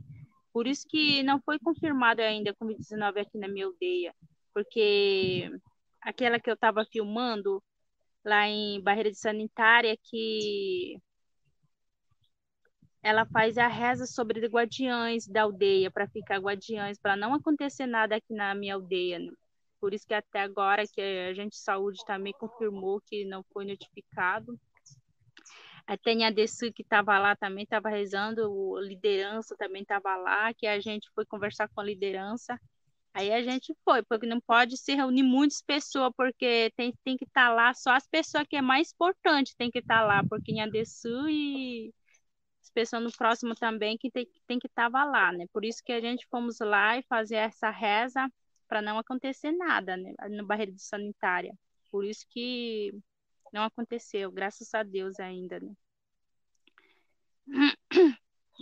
Por 0.58 0.66
isso 0.66 0.88
que 0.89 1.22
não 1.22 1.39
foi 1.39 1.60
confirmado 1.60 2.20
ainda 2.20 2.51
Covid-19 2.55 3.22
aqui 3.22 3.38
na 3.38 3.47
minha 3.47 3.68
aldeia, 3.68 4.12
porque 4.51 5.51
aquela 6.01 6.39
que 6.39 6.49
eu 6.49 6.55
estava 6.55 6.84
filmando 6.84 7.64
lá 8.26 8.47
em 8.47 8.82
Barreira 8.82 9.12
de 9.12 9.20
Sanitária, 9.20 9.95
que 10.01 10.99
ela 13.03 13.24
faz 13.28 13.60
a 13.60 13.68
reza 13.68 14.08
sobre 14.08 14.47
guardiães 14.47 15.28
da 15.28 15.43
aldeia, 15.43 15.91
para 15.91 16.08
ficar 16.08 16.39
guardiães, 16.39 16.97
para 16.97 17.16
não 17.16 17.36
acontecer 17.36 17.86
nada 17.86 18.16
aqui 18.16 18.34
na 18.34 18.55
minha 18.55 18.74
aldeia. 18.74 19.20
Né? 19.20 19.32
Por 19.80 19.93
isso 19.93 20.08
que 20.08 20.14
até 20.16 20.41
agora 20.41 20.88
que 20.88 20.99
a 20.99 21.36
gente 21.36 21.51
de 21.51 21.60
saúde 21.60 22.03
também 22.03 22.34
confirmou 22.34 22.99
que 23.05 23.26
não 23.26 23.43
foi 23.53 23.64
notificado. 23.64 24.60
A 25.88 26.29
Dessu 26.31 26.71
que 26.73 26.81
estava 26.81 27.17
lá 27.17 27.35
também, 27.35 27.63
estava 27.63 27.88
rezando, 27.89 28.77
liderança 28.81 29.55
também 29.57 29.83
estava 29.83 30.17
lá, 30.17 30.53
que 30.53 30.67
a 30.67 30.79
gente 30.81 31.09
foi 31.15 31.25
conversar 31.25 31.69
com 31.69 31.79
a 31.79 31.83
liderança. 31.83 32.59
Aí 33.13 33.31
a 33.31 33.41
gente 33.41 33.73
foi, 33.85 34.03
porque 34.03 34.27
não 34.27 34.41
pode 34.41 34.77
se 34.77 34.93
reunir 34.93 35.23
muitas 35.23 35.61
pessoas, 35.61 36.11
porque 36.15 36.71
tem, 36.75 36.93
tem 37.03 37.17
que 37.17 37.23
estar 37.25 37.47
tá 37.49 37.53
lá, 37.53 37.73
só 37.73 37.91
as 37.91 38.05
pessoas 38.05 38.45
que 38.47 38.57
é 38.57 38.61
mais 38.61 38.91
importante 38.91 39.55
tem 39.57 39.71
que 39.71 39.79
estar 39.79 40.01
tá 40.01 40.05
lá, 40.05 40.23
porque 40.29 40.51
em 40.51 40.61
Adesu 40.61 41.29
e 41.29 41.93
as 42.61 42.69
pessoas 42.69 43.03
no 43.03 43.11
próximo 43.11 43.55
também 43.55 43.97
que 43.97 44.11
tem, 44.11 44.27
tem 44.45 44.59
que 44.59 44.67
estar 44.67 44.89
lá, 44.89 45.31
né? 45.31 45.45
Por 45.53 45.65
isso 45.65 45.81
que 45.83 45.93
a 45.93 46.01
gente 46.01 46.27
fomos 46.29 46.59
lá 46.59 46.97
e 46.97 47.03
fazer 47.03 47.35
essa 47.38 47.69
reza 47.69 48.29
para 48.67 48.81
não 48.81 48.99
acontecer 48.99 49.51
nada, 49.51 49.95
né? 49.97 50.13
No 50.29 50.45
barreira 50.45 50.73
sanitária. 50.77 51.57
Por 51.89 52.05
isso 52.05 52.25
que 52.29 52.93
não 53.53 53.63
aconteceu, 53.63 54.31
graças 54.31 54.73
a 54.73 54.83
Deus 54.83 55.19
ainda, 55.19 55.59
né? 55.59 55.73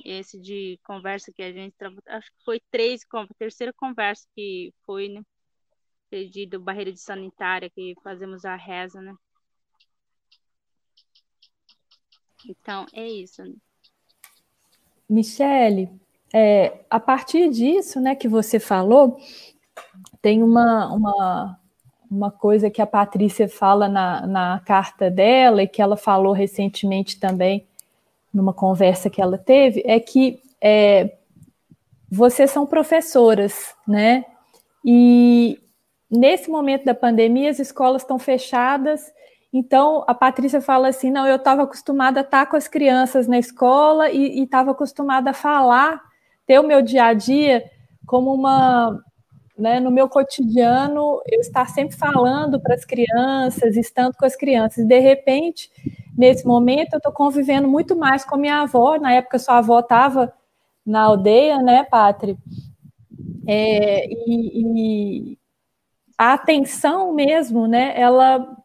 Esse 0.03 0.39
de 0.39 0.79
conversa 0.83 1.31
que 1.31 1.41
a 1.41 1.51
gente 1.51 1.75
acho 2.07 2.31
que 2.31 2.43
foi 2.43 2.61
três, 2.69 3.01
terceira 3.37 3.73
conversa 3.73 4.27
que 4.35 4.73
foi, 4.85 5.09
né? 5.09 5.21
Pedido 6.09 6.59
barreira 6.59 6.91
de 6.91 6.99
sanitária 6.99 7.69
que 7.69 7.95
fazemos 8.03 8.45
a 8.45 8.55
reza, 8.55 9.01
né? 9.01 9.15
Então, 12.47 12.85
é 12.93 13.07
isso. 13.07 13.43
Né? 13.43 13.55
Michele, 15.09 15.89
é, 16.33 16.85
a 16.89 16.99
partir 16.99 17.49
disso, 17.49 17.99
né, 17.99 18.15
que 18.15 18.27
você 18.27 18.59
falou, 18.59 19.17
tem 20.21 20.43
uma, 20.43 20.93
uma 20.93 21.59
uma 22.09 22.31
coisa 22.31 22.69
que 22.69 22.81
a 22.81 22.87
Patrícia 22.87 23.47
fala 23.47 23.87
na, 23.87 24.25
na 24.27 24.61
carta 24.65 25.09
dela 25.09 25.63
e 25.63 25.67
que 25.67 25.81
ela 25.81 25.97
falou 25.97 26.33
recentemente 26.33 27.19
também 27.19 27.65
numa 28.33 28.53
conversa 28.53 29.09
que 29.09 29.21
ela 29.21 29.37
teve, 29.37 29.81
é 29.85 29.99
que 29.99 30.41
é, 30.61 31.17
vocês 32.09 32.51
são 32.51 32.65
professoras, 32.65 33.73
né? 33.87 34.25
E 34.83 35.59
nesse 36.11 36.49
momento 36.49 36.85
da 36.85 36.93
pandemia 36.93 37.49
as 37.49 37.59
escolas 37.59 38.01
estão 38.01 38.19
fechadas, 38.19 39.11
então 39.53 40.03
a 40.05 40.13
Patrícia 40.13 40.59
fala 40.59 40.89
assim: 40.89 41.09
não, 41.09 41.25
eu 41.25 41.37
estava 41.37 41.63
acostumada 41.63 42.19
a 42.19 42.23
estar 42.23 42.45
com 42.47 42.57
as 42.57 42.67
crianças 42.67 43.27
na 43.27 43.39
escola 43.39 44.11
e 44.11 44.43
estava 44.43 44.71
acostumada 44.71 45.29
a 45.29 45.33
falar, 45.33 46.01
ter 46.45 46.59
o 46.59 46.67
meu 46.67 46.81
dia 46.81 47.05
a 47.05 47.13
dia 47.13 47.63
como 48.05 48.33
uma 48.33 49.01
né, 49.57 49.79
no 49.79 49.89
meu 49.89 50.09
cotidiano, 50.09 51.21
eu 51.25 51.39
estar 51.39 51.67
sempre 51.69 51.95
falando 51.95 52.59
para 52.59 52.75
as 52.75 52.83
crianças, 52.83 53.77
estando 53.77 54.15
com 54.15 54.25
as 54.25 54.35
crianças. 54.35 54.85
De 54.85 54.99
repente, 54.99 55.71
nesse 56.17 56.45
momento, 56.45 56.93
eu 56.93 56.97
estou 56.97 57.11
convivendo 57.11 57.67
muito 57.67 57.95
mais 57.95 58.25
com 58.25 58.37
minha 58.37 58.61
avó. 58.61 58.97
Na 58.97 59.13
época, 59.13 59.39
sua 59.39 59.59
avó 59.59 59.79
estava 59.79 60.33
na 60.85 61.01
aldeia, 61.03 61.61
né, 61.61 61.83
Pátria? 61.83 62.37
É, 63.47 64.05
e, 64.07 65.31
e, 65.31 65.37
a 66.17 66.33
atenção 66.33 67.13
mesmo, 67.13 67.67
né, 67.67 67.93
ela 67.95 68.57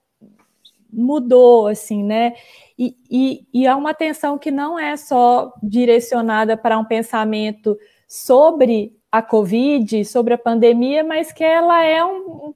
mudou, 0.92 1.66
assim, 1.68 2.02
né? 2.02 2.34
E, 2.78 2.96
e, 3.10 3.46
e 3.52 3.66
é 3.66 3.74
uma 3.74 3.90
atenção 3.90 4.38
que 4.38 4.50
não 4.50 4.78
é 4.78 4.96
só 4.96 5.52
direcionada 5.62 6.56
para 6.56 6.78
um 6.78 6.84
pensamento 6.84 7.76
sobre 8.08 8.99
a 9.10 9.20
Covid, 9.20 10.04
sobre 10.04 10.34
a 10.34 10.38
pandemia, 10.38 11.02
mas 11.02 11.32
que 11.32 11.42
ela 11.42 11.82
é 11.82 12.04
um, 12.04 12.54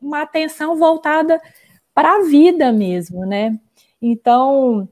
uma 0.00 0.22
atenção 0.22 0.76
voltada 0.76 1.40
para 1.94 2.16
a 2.16 2.22
vida 2.22 2.72
mesmo, 2.72 3.26
né? 3.26 3.58
Então, 4.00 4.88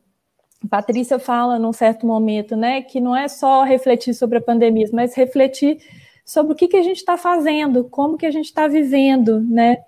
Patrícia 0.69 1.19
fala 1.19 1.59
num 1.59 1.73
certo 1.73 2.07
momento, 2.07 2.57
né, 2.57 2.83
que 2.83 3.01
não 3.01 3.17
é 3.17 3.29
só 3.29 3.63
refletir 3.63 4.15
sobre 4.15 4.39
a 4.39 4.43
pandemia, 4.43 4.89
mas 4.93 5.15
refletir 5.15 5.79
sobre 6.25 6.53
o 6.53 6.57
que, 6.57 6.69
que 6.69 6.77
a 6.77 6.83
gente 6.83 6.97
está 6.97 7.17
fazendo, 7.17 7.85
como 7.85 8.17
que 8.17 8.27
a 8.27 8.31
gente 8.31 8.47
está 8.47 8.67
vivendo, 8.67 9.41
né? 9.41 9.79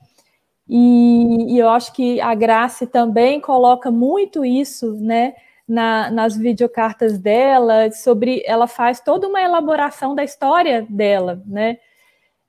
E, 0.68 1.55
e, 1.55 1.59
eu 1.59 1.68
acho 1.68 1.93
que 1.93 2.20
a 2.20 2.34
Grace 2.34 2.86
também 2.86 3.41
coloca 3.41 3.91
muito 3.91 4.45
isso, 4.45 4.95
né? 5.01 5.34
Na, 5.69 6.11
nas 6.11 6.35
videocartas 6.35 7.19
dela, 7.19 7.91
sobre 7.91 8.43
ela 8.47 8.66
faz 8.66 9.01
toda 9.01 9.29
uma 9.29 9.43
elaboração 9.43 10.14
da 10.14 10.25
história 10.25 10.87
dela, 10.89 11.43
né? 11.47 11.79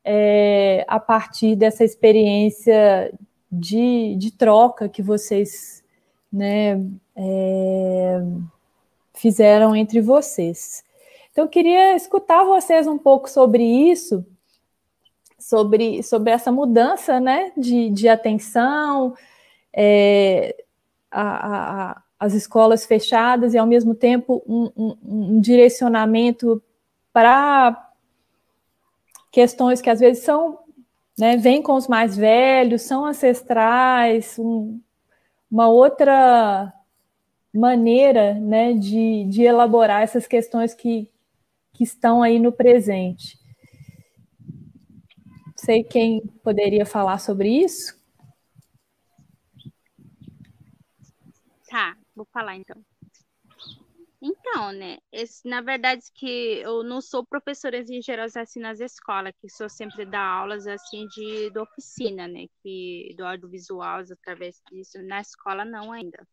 É, 0.05 0.86
a 0.88 0.99
partir 0.99 1.55
dessa 1.57 1.84
experiência 1.84 3.13
de, 3.51 4.15
de 4.15 4.32
troca 4.32 4.88
que 4.88 5.03
vocês 5.03 5.84
né, 6.32 6.82
é, 7.15 8.22
fizeram 9.13 9.76
entre 9.76 9.99
vocês. 9.99 10.84
Então, 11.32 11.43
eu 11.43 11.49
queria 11.49 11.95
escutar 11.95 12.43
vocês 12.45 12.88
um 12.88 12.97
pouco 12.97 13.30
sobre 13.30 13.63
isso, 13.63 14.26
sobre, 15.38 16.01
sobre 16.01 16.32
essa 16.32 16.51
mudança 16.51 17.20
né, 17.20 17.51
de, 17.57 17.89
de 17.89 18.07
atenção, 18.07 19.13
é, 19.74 20.55
a, 21.11 21.91
a 21.91 22.01
as 22.20 22.34
escolas 22.34 22.86
fechadas 22.86 23.53
e, 23.53 23.57
ao 23.57 23.65
mesmo 23.65 23.95
tempo, 23.95 24.43
um, 24.45 24.72
um, 24.76 24.97
um 25.03 25.41
direcionamento 25.41 26.61
para 27.13 27.91
questões 29.32 29.80
que 29.82 29.89
às 29.89 29.99
vezes 29.99 30.24
são, 30.24 30.59
né, 31.17 31.38
vêm 31.38 31.61
com 31.61 31.76
os 31.76 31.88
mais 31.88 32.17
velhos, 32.17 32.82
são 32.82 33.05
ancestrais, 33.05 34.38
um, 34.38 34.82
uma 35.49 35.70
outra 35.70 36.74
maneira 37.53 38.34
né, 38.34 38.74
de, 38.74 39.26
de 39.26 39.43
elaborar 39.43 40.01
essas 40.01 40.28
questões 40.28 40.74
que, 40.74 41.09
que 41.74 41.84
estão 41.84 42.22
aí 42.22 42.38
no 42.38 42.51
presente. 42.51 43.39
Sei 45.55 45.84
quem 45.84 46.22
poderia 46.43 46.86
falar 46.86 47.20
sobre 47.20 47.49
isso. 47.49 47.97
Tá. 51.70 51.98
Vou 52.20 52.28
falar 52.34 52.57
então. 52.57 52.76
Então, 54.22 54.74
né, 54.74 54.97
esse, 55.09 55.47
na 55.47 55.61
verdade 55.61 56.01
que 56.13 56.59
eu 56.59 56.84
não 56.84 56.99
sou 56.99 57.26
professora 57.26 57.80
em 57.80 58.01
geral 58.01 58.28
assim 58.36 58.59
nas 58.59 58.82
escolas, 58.82 59.34
que 59.39 59.47
sou 59.49 59.70
sempre 59.70 60.05
dar 60.05 60.26
aulas 60.26 60.67
assim 60.67 61.07
de, 61.07 61.49
de 61.49 61.57
oficina, 61.57 62.28
né, 62.28 62.47
que 62.61 63.15
do 63.15 63.26
audiovisual 63.26 64.01
através 64.11 64.61
disso, 64.70 65.01
na 65.01 65.22
escola 65.22 65.63
não 65.63 65.93
ainda. 65.93 66.28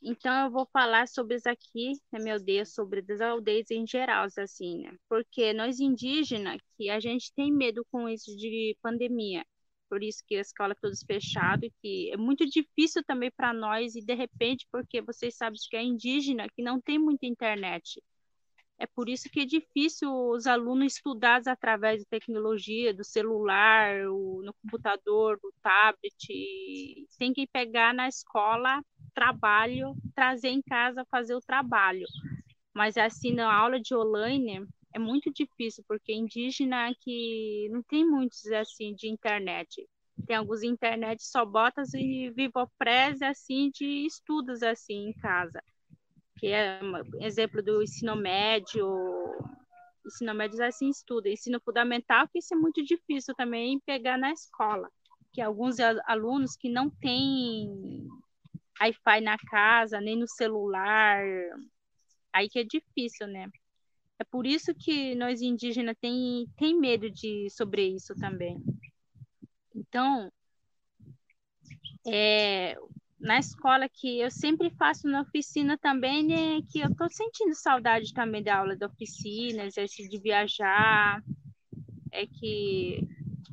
Então 0.00 0.44
eu 0.44 0.52
vou 0.52 0.68
falar 0.72 1.08
sobre 1.08 1.34
isso 1.34 1.48
aqui, 1.48 1.94
né, 2.12 2.20
meu 2.20 2.38
Deus, 2.38 2.72
sobre 2.72 3.04
as 3.12 3.20
aldeias 3.20 3.72
em 3.72 3.84
geral, 3.84 4.28
assim, 4.38 4.84
né, 4.84 4.96
porque 5.08 5.52
nós 5.52 5.80
indígenas, 5.80 6.60
que 6.76 6.88
a 6.90 7.00
gente 7.00 7.34
tem 7.34 7.52
medo 7.52 7.84
com 7.90 8.08
isso 8.08 8.36
de 8.36 8.76
pandemia, 8.80 9.44
por 9.88 10.02
isso 10.02 10.22
que 10.26 10.36
a 10.36 10.40
escola 10.40 10.72
é 10.72 10.76
todos 10.80 11.02
fechado, 11.02 11.66
que 11.80 12.10
é 12.12 12.16
muito 12.16 12.46
difícil 12.46 13.02
também 13.04 13.30
para 13.30 13.52
nós 13.52 13.94
e 13.94 14.04
de 14.04 14.14
repente 14.14 14.66
porque 14.70 15.00
vocês 15.00 15.36
sabem 15.36 15.58
que 15.70 15.76
é 15.76 15.82
indígena, 15.82 16.48
que 16.48 16.62
não 16.62 16.80
tem 16.80 16.98
muita 16.98 17.26
internet. 17.26 18.02
É 18.78 18.86
por 18.86 19.08
isso 19.08 19.30
que 19.30 19.40
é 19.40 19.44
difícil 19.46 20.12
os 20.12 20.46
alunos 20.46 20.94
estudarem 20.94 21.50
através 21.50 22.00
de 22.00 22.06
tecnologia, 22.06 22.92
do 22.92 23.04
celular, 23.04 24.06
o, 24.08 24.42
no 24.44 24.52
computador, 24.62 25.38
do 25.42 25.52
tablet. 25.62 27.06
Tem 27.18 27.32
que 27.32 27.46
pegar 27.46 27.94
na 27.94 28.06
escola 28.06 28.82
trabalho, 29.14 29.94
trazer 30.14 30.48
em 30.48 30.60
casa, 30.60 31.06
fazer 31.10 31.34
o 31.34 31.40
trabalho. 31.40 32.06
Mas 32.74 32.98
assim, 32.98 33.32
na 33.32 33.50
aula 33.50 33.80
de 33.80 33.94
online, 33.94 34.66
é 34.96 34.98
muito 34.98 35.30
difícil, 35.30 35.84
porque 35.86 36.14
indígena 36.14 36.90
que 36.98 37.68
não 37.70 37.82
tem 37.82 38.02
muitos 38.02 38.46
assim 38.46 38.94
de 38.94 39.08
internet. 39.08 39.86
Tem 40.26 40.36
alguns 40.36 40.62
internet 40.62 41.22
só 41.22 41.44
botas 41.44 41.92
e 41.92 42.30
vivoprese 42.30 43.22
assim 43.22 43.70
de 43.70 44.06
estudos 44.06 44.62
assim 44.62 45.10
em 45.10 45.12
casa. 45.12 45.62
Que 46.38 46.46
é 46.46 46.80
um 46.82 47.22
exemplo 47.22 47.62
do 47.62 47.82
ensino 47.82 48.16
médio, 48.16 48.88
ensino 50.06 50.32
médio 50.32 50.64
assim 50.64 50.88
estuda, 50.88 51.28
ensino 51.28 51.60
fundamental 51.60 52.26
que 52.28 52.38
isso 52.38 52.54
é 52.54 52.56
muito 52.56 52.82
difícil 52.82 53.34
também 53.34 53.78
pegar 53.80 54.16
na 54.16 54.32
escola, 54.32 54.90
que 55.30 55.42
alguns 55.42 55.76
alunos 56.06 56.56
que 56.56 56.70
não 56.70 56.88
têm 56.88 58.08
Wi-Fi 58.80 59.20
na 59.20 59.36
casa, 59.36 60.00
nem 60.00 60.16
no 60.16 60.26
celular, 60.26 61.22
aí 62.32 62.48
que 62.48 62.60
é 62.60 62.64
difícil, 62.64 63.26
né? 63.26 63.50
É 64.18 64.24
por 64.24 64.46
isso 64.46 64.74
que 64.74 65.14
nós 65.14 65.42
indígenas 65.42 65.96
tem, 66.00 66.46
tem 66.56 66.78
medo 66.78 67.10
de 67.10 67.48
sobre 67.50 67.86
isso 67.86 68.14
também. 68.14 68.62
Então, 69.74 70.32
é, 72.06 72.76
na 73.18 73.38
escola 73.38 73.88
que 73.88 74.20
eu 74.20 74.30
sempre 74.30 74.70
faço 74.70 75.06
na 75.06 75.20
oficina 75.20 75.76
também, 75.76 76.24
né, 76.24 76.62
que 76.70 76.80
eu 76.80 76.88
estou 76.88 77.10
sentindo 77.10 77.54
saudade 77.54 78.14
também 78.14 78.42
da 78.42 78.58
aula 78.58 78.76
de 78.76 78.84
oficinas, 78.84 79.76
esse 79.76 80.08
de 80.08 80.18
viajar, 80.18 81.22
é 82.12 82.26
que 82.26 83.00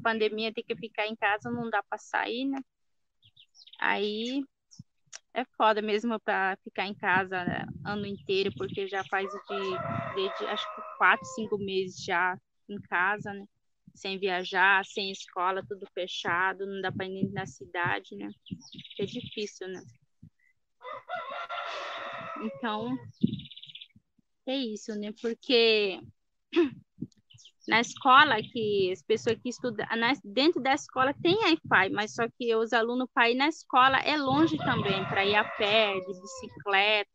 pandemia 0.03 0.53
tem 0.53 0.63
que 0.63 0.75
ficar 0.75 1.07
em 1.07 1.15
casa, 1.15 1.49
não 1.49 1.69
dá 1.69 1.81
para 1.81 1.97
sair, 1.97 2.45
né? 2.45 2.59
Aí 3.79 4.43
é 5.33 5.43
foda 5.57 5.81
mesmo 5.81 6.19
para 6.19 6.57
ficar 6.63 6.87
em 6.87 6.93
casa 6.93 7.43
né, 7.43 7.65
ano 7.85 8.05
inteiro, 8.05 8.51
porque 8.55 8.87
já 8.87 9.03
faz 9.05 9.27
de, 9.31 10.15
desde 10.15 10.45
acho 10.47 10.63
que 10.75 10.81
quatro, 10.97 11.25
cinco 11.35 11.57
meses 11.57 12.03
já 12.03 12.37
em 12.69 12.79
casa, 12.81 13.33
né? 13.33 13.45
Sem 13.95 14.17
viajar, 14.17 14.83
sem 14.85 15.11
escola, 15.11 15.63
tudo 15.67 15.85
fechado, 15.93 16.65
não 16.65 16.81
dá 16.81 16.91
para 16.91 17.05
ir 17.05 17.31
na 17.31 17.45
cidade, 17.45 18.15
né? 18.15 18.29
É 18.99 19.05
difícil, 19.05 19.67
né? 19.67 19.81
Então, 22.41 22.97
é 24.47 24.55
isso, 24.55 24.95
né? 24.95 25.11
Porque 25.21 25.99
na 27.67 27.79
escola 27.79 28.41
que 28.41 28.91
as 28.91 29.01
pessoas 29.01 29.37
que 29.41 29.49
estudam 29.49 29.85
dentro 30.23 30.61
da 30.61 30.73
escola 30.73 31.13
tem 31.21 31.35
Wi-Fi, 31.35 31.89
mas 31.91 32.13
só 32.13 32.27
que 32.37 32.53
os 32.55 32.73
alunos 32.73 33.07
para 33.13 33.29
ir 33.29 33.35
na 33.35 33.47
escola 33.47 33.97
é 33.99 34.17
longe 34.17 34.57
também, 34.57 35.03
para 35.05 35.25
ir 35.25 35.35
a 35.35 35.43
pé, 35.57 35.93
de 35.93 36.21
bicicleta, 36.21 37.07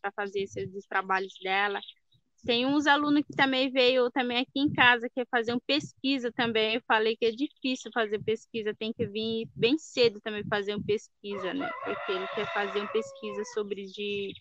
para 0.00 0.12
fazer 0.14 0.40
esses 0.42 0.86
trabalhos 0.86 1.32
dela. 1.42 1.80
Tem 2.44 2.64
uns 2.66 2.86
alunos 2.86 3.24
que 3.26 3.34
também 3.34 3.70
veio 3.70 4.10
também 4.10 4.38
aqui 4.38 4.60
em 4.60 4.72
casa, 4.72 5.08
quer 5.12 5.26
fazer 5.28 5.52
uma 5.52 5.60
pesquisa 5.66 6.30
também. 6.32 6.76
Eu 6.76 6.82
falei 6.86 7.16
que 7.16 7.26
é 7.26 7.30
difícil 7.30 7.90
fazer 7.92 8.22
pesquisa, 8.22 8.74
tem 8.78 8.92
que 8.92 9.06
vir 9.06 9.48
bem 9.56 9.76
cedo 9.76 10.20
também 10.20 10.44
fazer 10.44 10.74
uma 10.74 10.84
pesquisa, 10.84 11.52
né? 11.52 11.68
Porque 11.84 12.12
ele 12.12 12.26
quer 12.34 12.46
fazer 12.52 12.78
uma 12.78 12.88
pesquisa 12.88 13.42
sobre 13.54 13.86
de 13.86 14.32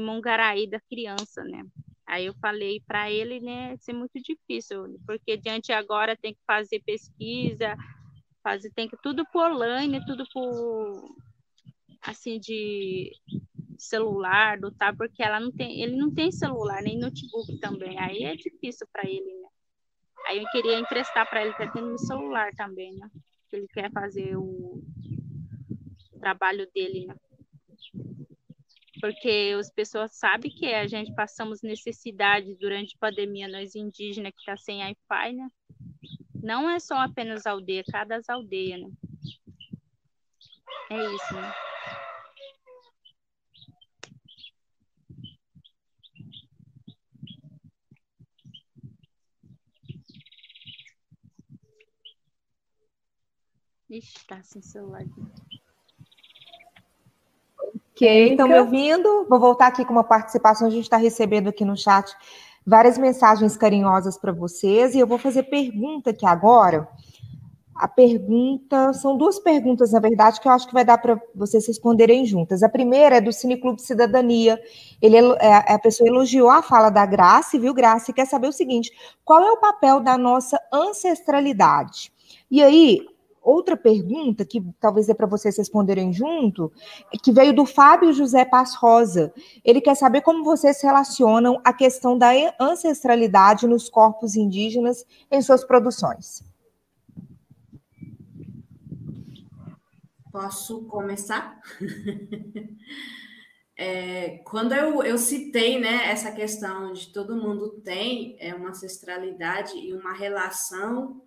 Mongaraí 0.00 0.66
da 0.66 0.80
criança, 0.80 1.44
né? 1.44 1.62
Aí 2.06 2.26
eu 2.26 2.34
falei 2.34 2.80
para 2.86 3.10
ele, 3.10 3.40
né, 3.40 3.76
ser 3.78 3.92
muito 3.92 4.20
difícil, 4.20 4.98
porque 5.06 5.36
diante 5.36 5.72
agora 5.72 6.16
tem 6.16 6.34
que 6.34 6.40
fazer 6.46 6.82
pesquisa, 6.84 7.76
fazer 8.42 8.70
tem 8.70 8.88
que 8.88 8.96
tudo 9.02 9.24
por 9.32 9.52
online, 9.52 10.04
tudo 10.04 10.24
por 10.32 11.14
assim 12.02 12.38
de 12.38 13.12
celular, 13.78 14.58
do 14.58 14.70
tá, 14.72 14.92
porque 14.92 15.22
ela 15.22 15.40
não 15.40 15.50
tem, 15.50 15.82
ele 15.82 15.96
não 15.96 16.12
tem 16.12 16.30
celular 16.30 16.82
nem 16.82 16.98
notebook 16.98 17.58
também. 17.58 17.98
Aí 17.98 18.24
é 18.24 18.34
difícil 18.34 18.86
para 18.92 19.08
ele, 19.08 19.32
né? 19.40 19.48
Aí 20.26 20.38
eu 20.38 20.48
queria 20.50 20.78
emprestar 20.78 21.28
para 21.28 21.44
ele, 21.44 21.54
tá 21.54 21.70
tendo 21.72 21.92
um 21.94 21.98
celular 21.98 22.52
também, 22.54 22.94
né? 22.94 23.08
Ele 23.52 23.66
quer 23.68 23.90
fazer 23.92 24.36
o 24.36 24.82
trabalho 26.20 26.68
dele, 26.72 27.06
né? 27.06 27.14
Porque 29.02 29.52
as 29.58 29.68
pessoas 29.68 30.12
sabem 30.14 30.48
que 30.48 30.72
a 30.72 30.86
gente 30.86 31.12
passamos 31.12 31.60
necessidade 31.60 32.54
durante 32.54 32.94
a 32.94 32.98
pandemia, 33.00 33.48
nós 33.48 33.74
indígenas 33.74 34.32
que 34.32 34.38
está 34.38 34.56
sem 34.56 34.78
Wi-Fi, 34.78 35.32
né? 35.32 35.48
Não 36.40 36.70
é 36.70 36.78
só 36.78 36.94
apenas 36.98 37.44
aldeia, 37.44 37.82
cada 37.90 38.20
aldeia, 38.28 38.78
né? 38.78 38.88
É 40.88 41.14
isso, 41.14 41.34
né? 41.34 41.52
Ixi, 53.90 54.26
tá 54.28 54.40
sem 54.44 54.62
celular. 54.62 55.02
Ok, 57.94 58.30
estão 58.30 58.48
me 58.48 58.58
ouvindo? 58.58 59.26
Vou 59.28 59.38
voltar 59.38 59.66
aqui 59.66 59.84
com 59.84 59.92
uma 59.92 60.04
participação. 60.04 60.66
A 60.66 60.70
gente 60.70 60.84
está 60.84 60.96
recebendo 60.96 61.48
aqui 61.48 61.64
no 61.64 61.76
chat 61.76 62.10
várias 62.66 62.96
mensagens 62.96 63.56
carinhosas 63.56 64.16
para 64.16 64.32
vocês 64.32 64.94
e 64.94 64.98
eu 64.98 65.06
vou 65.06 65.18
fazer 65.18 65.44
pergunta 65.44 66.10
aqui 66.10 66.24
agora. 66.24 66.88
A 67.74 67.88
pergunta, 67.88 68.92
são 68.92 69.16
duas 69.16 69.38
perguntas, 69.38 69.92
na 69.92 69.98
verdade, 69.98 70.40
que 70.40 70.46
eu 70.46 70.52
acho 70.52 70.66
que 70.66 70.74
vai 70.74 70.84
dar 70.84 70.98
para 70.98 71.20
vocês 71.34 71.66
responderem 71.66 72.24
juntas. 72.24 72.62
A 72.62 72.68
primeira 72.68 73.16
é 73.16 73.20
do 73.20 73.32
Cineclube 73.32 73.82
Cidadania. 73.82 74.60
Ele 75.00 75.16
é, 75.40 75.72
a 75.72 75.78
pessoa 75.78 76.08
elogiou 76.08 76.48
a 76.48 76.62
fala 76.62 76.90
da 76.90 77.04
Graça, 77.04 77.58
viu, 77.58 77.74
Graça, 77.74 78.10
e 78.10 78.14
quer 78.14 78.26
saber 78.26 78.48
o 78.48 78.52
seguinte: 78.52 78.90
qual 79.24 79.40
é 79.42 79.50
o 79.50 79.60
papel 79.60 80.00
da 80.00 80.16
nossa 80.16 80.60
ancestralidade? 80.72 82.12
E 82.50 82.62
aí, 82.62 83.00
outra 83.42 83.76
pergunta, 83.76 84.44
que 84.44 84.62
talvez 84.80 85.08
é 85.08 85.14
para 85.14 85.26
vocês 85.26 85.56
responderem 85.56 86.12
junto, 86.12 86.72
que 87.22 87.32
veio 87.32 87.54
do 87.54 87.66
Fábio 87.66 88.12
José 88.12 88.44
Paz 88.44 88.74
Rosa. 88.74 89.32
Ele 89.64 89.80
quer 89.80 89.94
saber 89.94 90.20
como 90.22 90.44
vocês 90.44 90.80
relacionam 90.82 91.60
a 91.64 91.72
questão 91.72 92.16
da 92.16 92.30
ancestralidade 92.60 93.66
nos 93.66 93.88
corpos 93.88 94.36
indígenas 94.36 95.04
em 95.30 95.42
suas 95.42 95.64
produções. 95.64 96.44
Posso 100.30 100.84
começar? 100.84 101.60
É, 103.74 104.38
quando 104.44 104.72
eu, 104.72 105.02
eu 105.02 105.16
citei 105.18 105.80
né, 105.80 106.10
essa 106.10 106.30
questão 106.30 106.92
de 106.92 107.10
todo 107.12 107.34
mundo 107.34 107.80
tem 107.80 108.36
é, 108.38 108.54
uma 108.54 108.68
ancestralidade 108.68 109.76
e 109.76 109.92
uma 109.94 110.12
relação 110.12 111.22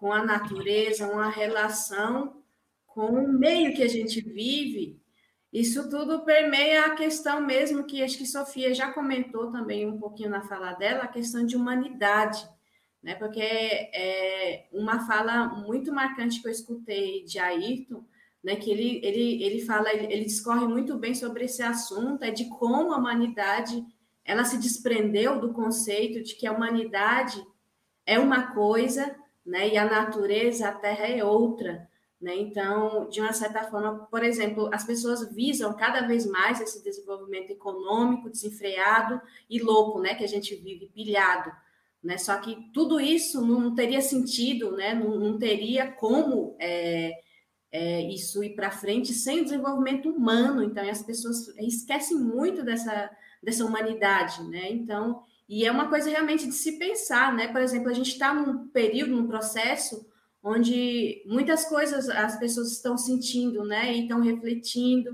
com 0.00 0.10
a 0.10 0.24
natureza, 0.24 1.06
uma 1.06 1.28
relação 1.28 2.42
com 2.86 3.06
o 3.06 3.28
meio 3.28 3.76
que 3.76 3.82
a 3.82 3.88
gente 3.88 4.18
vive, 4.22 4.98
isso 5.52 5.90
tudo 5.90 6.24
permeia 6.24 6.86
a 6.86 6.94
questão 6.94 7.40
mesmo 7.42 7.84
que 7.84 8.02
acho 8.02 8.16
que 8.16 8.26
Sofia 8.26 8.72
já 8.72 8.90
comentou 8.90 9.50
também 9.50 9.86
um 9.86 9.98
pouquinho 9.98 10.30
na 10.30 10.40
fala 10.40 10.72
dela, 10.72 11.02
a 11.02 11.08
questão 11.08 11.44
de 11.44 11.54
humanidade, 11.54 12.48
né? 13.02 13.14
Porque 13.14 13.42
é 13.42 14.68
uma 14.72 15.06
fala 15.06 15.48
muito 15.48 15.92
marcante 15.92 16.40
que 16.40 16.48
eu 16.48 16.52
escutei 16.52 17.22
de 17.24 17.38
Ayrton, 17.38 18.02
né? 18.42 18.56
Que 18.56 18.70
ele 18.70 19.00
ele 19.04 19.42
ele 19.42 19.60
fala, 19.66 19.92
ele, 19.92 20.24
discorre 20.24 20.66
muito 20.66 20.96
bem 20.96 21.14
sobre 21.14 21.44
esse 21.44 21.62
assunto, 21.62 22.24
é 22.24 22.30
de 22.30 22.48
como 22.48 22.92
a 22.92 22.96
humanidade 22.96 23.84
ela 24.24 24.44
se 24.44 24.56
desprendeu 24.56 25.40
do 25.40 25.52
conceito 25.52 26.22
de 26.22 26.36
que 26.36 26.46
a 26.46 26.52
humanidade 26.52 27.44
é 28.06 28.18
uma 28.18 28.54
coisa 28.54 29.14
né? 29.44 29.68
E 29.68 29.76
a 29.76 29.84
natureza, 29.84 30.68
a 30.68 30.72
terra 30.72 31.06
é 31.06 31.24
outra, 31.24 31.88
né? 32.20 32.36
Então, 32.36 33.08
de 33.08 33.20
uma 33.20 33.32
certa 33.32 33.64
forma, 33.64 34.06
por 34.10 34.22
exemplo, 34.22 34.68
as 34.72 34.84
pessoas 34.84 35.32
visam 35.34 35.74
cada 35.74 36.06
vez 36.06 36.26
mais 36.26 36.60
esse 36.60 36.82
desenvolvimento 36.82 37.50
econômico 37.50 38.30
desenfreado 38.30 39.20
e 39.48 39.60
louco, 39.60 40.00
né? 40.00 40.14
Que 40.14 40.24
a 40.24 40.28
gente 40.28 40.54
vive 40.56 40.86
pilhado, 40.88 41.50
né? 42.02 42.18
Só 42.18 42.36
que 42.38 42.70
tudo 42.72 43.00
isso 43.00 43.44
não 43.44 43.74
teria 43.74 44.00
sentido, 44.02 44.72
né? 44.76 44.94
Não, 44.94 45.18
não 45.18 45.38
teria 45.38 45.90
como 45.90 46.56
é, 46.58 47.12
é, 47.72 48.02
isso 48.02 48.44
ir 48.44 48.54
para 48.54 48.70
frente 48.70 49.12
sem 49.14 49.40
o 49.40 49.44
desenvolvimento 49.44 50.10
humano. 50.10 50.62
Então, 50.62 50.88
as 50.88 51.02
pessoas 51.02 51.48
esquecem 51.58 52.18
muito 52.18 52.62
dessa 52.62 53.10
dessa 53.42 53.64
humanidade, 53.64 54.42
né? 54.44 54.70
Então, 54.70 55.22
e 55.50 55.66
é 55.66 55.72
uma 55.72 55.88
coisa 55.88 56.08
realmente 56.08 56.46
de 56.46 56.54
se 56.54 56.78
pensar, 56.78 57.34
né? 57.34 57.48
Por 57.48 57.60
exemplo, 57.60 57.90
a 57.90 57.92
gente 57.92 58.12
está 58.12 58.32
num 58.32 58.68
período, 58.68 59.16
num 59.16 59.26
processo 59.26 60.08
onde 60.40 61.24
muitas 61.26 61.64
coisas 61.64 62.08
as 62.08 62.38
pessoas 62.38 62.70
estão 62.70 62.96
sentindo, 62.96 63.64
né? 63.64 63.92
E 63.92 64.02
estão 64.02 64.20
refletindo, 64.20 65.10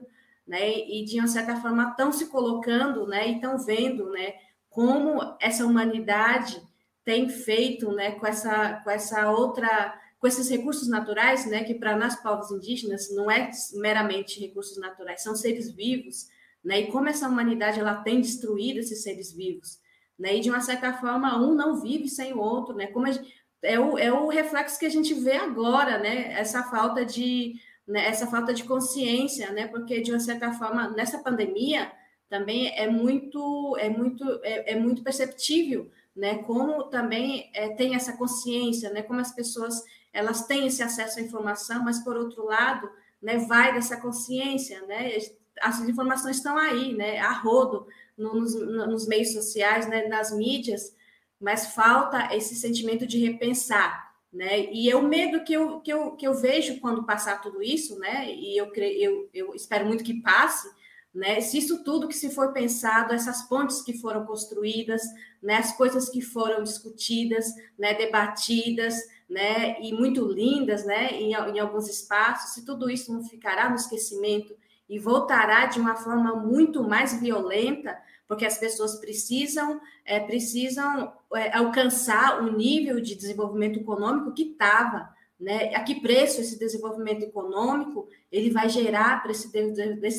né? 0.46 0.78
E 0.78 1.06
de 1.06 1.18
uma 1.18 1.26
certa 1.26 1.56
forma 1.56 1.88
estão 1.88 2.12
se 2.12 2.26
colocando, 2.26 3.06
né? 3.06 3.30
E 3.30 3.36
estão 3.36 3.56
vendo, 3.56 4.10
né? 4.10 4.34
Como 4.68 5.18
essa 5.40 5.64
humanidade 5.64 6.60
tem 7.02 7.30
feito, 7.30 7.90
né? 7.92 8.10
Com 8.10 8.26
essa, 8.26 8.74
com 8.84 8.90
essa 8.90 9.30
outra, 9.30 9.98
com 10.18 10.26
esses 10.26 10.50
recursos 10.50 10.86
naturais, 10.86 11.46
né? 11.46 11.64
Que 11.64 11.72
para 11.72 11.96
nós 11.96 12.14
povos 12.14 12.50
indígenas 12.50 13.08
não 13.14 13.30
é 13.30 13.50
meramente 13.76 14.38
recursos 14.38 14.76
naturais, 14.76 15.22
são 15.22 15.34
seres 15.34 15.74
vivos, 15.74 16.26
né? 16.62 16.80
E 16.80 16.86
como 16.88 17.08
essa 17.08 17.26
humanidade 17.26 17.80
ela 17.80 18.02
tem 18.02 18.20
destruído 18.20 18.80
esses 18.80 19.02
seres 19.02 19.32
vivos 19.32 19.85
né? 20.18 20.36
E 20.36 20.40
de 20.40 20.50
uma 20.50 20.60
certa 20.60 20.92
forma, 20.94 21.38
um 21.38 21.54
não 21.54 21.80
vive 21.80 22.08
sem 22.08 22.32
o 22.32 22.38
outro, 22.38 22.74
né? 22.74 22.86
Como 22.88 23.10
gente, 23.10 23.34
é, 23.62 23.78
o, 23.78 23.98
é 23.98 24.12
o 24.12 24.28
reflexo 24.28 24.78
que 24.78 24.86
a 24.86 24.90
gente 24.90 25.14
vê 25.14 25.36
agora, 25.36 25.98
né? 25.98 26.32
Essa 26.32 26.62
falta 26.64 27.04
de 27.04 27.54
né? 27.86 28.06
essa 28.06 28.26
falta 28.26 28.52
de 28.52 28.64
consciência, 28.64 29.52
né? 29.52 29.66
Porque 29.68 30.00
de 30.00 30.10
uma 30.10 30.20
certa 30.20 30.52
forma, 30.52 30.88
nessa 30.90 31.18
pandemia 31.18 31.90
também 32.28 32.76
é 32.76 32.88
muito 32.88 33.76
é 33.78 33.88
muito 33.88 34.24
é, 34.42 34.72
é 34.72 34.76
muito 34.76 35.02
perceptível, 35.02 35.90
né? 36.14 36.38
Como 36.38 36.84
também 36.84 37.50
é, 37.54 37.68
tem 37.70 37.94
essa 37.94 38.16
consciência, 38.16 38.90
né? 38.90 39.02
Como 39.02 39.20
as 39.20 39.32
pessoas 39.32 39.82
elas 40.12 40.46
têm 40.46 40.66
esse 40.66 40.82
acesso 40.82 41.18
à 41.18 41.22
informação, 41.22 41.84
mas 41.84 42.02
por 42.02 42.16
outro 42.16 42.44
lado, 42.44 42.90
né? 43.22 43.38
Vai 43.38 43.72
dessa 43.72 43.96
consciência, 44.00 44.80
né? 44.86 45.16
As 45.60 45.80
informações 45.80 46.36
estão 46.36 46.58
aí, 46.58 46.94
né? 46.94 47.18
A 47.20 47.32
rodo 47.32 47.86
nos, 48.16 48.54
nos 48.54 49.06
meios 49.06 49.32
sociais, 49.32 49.88
né, 49.88 50.06
nas 50.08 50.34
mídias, 50.34 50.94
mas 51.40 51.74
falta 51.74 52.34
esse 52.34 52.54
sentimento 52.54 53.06
de 53.06 53.18
repensar, 53.18 54.14
né? 54.32 54.72
E 54.72 54.90
é 54.90 54.96
o 54.96 55.02
medo 55.02 55.44
que 55.44 55.52
eu, 55.52 55.80
que 55.80 55.92
eu, 55.92 56.12
que 56.12 56.26
eu 56.26 56.34
vejo 56.34 56.80
quando 56.80 57.04
passar 57.04 57.40
tudo 57.40 57.62
isso, 57.62 57.98
né? 57.98 58.32
E 58.34 58.56
eu, 58.56 58.72
eu, 58.74 59.30
eu 59.32 59.54
espero 59.54 59.86
muito 59.86 60.04
que 60.04 60.20
passe, 60.22 60.68
né? 61.14 61.40
Se 61.40 61.58
isso 61.58 61.84
tudo 61.84 62.08
que 62.08 62.16
se 62.16 62.30
for 62.30 62.52
pensado, 62.52 63.12
essas 63.12 63.42
pontes 63.42 63.82
que 63.82 63.98
foram 63.98 64.24
construídas, 64.24 65.02
né? 65.42 65.56
As 65.56 65.76
coisas 65.76 66.08
que 66.08 66.20
foram 66.20 66.62
discutidas, 66.62 67.46
né? 67.78 67.94
Debatidas, 67.94 68.94
né? 69.28 69.80
E 69.80 69.92
muito 69.92 70.26
lindas, 70.26 70.84
né? 70.86 71.12
Em, 71.12 71.32
em 71.32 71.58
alguns 71.58 71.88
espaços, 71.88 72.54
se 72.54 72.64
tudo 72.64 72.90
isso 72.90 73.12
não 73.12 73.22
ficará 73.24 73.68
no 73.68 73.76
esquecimento 73.76 74.56
e 74.88 74.98
voltará 74.98 75.66
de 75.66 75.80
uma 75.80 75.96
forma 75.96 76.34
muito 76.34 76.82
mais 76.82 77.20
violenta, 77.20 77.96
porque 78.28 78.46
as 78.46 78.58
pessoas 78.58 78.96
precisam 79.00 79.80
é, 80.04 80.20
precisam 80.20 81.12
é, 81.34 81.56
alcançar 81.56 82.42
o 82.42 82.52
nível 82.56 83.00
de 83.00 83.14
desenvolvimento 83.14 83.78
econômico 83.78 84.32
que 84.32 84.52
estava, 84.52 85.08
né? 85.38 85.74
A 85.74 85.82
que 85.82 86.00
preço 86.00 86.40
esse 86.40 86.58
desenvolvimento 86.58 87.22
econômico 87.22 88.08
ele 88.32 88.50
vai 88.50 88.68
gerar 88.68 89.22
para 89.22 89.32
esse, 89.32 89.50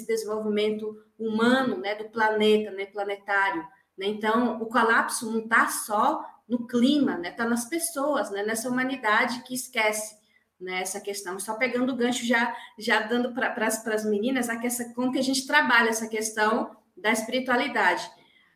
desenvolvimento 0.05 0.95
humano, 1.17 1.77
né, 1.77 1.95
do 1.95 2.09
planeta, 2.09 2.71
né, 2.71 2.85
planetário. 2.85 3.61
Né? 3.97 4.07
Então, 4.07 4.61
o 4.61 4.67
colapso 4.67 5.31
não 5.31 5.39
está 5.39 5.67
só 5.67 6.23
no 6.47 6.67
clima, 6.67 7.17
né, 7.17 7.29
está 7.29 7.45
nas 7.45 7.65
pessoas, 7.65 8.29
né, 8.29 8.43
nessa 8.43 8.69
humanidade 8.69 9.41
que 9.41 9.55
esquece 9.55 10.15
né, 10.59 10.83
questão. 11.03 11.39
Só 11.39 11.55
pegando 11.55 11.93
o 11.93 11.95
gancho 11.95 12.25
já, 12.25 12.55
já 12.77 13.01
dando 13.01 13.33
para 13.33 13.67
as 13.67 14.05
meninas 14.05 14.49
a 14.49 14.57
que 14.57 14.67
essa, 14.67 14.93
como 14.93 15.11
que 15.11 15.19
a 15.19 15.23
gente 15.23 15.45
trabalha 15.45 15.89
essa 15.89 16.07
questão 16.07 16.75
da 16.95 17.11
espiritualidade. 17.11 18.09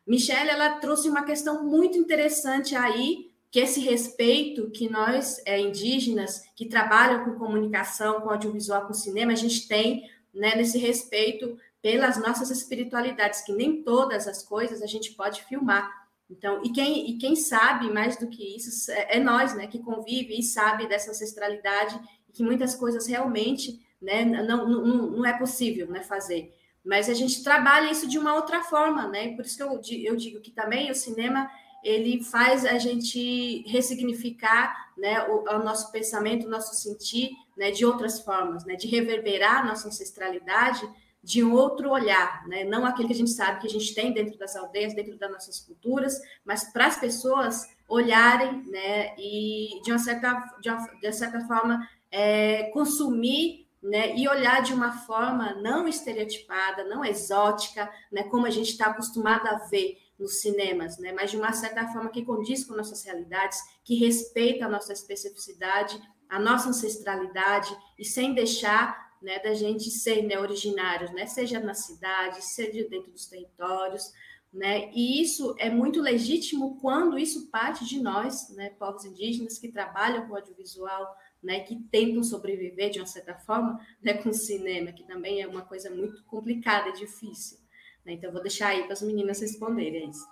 Michelle, 0.06 0.50
ela 0.50 0.80
trouxe 0.80 1.08
uma 1.08 1.24
questão 1.24 1.64
muito 1.64 1.96
interessante 1.96 2.74
aí 2.74 3.30
que 3.50 3.60
esse 3.60 3.80
respeito 3.80 4.70
que 4.70 4.88
nós, 4.88 5.40
é, 5.44 5.60
indígenas, 5.60 6.42
que 6.56 6.66
trabalham 6.66 7.24
com 7.24 7.38
comunicação, 7.38 8.20
com 8.20 8.30
audiovisual, 8.30 8.86
com 8.86 8.94
cinema, 8.94 9.32
a 9.32 9.36
gente 9.36 9.68
tem 9.68 10.08
né, 10.34 10.54
nesse 10.56 10.78
respeito 10.78 11.58
pelas 11.82 12.16
nossas 12.16 12.50
espiritualidades, 12.50 13.42
que 13.42 13.52
nem 13.52 13.82
todas 13.82 14.26
as 14.26 14.42
coisas 14.42 14.80
a 14.82 14.86
gente 14.86 15.12
pode 15.12 15.44
filmar. 15.44 16.01
Então, 16.32 16.62
e 16.64 16.70
quem, 16.70 17.10
e 17.10 17.18
quem 17.18 17.36
sabe 17.36 17.92
mais 17.92 18.16
do 18.16 18.26
que 18.26 18.56
isso 18.56 18.90
é, 18.90 19.18
é 19.18 19.20
nós, 19.20 19.54
né, 19.54 19.66
que 19.66 19.78
convive 19.78 20.38
e 20.38 20.42
sabe 20.42 20.88
dessa 20.88 21.10
ancestralidade, 21.10 22.00
que 22.32 22.42
muitas 22.42 22.74
coisas 22.74 23.06
realmente 23.06 23.78
né, 24.00 24.24
não, 24.24 24.66
não, 24.66 25.10
não 25.10 25.26
é 25.26 25.36
possível 25.38 25.86
né, 25.88 26.02
fazer. 26.02 26.54
Mas 26.84 27.08
a 27.08 27.14
gente 27.14 27.44
trabalha 27.44 27.90
isso 27.90 28.08
de 28.08 28.18
uma 28.18 28.34
outra 28.34 28.62
forma, 28.62 29.06
né? 29.06 29.36
Por 29.36 29.44
isso 29.44 29.56
que 29.56 29.62
eu, 29.62 29.80
eu 30.04 30.16
digo 30.16 30.40
que 30.40 30.50
também 30.50 30.90
o 30.90 30.94
cinema 30.94 31.48
ele 31.84 32.24
faz 32.24 32.64
a 32.64 32.78
gente 32.78 33.62
ressignificar 33.68 34.92
né, 34.96 35.22
o, 35.28 35.44
o, 35.48 35.58
nosso 35.62 35.92
pensamento, 35.92 36.46
o 36.46 36.50
nosso 36.50 36.74
sentir 36.74 37.30
né, 37.56 37.70
de 37.70 37.84
outras 37.84 38.20
formas, 38.20 38.64
né, 38.64 38.74
de 38.74 38.88
reverberar 38.88 39.62
a 39.62 39.66
nossa 39.66 39.88
ancestralidade 39.88 40.88
de 41.22 41.42
um 41.44 41.52
outro 41.52 41.90
olhar, 41.90 42.46
né, 42.48 42.64
não 42.64 42.84
aquele 42.84 43.08
que 43.08 43.14
a 43.14 43.16
gente 43.16 43.30
sabe 43.30 43.60
que 43.60 43.66
a 43.66 43.70
gente 43.70 43.94
tem 43.94 44.12
dentro 44.12 44.36
das 44.36 44.56
aldeias, 44.56 44.94
dentro 44.94 45.16
das 45.16 45.30
nossas 45.30 45.60
culturas, 45.60 46.20
mas 46.44 46.64
para 46.72 46.86
as 46.86 46.96
pessoas 46.98 47.68
olharem 47.88 48.62
né, 48.68 49.14
e, 49.16 49.80
de 49.84 49.92
uma 49.92 49.98
certa, 49.98 50.56
de 50.60 50.68
uma, 50.68 50.86
de 51.00 51.12
certa 51.12 51.40
forma, 51.42 51.88
é, 52.10 52.64
consumir 52.72 53.68
né, 53.82 54.16
e 54.16 54.28
olhar 54.28 54.62
de 54.62 54.72
uma 54.72 54.92
forma 54.92 55.54
não 55.54 55.86
estereotipada, 55.86 56.84
não 56.84 57.04
exótica, 57.04 57.90
né, 58.10 58.24
como 58.24 58.46
a 58.46 58.50
gente 58.50 58.70
está 58.70 58.86
acostumado 58.86 59.46
a 59.46 59.58
ver 59.68 59.98
nos 60.22 60.40
cinemas, 60.40 60.98
né? 60.98 61.12
mas 61.12 61.30
de 61.30 61.36
uma 61.36 61.52
certa 61.52 61.86
forma 61.88 62.10
que 62.10 62.24
condiz 62.24 62.64
com 62.64 62.74
nossas 62.74 63.04
realidades, 63.04 63.58
que 63.84 63.96
respeita 63.96 64.64
a 64.64 64.68
nossa 64.68 64.92
especificidade, 64.92 66.00
a 66.28 66.38
nossa 66.38 66.68
ancestralidade, 66.68 67.76
e 67.98 68.04
sem 68.04 68.32
deixar 68.32 69.11
né, 69.22 69.38
da 69.38 69.54
gente 69.54 69.90
ser 69.90 70.22
né, 70.22 70.38
originários, 70.38 71.12
né? 71.12 71.26
seja 71.26 71.60
na 71.60 71.74
cidade, 71.74 72.44
seja 72.44 72.88
dentro 72.88 73.12
dos 73.12 73.26
territórios. 73.26 74.12
Né? 74.52 74.90
E 74.92 75.22
isso 75.22 75.54
é 75.58 75.70
muito 75.70 76.00
legítimo 76.00 76.78
quando 76.80 77.18
isso 77.18 77.50
parte 77.50 77.86
de 77.86 78.02
nós, 78.02 78.50
né, 78.50 78.70
povos 78.78 79.04
indígenas 79.04 79.58
que 79.58 79.72
trabalham 79.72 80.28
com 80.28 80.36
audiovisual, 80.36 81.16
né, 81.42 81.60
que 81.60 81.76
tentam 81.90 82.22
sobreviver 82.22 82.90
de 82.90 82.98
uma 82.98 83.06
certa 83.06 83.34
forma 83.34 83.80
né, 84.02 84.14
com 84.14 84.28
o 84.28 84.34
cinema, 84.34 84.92
que 84.92 85.04
também 85.04 85.40
é 85.40 85.46
uma 85.46 85.62
coisa 85.62 85.88
muito 85.90 86.22
complicada 86.24 86.90
e 86.90 86.92
difícil. 86.92 87.58
Né? 88.04 88.12
Então, 88.12 88.30
vou 88.30 88.42
deixar 88.42 88.68
aí 88.68 88.82
para 88.84 88.92
as 88.92 89.02
meninas 89.02 89.40
responderem 89.40 90.10
isso. 90.10 90.26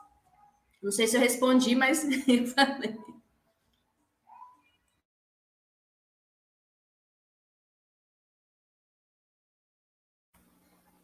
Não 0.83 0.93
sei 0.93 1.07
se 1.07 1.17
eu 1.17 1.21
respondi, 1.21 1.75
mas 1.75 2.05
eu 2.29 2.47
falei. 2.49 2.99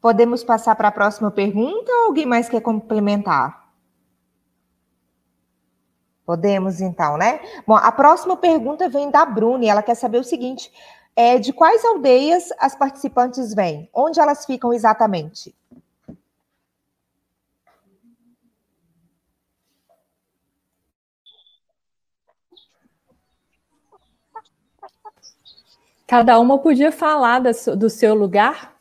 Podemos 0.06 0.44
passar 0.44 0.76
para 0.76 0.86
a 0.86 0.92
próxima 0.92 1.32
pergunta 1.32 1.90
ou 1.90 2.04
alguém 2.06 2.24
mais 2.24 2.48
quer 2.48 2.60
complementar? 2.60 3.72
Podemos, 6.24 6.80
então, 6.80 7.16
né? 7.16 7.40
Bom, 7.66 7.74
a 7.74 7.90
próxima 7.90 8.36
pergunta 8.36 8.88
vem 8.88 9.10
da 9.10 9.26
Bruna, 9.26 9.66
ela 9.66 9.82
quer 9.82 9.96
saber 9.96 10.18
o 10.18 10.22
seguinte: 10.22 10.72
é, 11.16 11.40
de 11.40 11.52
quais 11.52 11.84
aldeias 11.84 12.50
as 12.60 12.76
participantes 12.76 13.52
vêm? 13.52 13.90
Onde 13.92 14.20
elas 14.20 14.46
ficam 14.46 14.72
exatamente? 14.72 15.52
Cada 26.06 26.38
uma 26.38 26.60
podia 26.60 26.92
falar 26.92 27.40
do 27.40 27.90
seu 27.90 28.14
lugar? 28.14 28.75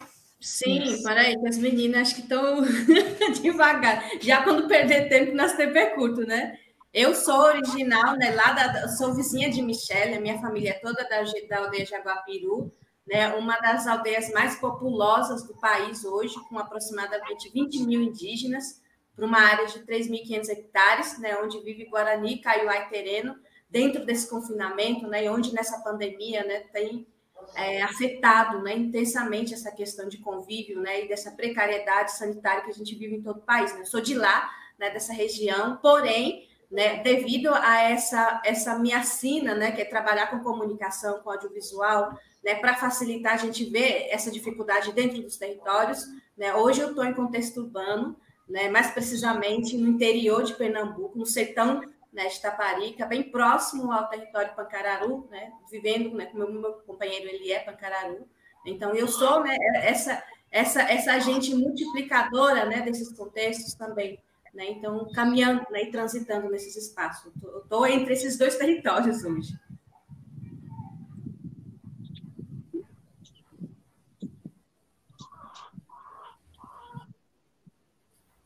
Sim, 0.45 0.83
Isso. 0.83 1.01
peraí, 1.01 1.39
que 1.39 1.47
as 1.47 1.57
meninas 1.57 2.01
acho 2.01 2.15
que 2.15 2.21
estão 2.21 2.61
devagar. 3.41 4.07
Já 4.21 4.43
quando 4.43 4.67
perder 4.67 5.09
tempo, 5.09 5.35
nós 5.35 5.53
tempo 5.53 5.95
curto, 5.95 6.21
né? 6.21 6.55
Eu 6.93 7.15
sou 7.15 7.39
original, 7.39 8.15
né? 8.15 8.29
Lá 8.29 8.51
da, 8.51 8.87
sou 8.89 9.15
vizinha 9.15 9.49
de 9.49 9.59
Michelle, 9.63 10.13
a 10.13 10.21
minha 10.21 10.39
família 10.39 10.69
é 10.69 10.73
toda 10.73 11.03
da, 11.09 11.23
da 11.49 11.63
aldeia 11.63 11.83
Jaguapiru, 11.87 12.71
né? 13.07 13.33
Uma 13.33 13.57
das 13.57 13.87
aldeias 13.87 14.31
mais 14.33 14.55
populosas 14.59 15.47
do 15.47 15.55
país 15.55 16.05
hoje, 16.05 16.35
com 16.47 16.59
aproximadamente 16.59 17.49
20 17.49 17.79
mil 17.79 18.03
indígenas, 18.03 18.83
para 19.15 19.25
uma 19.25 19.39
área 19.39 19.65
de 19.65 19.79
3.500 19.79 20.49
hectares, 20.49 21.17
né? 21.17 21.35
Onde 21.41 21.59
vive 21.61 21.85
Guarani, 21.85 22.37
Kaiowá 22.37 22.77
e 22.81 22.89
Tereno, 22.89 23.35
dentro 23.67 24.05
desse 24.05 24.29
confinamento, 24.29 25.07
né? 25.07 25.25
E 25.25 25.29
onde 25.29 25.51
nessa 25.55 25.79
pandemia, 25.79 26.43
né? 26.43 26.59
Tem 26.71 27.07
é, 27.55 27.81
afetado 27.81 28.61
né, 28.61 28.75
intensamente 28.75 29.53
essa 29.53 29.71
questão 29.71 30.07
de 30.07 30.17
convívio 30.17 30.81
né, 30.81 31.03
e 31.03 31.07
dessa 31.07 31.31
precariedade 31.31 32.13
sanitária 32.13 32.63
que 32.63 32.71
a 32.71 32.73
gente 32.73 32.95
vive 32.95 33.15
em 33.15 33.21
todo 33.21 33.37
o 33.37 33.41
país. 33.41 33.73
Né? 33.73 33.81
Eu 33.81 33.85
sou 33.85 34.01
de 34.01 34.15
lá, 34.15 34.49
né, 34.79 34.89
dessa 34.89 35.13
região, 35.13 35.77
porém, 35.77 36.47
né, 36.71 37.01
devido 37.03 37.53
a 37.53 37.81
essa, 37.81 38.41
essa 38.43 38.77
minha 38.79 39.03
sina, 39.03 39.53
né, 39.53 39.71
que 39.71 39.81
é 39.81 39.85
trabalhar 39.85 40.27
com 40.27 40.39
comunicação, 40.39 41.19
com 41.19 41.29
audiovisual, 41.29 42.17
né, 42.43 42.55
para 42.55 42.75
facilitar 42.75 43.33
a 43.33 43.37
gente 43.37 43.65
ver 43.65 44.07
essa 44.09 44.31
dificuldade 44.31 44.91
dentro 44.91 45.21
dos 45.21 45.37
territórios, 45.37 46.05
né, 46.37 46.53
hoje 46.55 46.81
eu 46.81 46.89
estou 46.89 47.05
em 47.05 47.13
contexto 47.13 47.61
urbano, 47.61 48.15
né, 48.47 48.69
mais 48.69 48.91
precisamente 48.91 49.77
no 49.77 49.87
interior 49.87 50.43
de 50.43 50.53
Pernambuco, 50.53 51.17
no 51.17 51.25
sertão 51.25 51.81
né, 52.15 52.29
de 52.29 52.41
Taparica, 52.41 53.05
bem 53.05 53.23
próximo 53.23 53.91
ao 53.91 54.07
território 54.07 54.55
Pancararu, 54.55 55.27
né, 55.29 55.51
vivendo, 55.69 56.15
né, 56.15 56.27
como 56.27 56.47
meu 56.47 56.73
companheiro 56.87 57.27
ele 57.27 57.51
é 57.51 57.59
Pancararu. 57.59 58.25
Então 58.65 58.95
eu 58.95 59.07
sou 59.07 59.43
né, 59.43 59.55
essa 59.83 60.23
essa 60.49 60.81
essa 60.83 61.11
agente 61.11 61.53
multiplicadora, 61.53 62.65
né, 62.65 62.81
desses 62.81 63.11
contextos 63.11 63.73
também, 63.73 64.17
né? 64.53 64.69
Então 64.69 65.11
caminhando, 65.13 65.65
né, 65.69 65.83
e 65.83 65.91
transitando 65.91 66.49
nesses 66.49 66.75
espaços. 66.77 67.33
Estou 67.61 67.85
entre 67.85 68.13
esses 68.13 68.37
dois 68.37 68.55
territórios 68.55 69.23
hoje. 69.25 69.53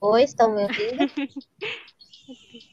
Oi, 0.02 0.24
estão 0.24 0.56
me 0.56 0.64
ouvindo? 0.64 1.12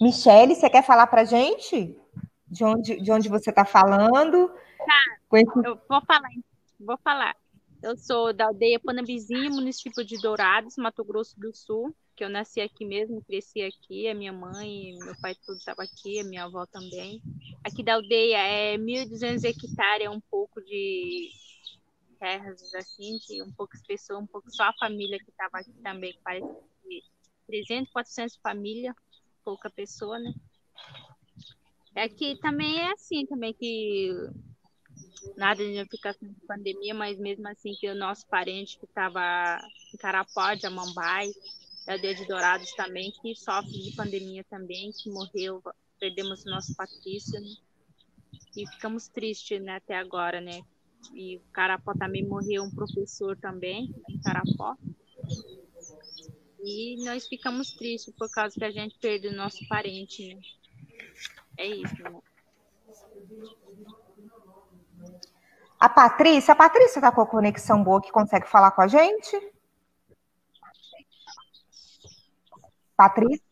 Michele, 0.00 0.54
você 0.54 0.68
quer 0.68 0.84
falar 0.84 1.06
para 1.06 1.24
gente? 1.24 1.96
De 2.48 2.64
onde, 2.64 2.96
de 3.00 3.10
onde 3.10 3.28
você 3.28 3.50
está 3.50 3.64
falando? 3.64 4.48
Tá, 4.48 5.38
esse... 5.38 5.66
eu 5.66 5.80
vou 5.88 6.00
falar, 6.04 6.30
vou 6.78 6.98
falar. 6.98 7.36
Eu 7.82 7.96
sou 7.96 8.32
da 8.32 8.46
aldeia 8.46 8.80
Panambizinha, 8.80 9.50
município 9.50 10.04
de 10.04 10.20
Dourados, 10.20 10.76
Mato 10.76 11.04
Grosso 11.04 11.38
do 11.38 11.54
Sul, 11.54 11.94
que 12.14 12.24
eu 12.24 12.28
nasci 12.28 12.60
aqui 12.60 12.84
mesmo, 12.84 13.22
cresci 13.22 13.62
aqui, 13.62 14.08
a 14.08 14.14
minha 14.14 14.32
mãe, 14.32 14.96
meu 14.98 15.14
pai 15.20 15.34
tudo 15.46 15.58
estava 15.58 15.82
aqui, 15.82 16.18
a 16.20 16.24
minha 16.24 16.44
avó 16.44 16.66
também. 16.66 17.20
Aqui 17.64 17.82
da 17.82 17.94
aldeia 17.94 18.38
é 18.38 18.78
1.200 18.78 19.44
hectares, 19.44 20.06
é 20.06 20.10
um 20.10 20.20
pouco 20.20 20.62
de 20.62 21.30
terras, 22.18 22.74
assim, 22.74 23.18
de 23.18 23.42
um 23.42 23.52
poucas 23.52 23.82
pessoas, 23.86 24.22
um 24.22 24.26
pouco 24.26 24.50
só 24.50 24.64
a 24.64 24.74
família 24.80 25.18
que 25.18 25.30
estava 25.30 25.58
aqui 25.58 25.72
também, 25.82 26.18
parece 26.24 26.48
que 26.82 27.02
300, 27.46 27.92
400 27.92 28.36
famílias, 28.36 28.94
pouca 29.46 29.70
pessoa, 29.70 30.18
né? 30.18 30.34
É 31.94 32.08
que 32.08 32.34
também 32.40 32.80
é 32.80 32.92
assim 32.92 33.24
também 33.26 33.54
que 33.54 34.10
nada 35.36 35.64
de 35.64 35.78
notificação 35.78 36.28
de 36.28 36.40
pandemia, 36.46 36.92
mas 36.92 37.16
mesmo 37.18 37.46
assim 37.48 37.72
que 37.78 37.88
o 37.88 37.94
nosso 37.94 38.26
parente 38.26 38.76
que 38.76 38.86
estava 38.86 39.60
em 39.94 39.96
Carapó, 39.96 40.54
de 40.54 40.66
Amambai, 40.66 41.30
Dia 42.00 42.14
de 42.16 42.26
Dourados 42.26 42.72
também, 42.72 43.12
que 43.22 43.36
sofre 43.36 43.70
de 43.70 43.94
pandemia 43.94 44.42
também, 44.50 44.90
que 44.90 45.08
morreu, 45.08 45.62
perdemos 46.00 46.44
o 46.44 46.50
nosso 46.50 46.74
Patrício, 46.74 47.40
né? 47.40 47.54
E 48.56 48.66
ficamos 48.66 49.06
tristes, 49.06 49.62
né, 49.62 49.76
até 49.76 49.96
agora, 49.96 50.40
né? 50.40 50.62
E 51.14 51.40
Carapó 51.52 51.94
também 51.94 52.26
morreu 52.26 52.64
um 52.64 52.74
professor 52.74 53.36
também, 53.36 53.94
em 54.08 54.20
Carapó. 54.20 54.76
E 56.68 56.96
nós 57.04 57.28
ficamos 57.28 57.70
tristes 57.70 58.12
por 58.12 58.28
causa 58.28 58.52
que 58.58 58.64
a 58.64 58.72
gente 58.72 58.98
perdeu 58.98 59.30
o 59.30 59.36
nosso 59.36 59.64
parente, 59.68 60.34
né? 60.34 60.40
É 61.56 61.64
isso, 61.64 62.02
né? 62.02 62.20
A 65.78 65.88
Patrícia, 65.88 66.52
a 66.52 66.56
Patrícia 66.56 66.98
está 66.98 67.12
com 67.12 67.20
a 67.20 67.26
conexão 67.26 67.84
boa 67.84 68.02
que 68.02 68.10
consegue 68.10 68.48
falar 68.48 68.72
com 68.72 68.82
a 68.82 68.88
gente? 68.88 69.52
Patrícia? 72.96 73.46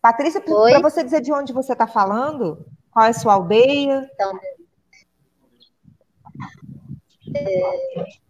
Patrícia, 0.00 0.40
para 0.40 0.80
você 0.80 1.04
dizer 1.04 1.20
de 1.20 1.34
onde 1.34 1.52
você 1.52 1.74
está 1.74 1.86
falando, 1.86 2.64
qual 2.90 3.04
é 3.04 3.10
a 3.10 3.12
sua 3.12 3.34
aldeia? 3.34 4.10
Então, 4.14 4.40
é... 7.34 8.25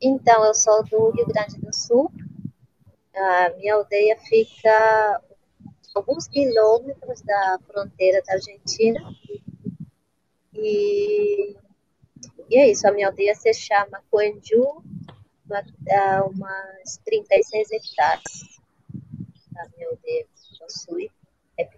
então, 0.00 0.44
eu 0.44 0.54
sou 0.54 0.82
do 0.84 1.10
Rio 1.10 1.26
Grande 1.26 1.58
do 1.58 1.74
Sul. 1.74 2.10
A 3.14 3.50
minha 3.56 3.74
aldeia 3.74 4.16
fica 4.18 5.20
alguns 5.94 6.26
quilômetros 6.26 7.20
da 7.22 7.58
fronteira 7.66 8.22
da 8.22 8.34
Argentina. 8.34 9.00
E, 10.54 11.54
e 12.48 12.56
é 12.56 12.70
isso, 12.70 12.88
a 12.88 12.92
minha 12.92 13.08
aldeia 13.08 13.34
se 13.34 13.52
chama 13.52 14.02
Coenju, 14.10 14.82
uma, 15.44 15.62
umas 16.26 16.96
36 17.04 17.70
hectares. 17.70 18.60
A 19.58 19.68
minha 19.76 19.88
aldeia 19.88 20.26
possui. 20.58 21.10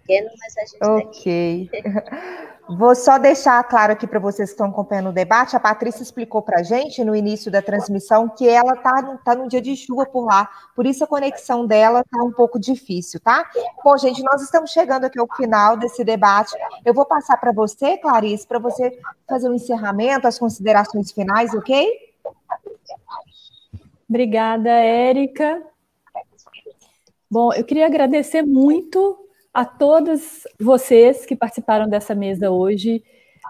Pequeno, 0.02 0.30
mas 0.38 0.56
a 0.56 0.60
gente. 0.60 1.06
Ok. 1.06 1.70
Vou 2.68 2.94
só 2.94 3.18
deixar 3.18 3.62
claro 3.64 3.92
aqui 3.92 4.06
para 4.06 4.20
vocês 4.20 4.50
que 4.50 4.54
estão 4.54 4.68
acompanhando 4.68 5.08
o 5.08 5.12
debate. 5.12 5.56
A 5.56 5.60
Patrícia 5.60 6.02
explicou 6.02 6.40
para 6.42 6.60
a 6.60 6.62
gente 6.62 7.04
no 7.04 7.14
início 7.14 7.50
da 7.50 7.60
transmissão 7.60 8.28
que 8.28 8.48
ela 8.48 8.74
está 8.74 9.18
tá 9.24 9.34
num 9.34 9.48
dia 9.48 9.60
de 9.60 9.76
chuva 9.76 10.06
por 10.06 10.24
lá, 10.24 10.48
por 10.74 10.86
isso 10.86 11.02
a 11.02 11.06
conexão 11.06 11.66
dela 11.66 12.00
está 12.00 12.22
um 12.22 12.32
pouco 12.32 12.58
difícil, 12.58 13.20
tá? 13.20 13.50
Bom, 13.84 13.96
gente, 13.98 14.22
nós 14.22 14.40
estamos 14.40 14.70
chegando 14.70 15.04
aqui 15.04 15.18
ao 15.18 15.26
final 15.34 15.76
desse 15.76 16.04
debate. 16.04 16.56
Eu 16.84 16.94
vou 16.94 17.04
passar 17.04 17.36
para 17.36 17.52
você, 17.52 17.98
Clarice, 17.98 18.46
para 18.46 18.60
você 18.60 18.96
fazer 19.28 19.48
o 19.48 19.52
um 19.52 19.54
encerramento, 19.54 20.28
as 20.28 20.38
considerações 20.38 21.10
finais, 21.10 21.52
ok? 21.52 21.86
Obrigada, 24.08 24.70
Érica. 24.70 25.62
Bom, 27.30 27.52
eu 27.52 27.64
queria 27.64 27.86
agradecer 27.86 28.42
muito 28.42 29.18
a 29.52 29.64
todos 29.64 30.46
vocês 30.58 31.26
que 31.26 31.36
participaram 31.36 31.88
dessa 31.88 32.14
mesa 32.14 32.50
hoje. 32.50 33.02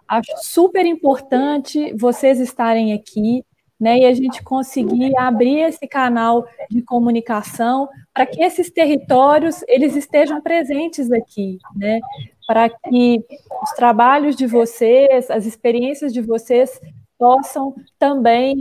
Acho 0.09 0.33
super 0.39 0.85
importante 0.85 1.95
vocês 1.95 2.41
estarem 2.41 2.93
aqui, 2.93 3.45
né, 3.79 3.99
e 3.99 4.07
a 4.07 4.15
gente 4.15 4.43
conseguir 4.45 5.17
abrir 5.19 5.59
esse 5.61 5.89
canal 5.89 6.47
de 6.71 6.83
comunicação 6.83 7.89
para 8.15 8.25
que 8.27 8.41
esses 8.41 8.71
territórios 8.71 9.65
eles 9.67 9.97
estejam 9.97 10.41
presentes 10.41 11.11
aqui, 11.11 11.59
né, 11.75 11.99
para 12.47 12.69
que 12.69 13.25
os 13.63 13.71
trabalhos 13.73 14.37
de 14.37 14.47
vocês, 14.47 15.31
as 15.31 15.47
experiências 15.47 16.13
de 16.13 16.21
vocês 16.21 16.81
possam 17.19 17.75
também 17.99 18.61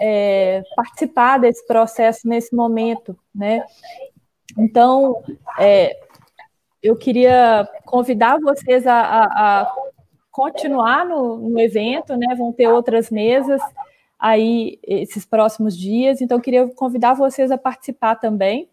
é, 0.00 0.62
participar 0.74 1.38
desse 1.38 1.64
processo 1.66 2.26
nesse 2.26 2.54
momento, 2.54 3.16
né? 3.32 3.64
Então, 4.58 5.22
é, 5.58 5.96
eu 6.82 6.96
queria 6.96 7.68
convidar 7.84 8.40
vocês 8.40 8.86
a, 8.86 9.00
a, 9.00 9.60
a 9.60 9.74
continuar 10.30 11.06
no, 11.06 11.36
no, 11.36 11.60
evento, 11.60 12.16
né? 12.16 12.34
Vão 12.34 12.52
ter 12.52 12.66
outras 12.66 13.10
mesas 13.10 13.60
aí 14.18 14.78
esses 14.82 15.24
próximos 15.24 15.76
dias, 15.76 16.20
então 16.20 16.40
queria 16.40 16.66
convidar 16.68 17.14
vocês 17.14 17.50
a 17.50 17.58
participar 17.58 18.16
também. 18.16 18.68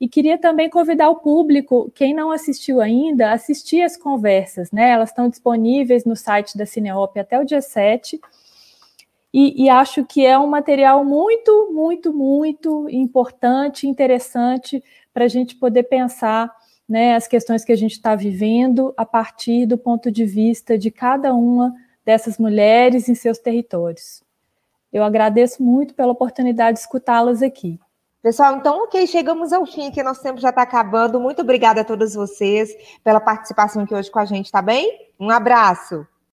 E 0.00 0.08
queria 0.08 0.38
também 0.38 0.70
convidar 0.70 1.10
o 1.10 1.16
público, 1.16 1.90
quem 1.92 2.14
não 2.14 2.30
assistiu 2.30 2.80
ainda, 2.80 3.32
assistir 3.32 3.82
as 3.82 3.96
conversas, 3.96 4.70
né? 4.70 4.90
Elas 4.90 5.08
estão 5.08 5.28
disponíveis 5.28 6.04
no 6.04 6.14
site 6.14 6.56
da 6.56 6.64
Cineop 6.64 7.18
até 7.18 7.40
o 7.40 7.44
dia 7.44 7.60
7. 7.60 8.20
E, 9.34 9.64
e 9.64 9.68
acho 9.68 10.04
que 10.04 10.24
é 10.24 10.38
um 10.38 10.46
material 10.46 11.04
muito, 11.04 11.70
muito, 11.72 12.12
muito 12.12 12.88
importante, 12.88 13.88
interessante 13.88 14.82
para 15.12 15.24
a 15.24 15.28
gente 15.28 15.56
poder 15.56 15.82
pensar 15.82 16.48
né, 16.88 17.14
as 17.14 17.28
questões 17.28 17.64
que 17.64 17.72
a 17.72 17.76
gente 17.76 17.92
está 17.92 18.14
vivendo 18.14 18.94
a 18.96 19.04
partir 19.04 19.66
do 19.66 19.76
ponto 19.76 20.10
de 20.10 20.24
vista 20.24 20.78
de 20.78 20.90
cada 20.90 21.34
uma 21.34 21.74
dessas 22.04 22.38
mulheres 22.38 23.08
em 23.08 23.14
seus 23.14 23.38
territórios. 23.38 24.22
Eu 24.90 25.04
agradeço 25.04 25.62
muito 25.62 25.94
pela 25.94 26.12
oportunidade 26.12 26.78
de 26.78 26.80
escutá-las 26.80 27.42
aqui. 27.42 27.78
Pessoal, 28.22 28.56
então, 28.56 28.84
ok, 28.84 29.06
chegamos 29.06 29.52
ao 29.52 29.64
fim, 29.66 29.90
que 29.90 30.02
nosso 30.02 30.22
tempo 30.22 30.40
já 30.40 30.48
está 30.48 30.62
acabando. 30.62 31.20
Muito 31.20 31.42
obrigada 31.42 31.82
a 31.82 31.84
todos 31.84 32.14
vocês 32.14 32.74
pela 33.04 33.20
participação 33.20 33.82
aqui 33.82 33.94
hoje 33.94 34.10
com 34.10 34.18
a 34.18 34.24
gente, 34.24 34.50
tá 34.50 34.62
bem? 34.62 35.10
Um 35.20 35.30
abraço. 35.30 36.06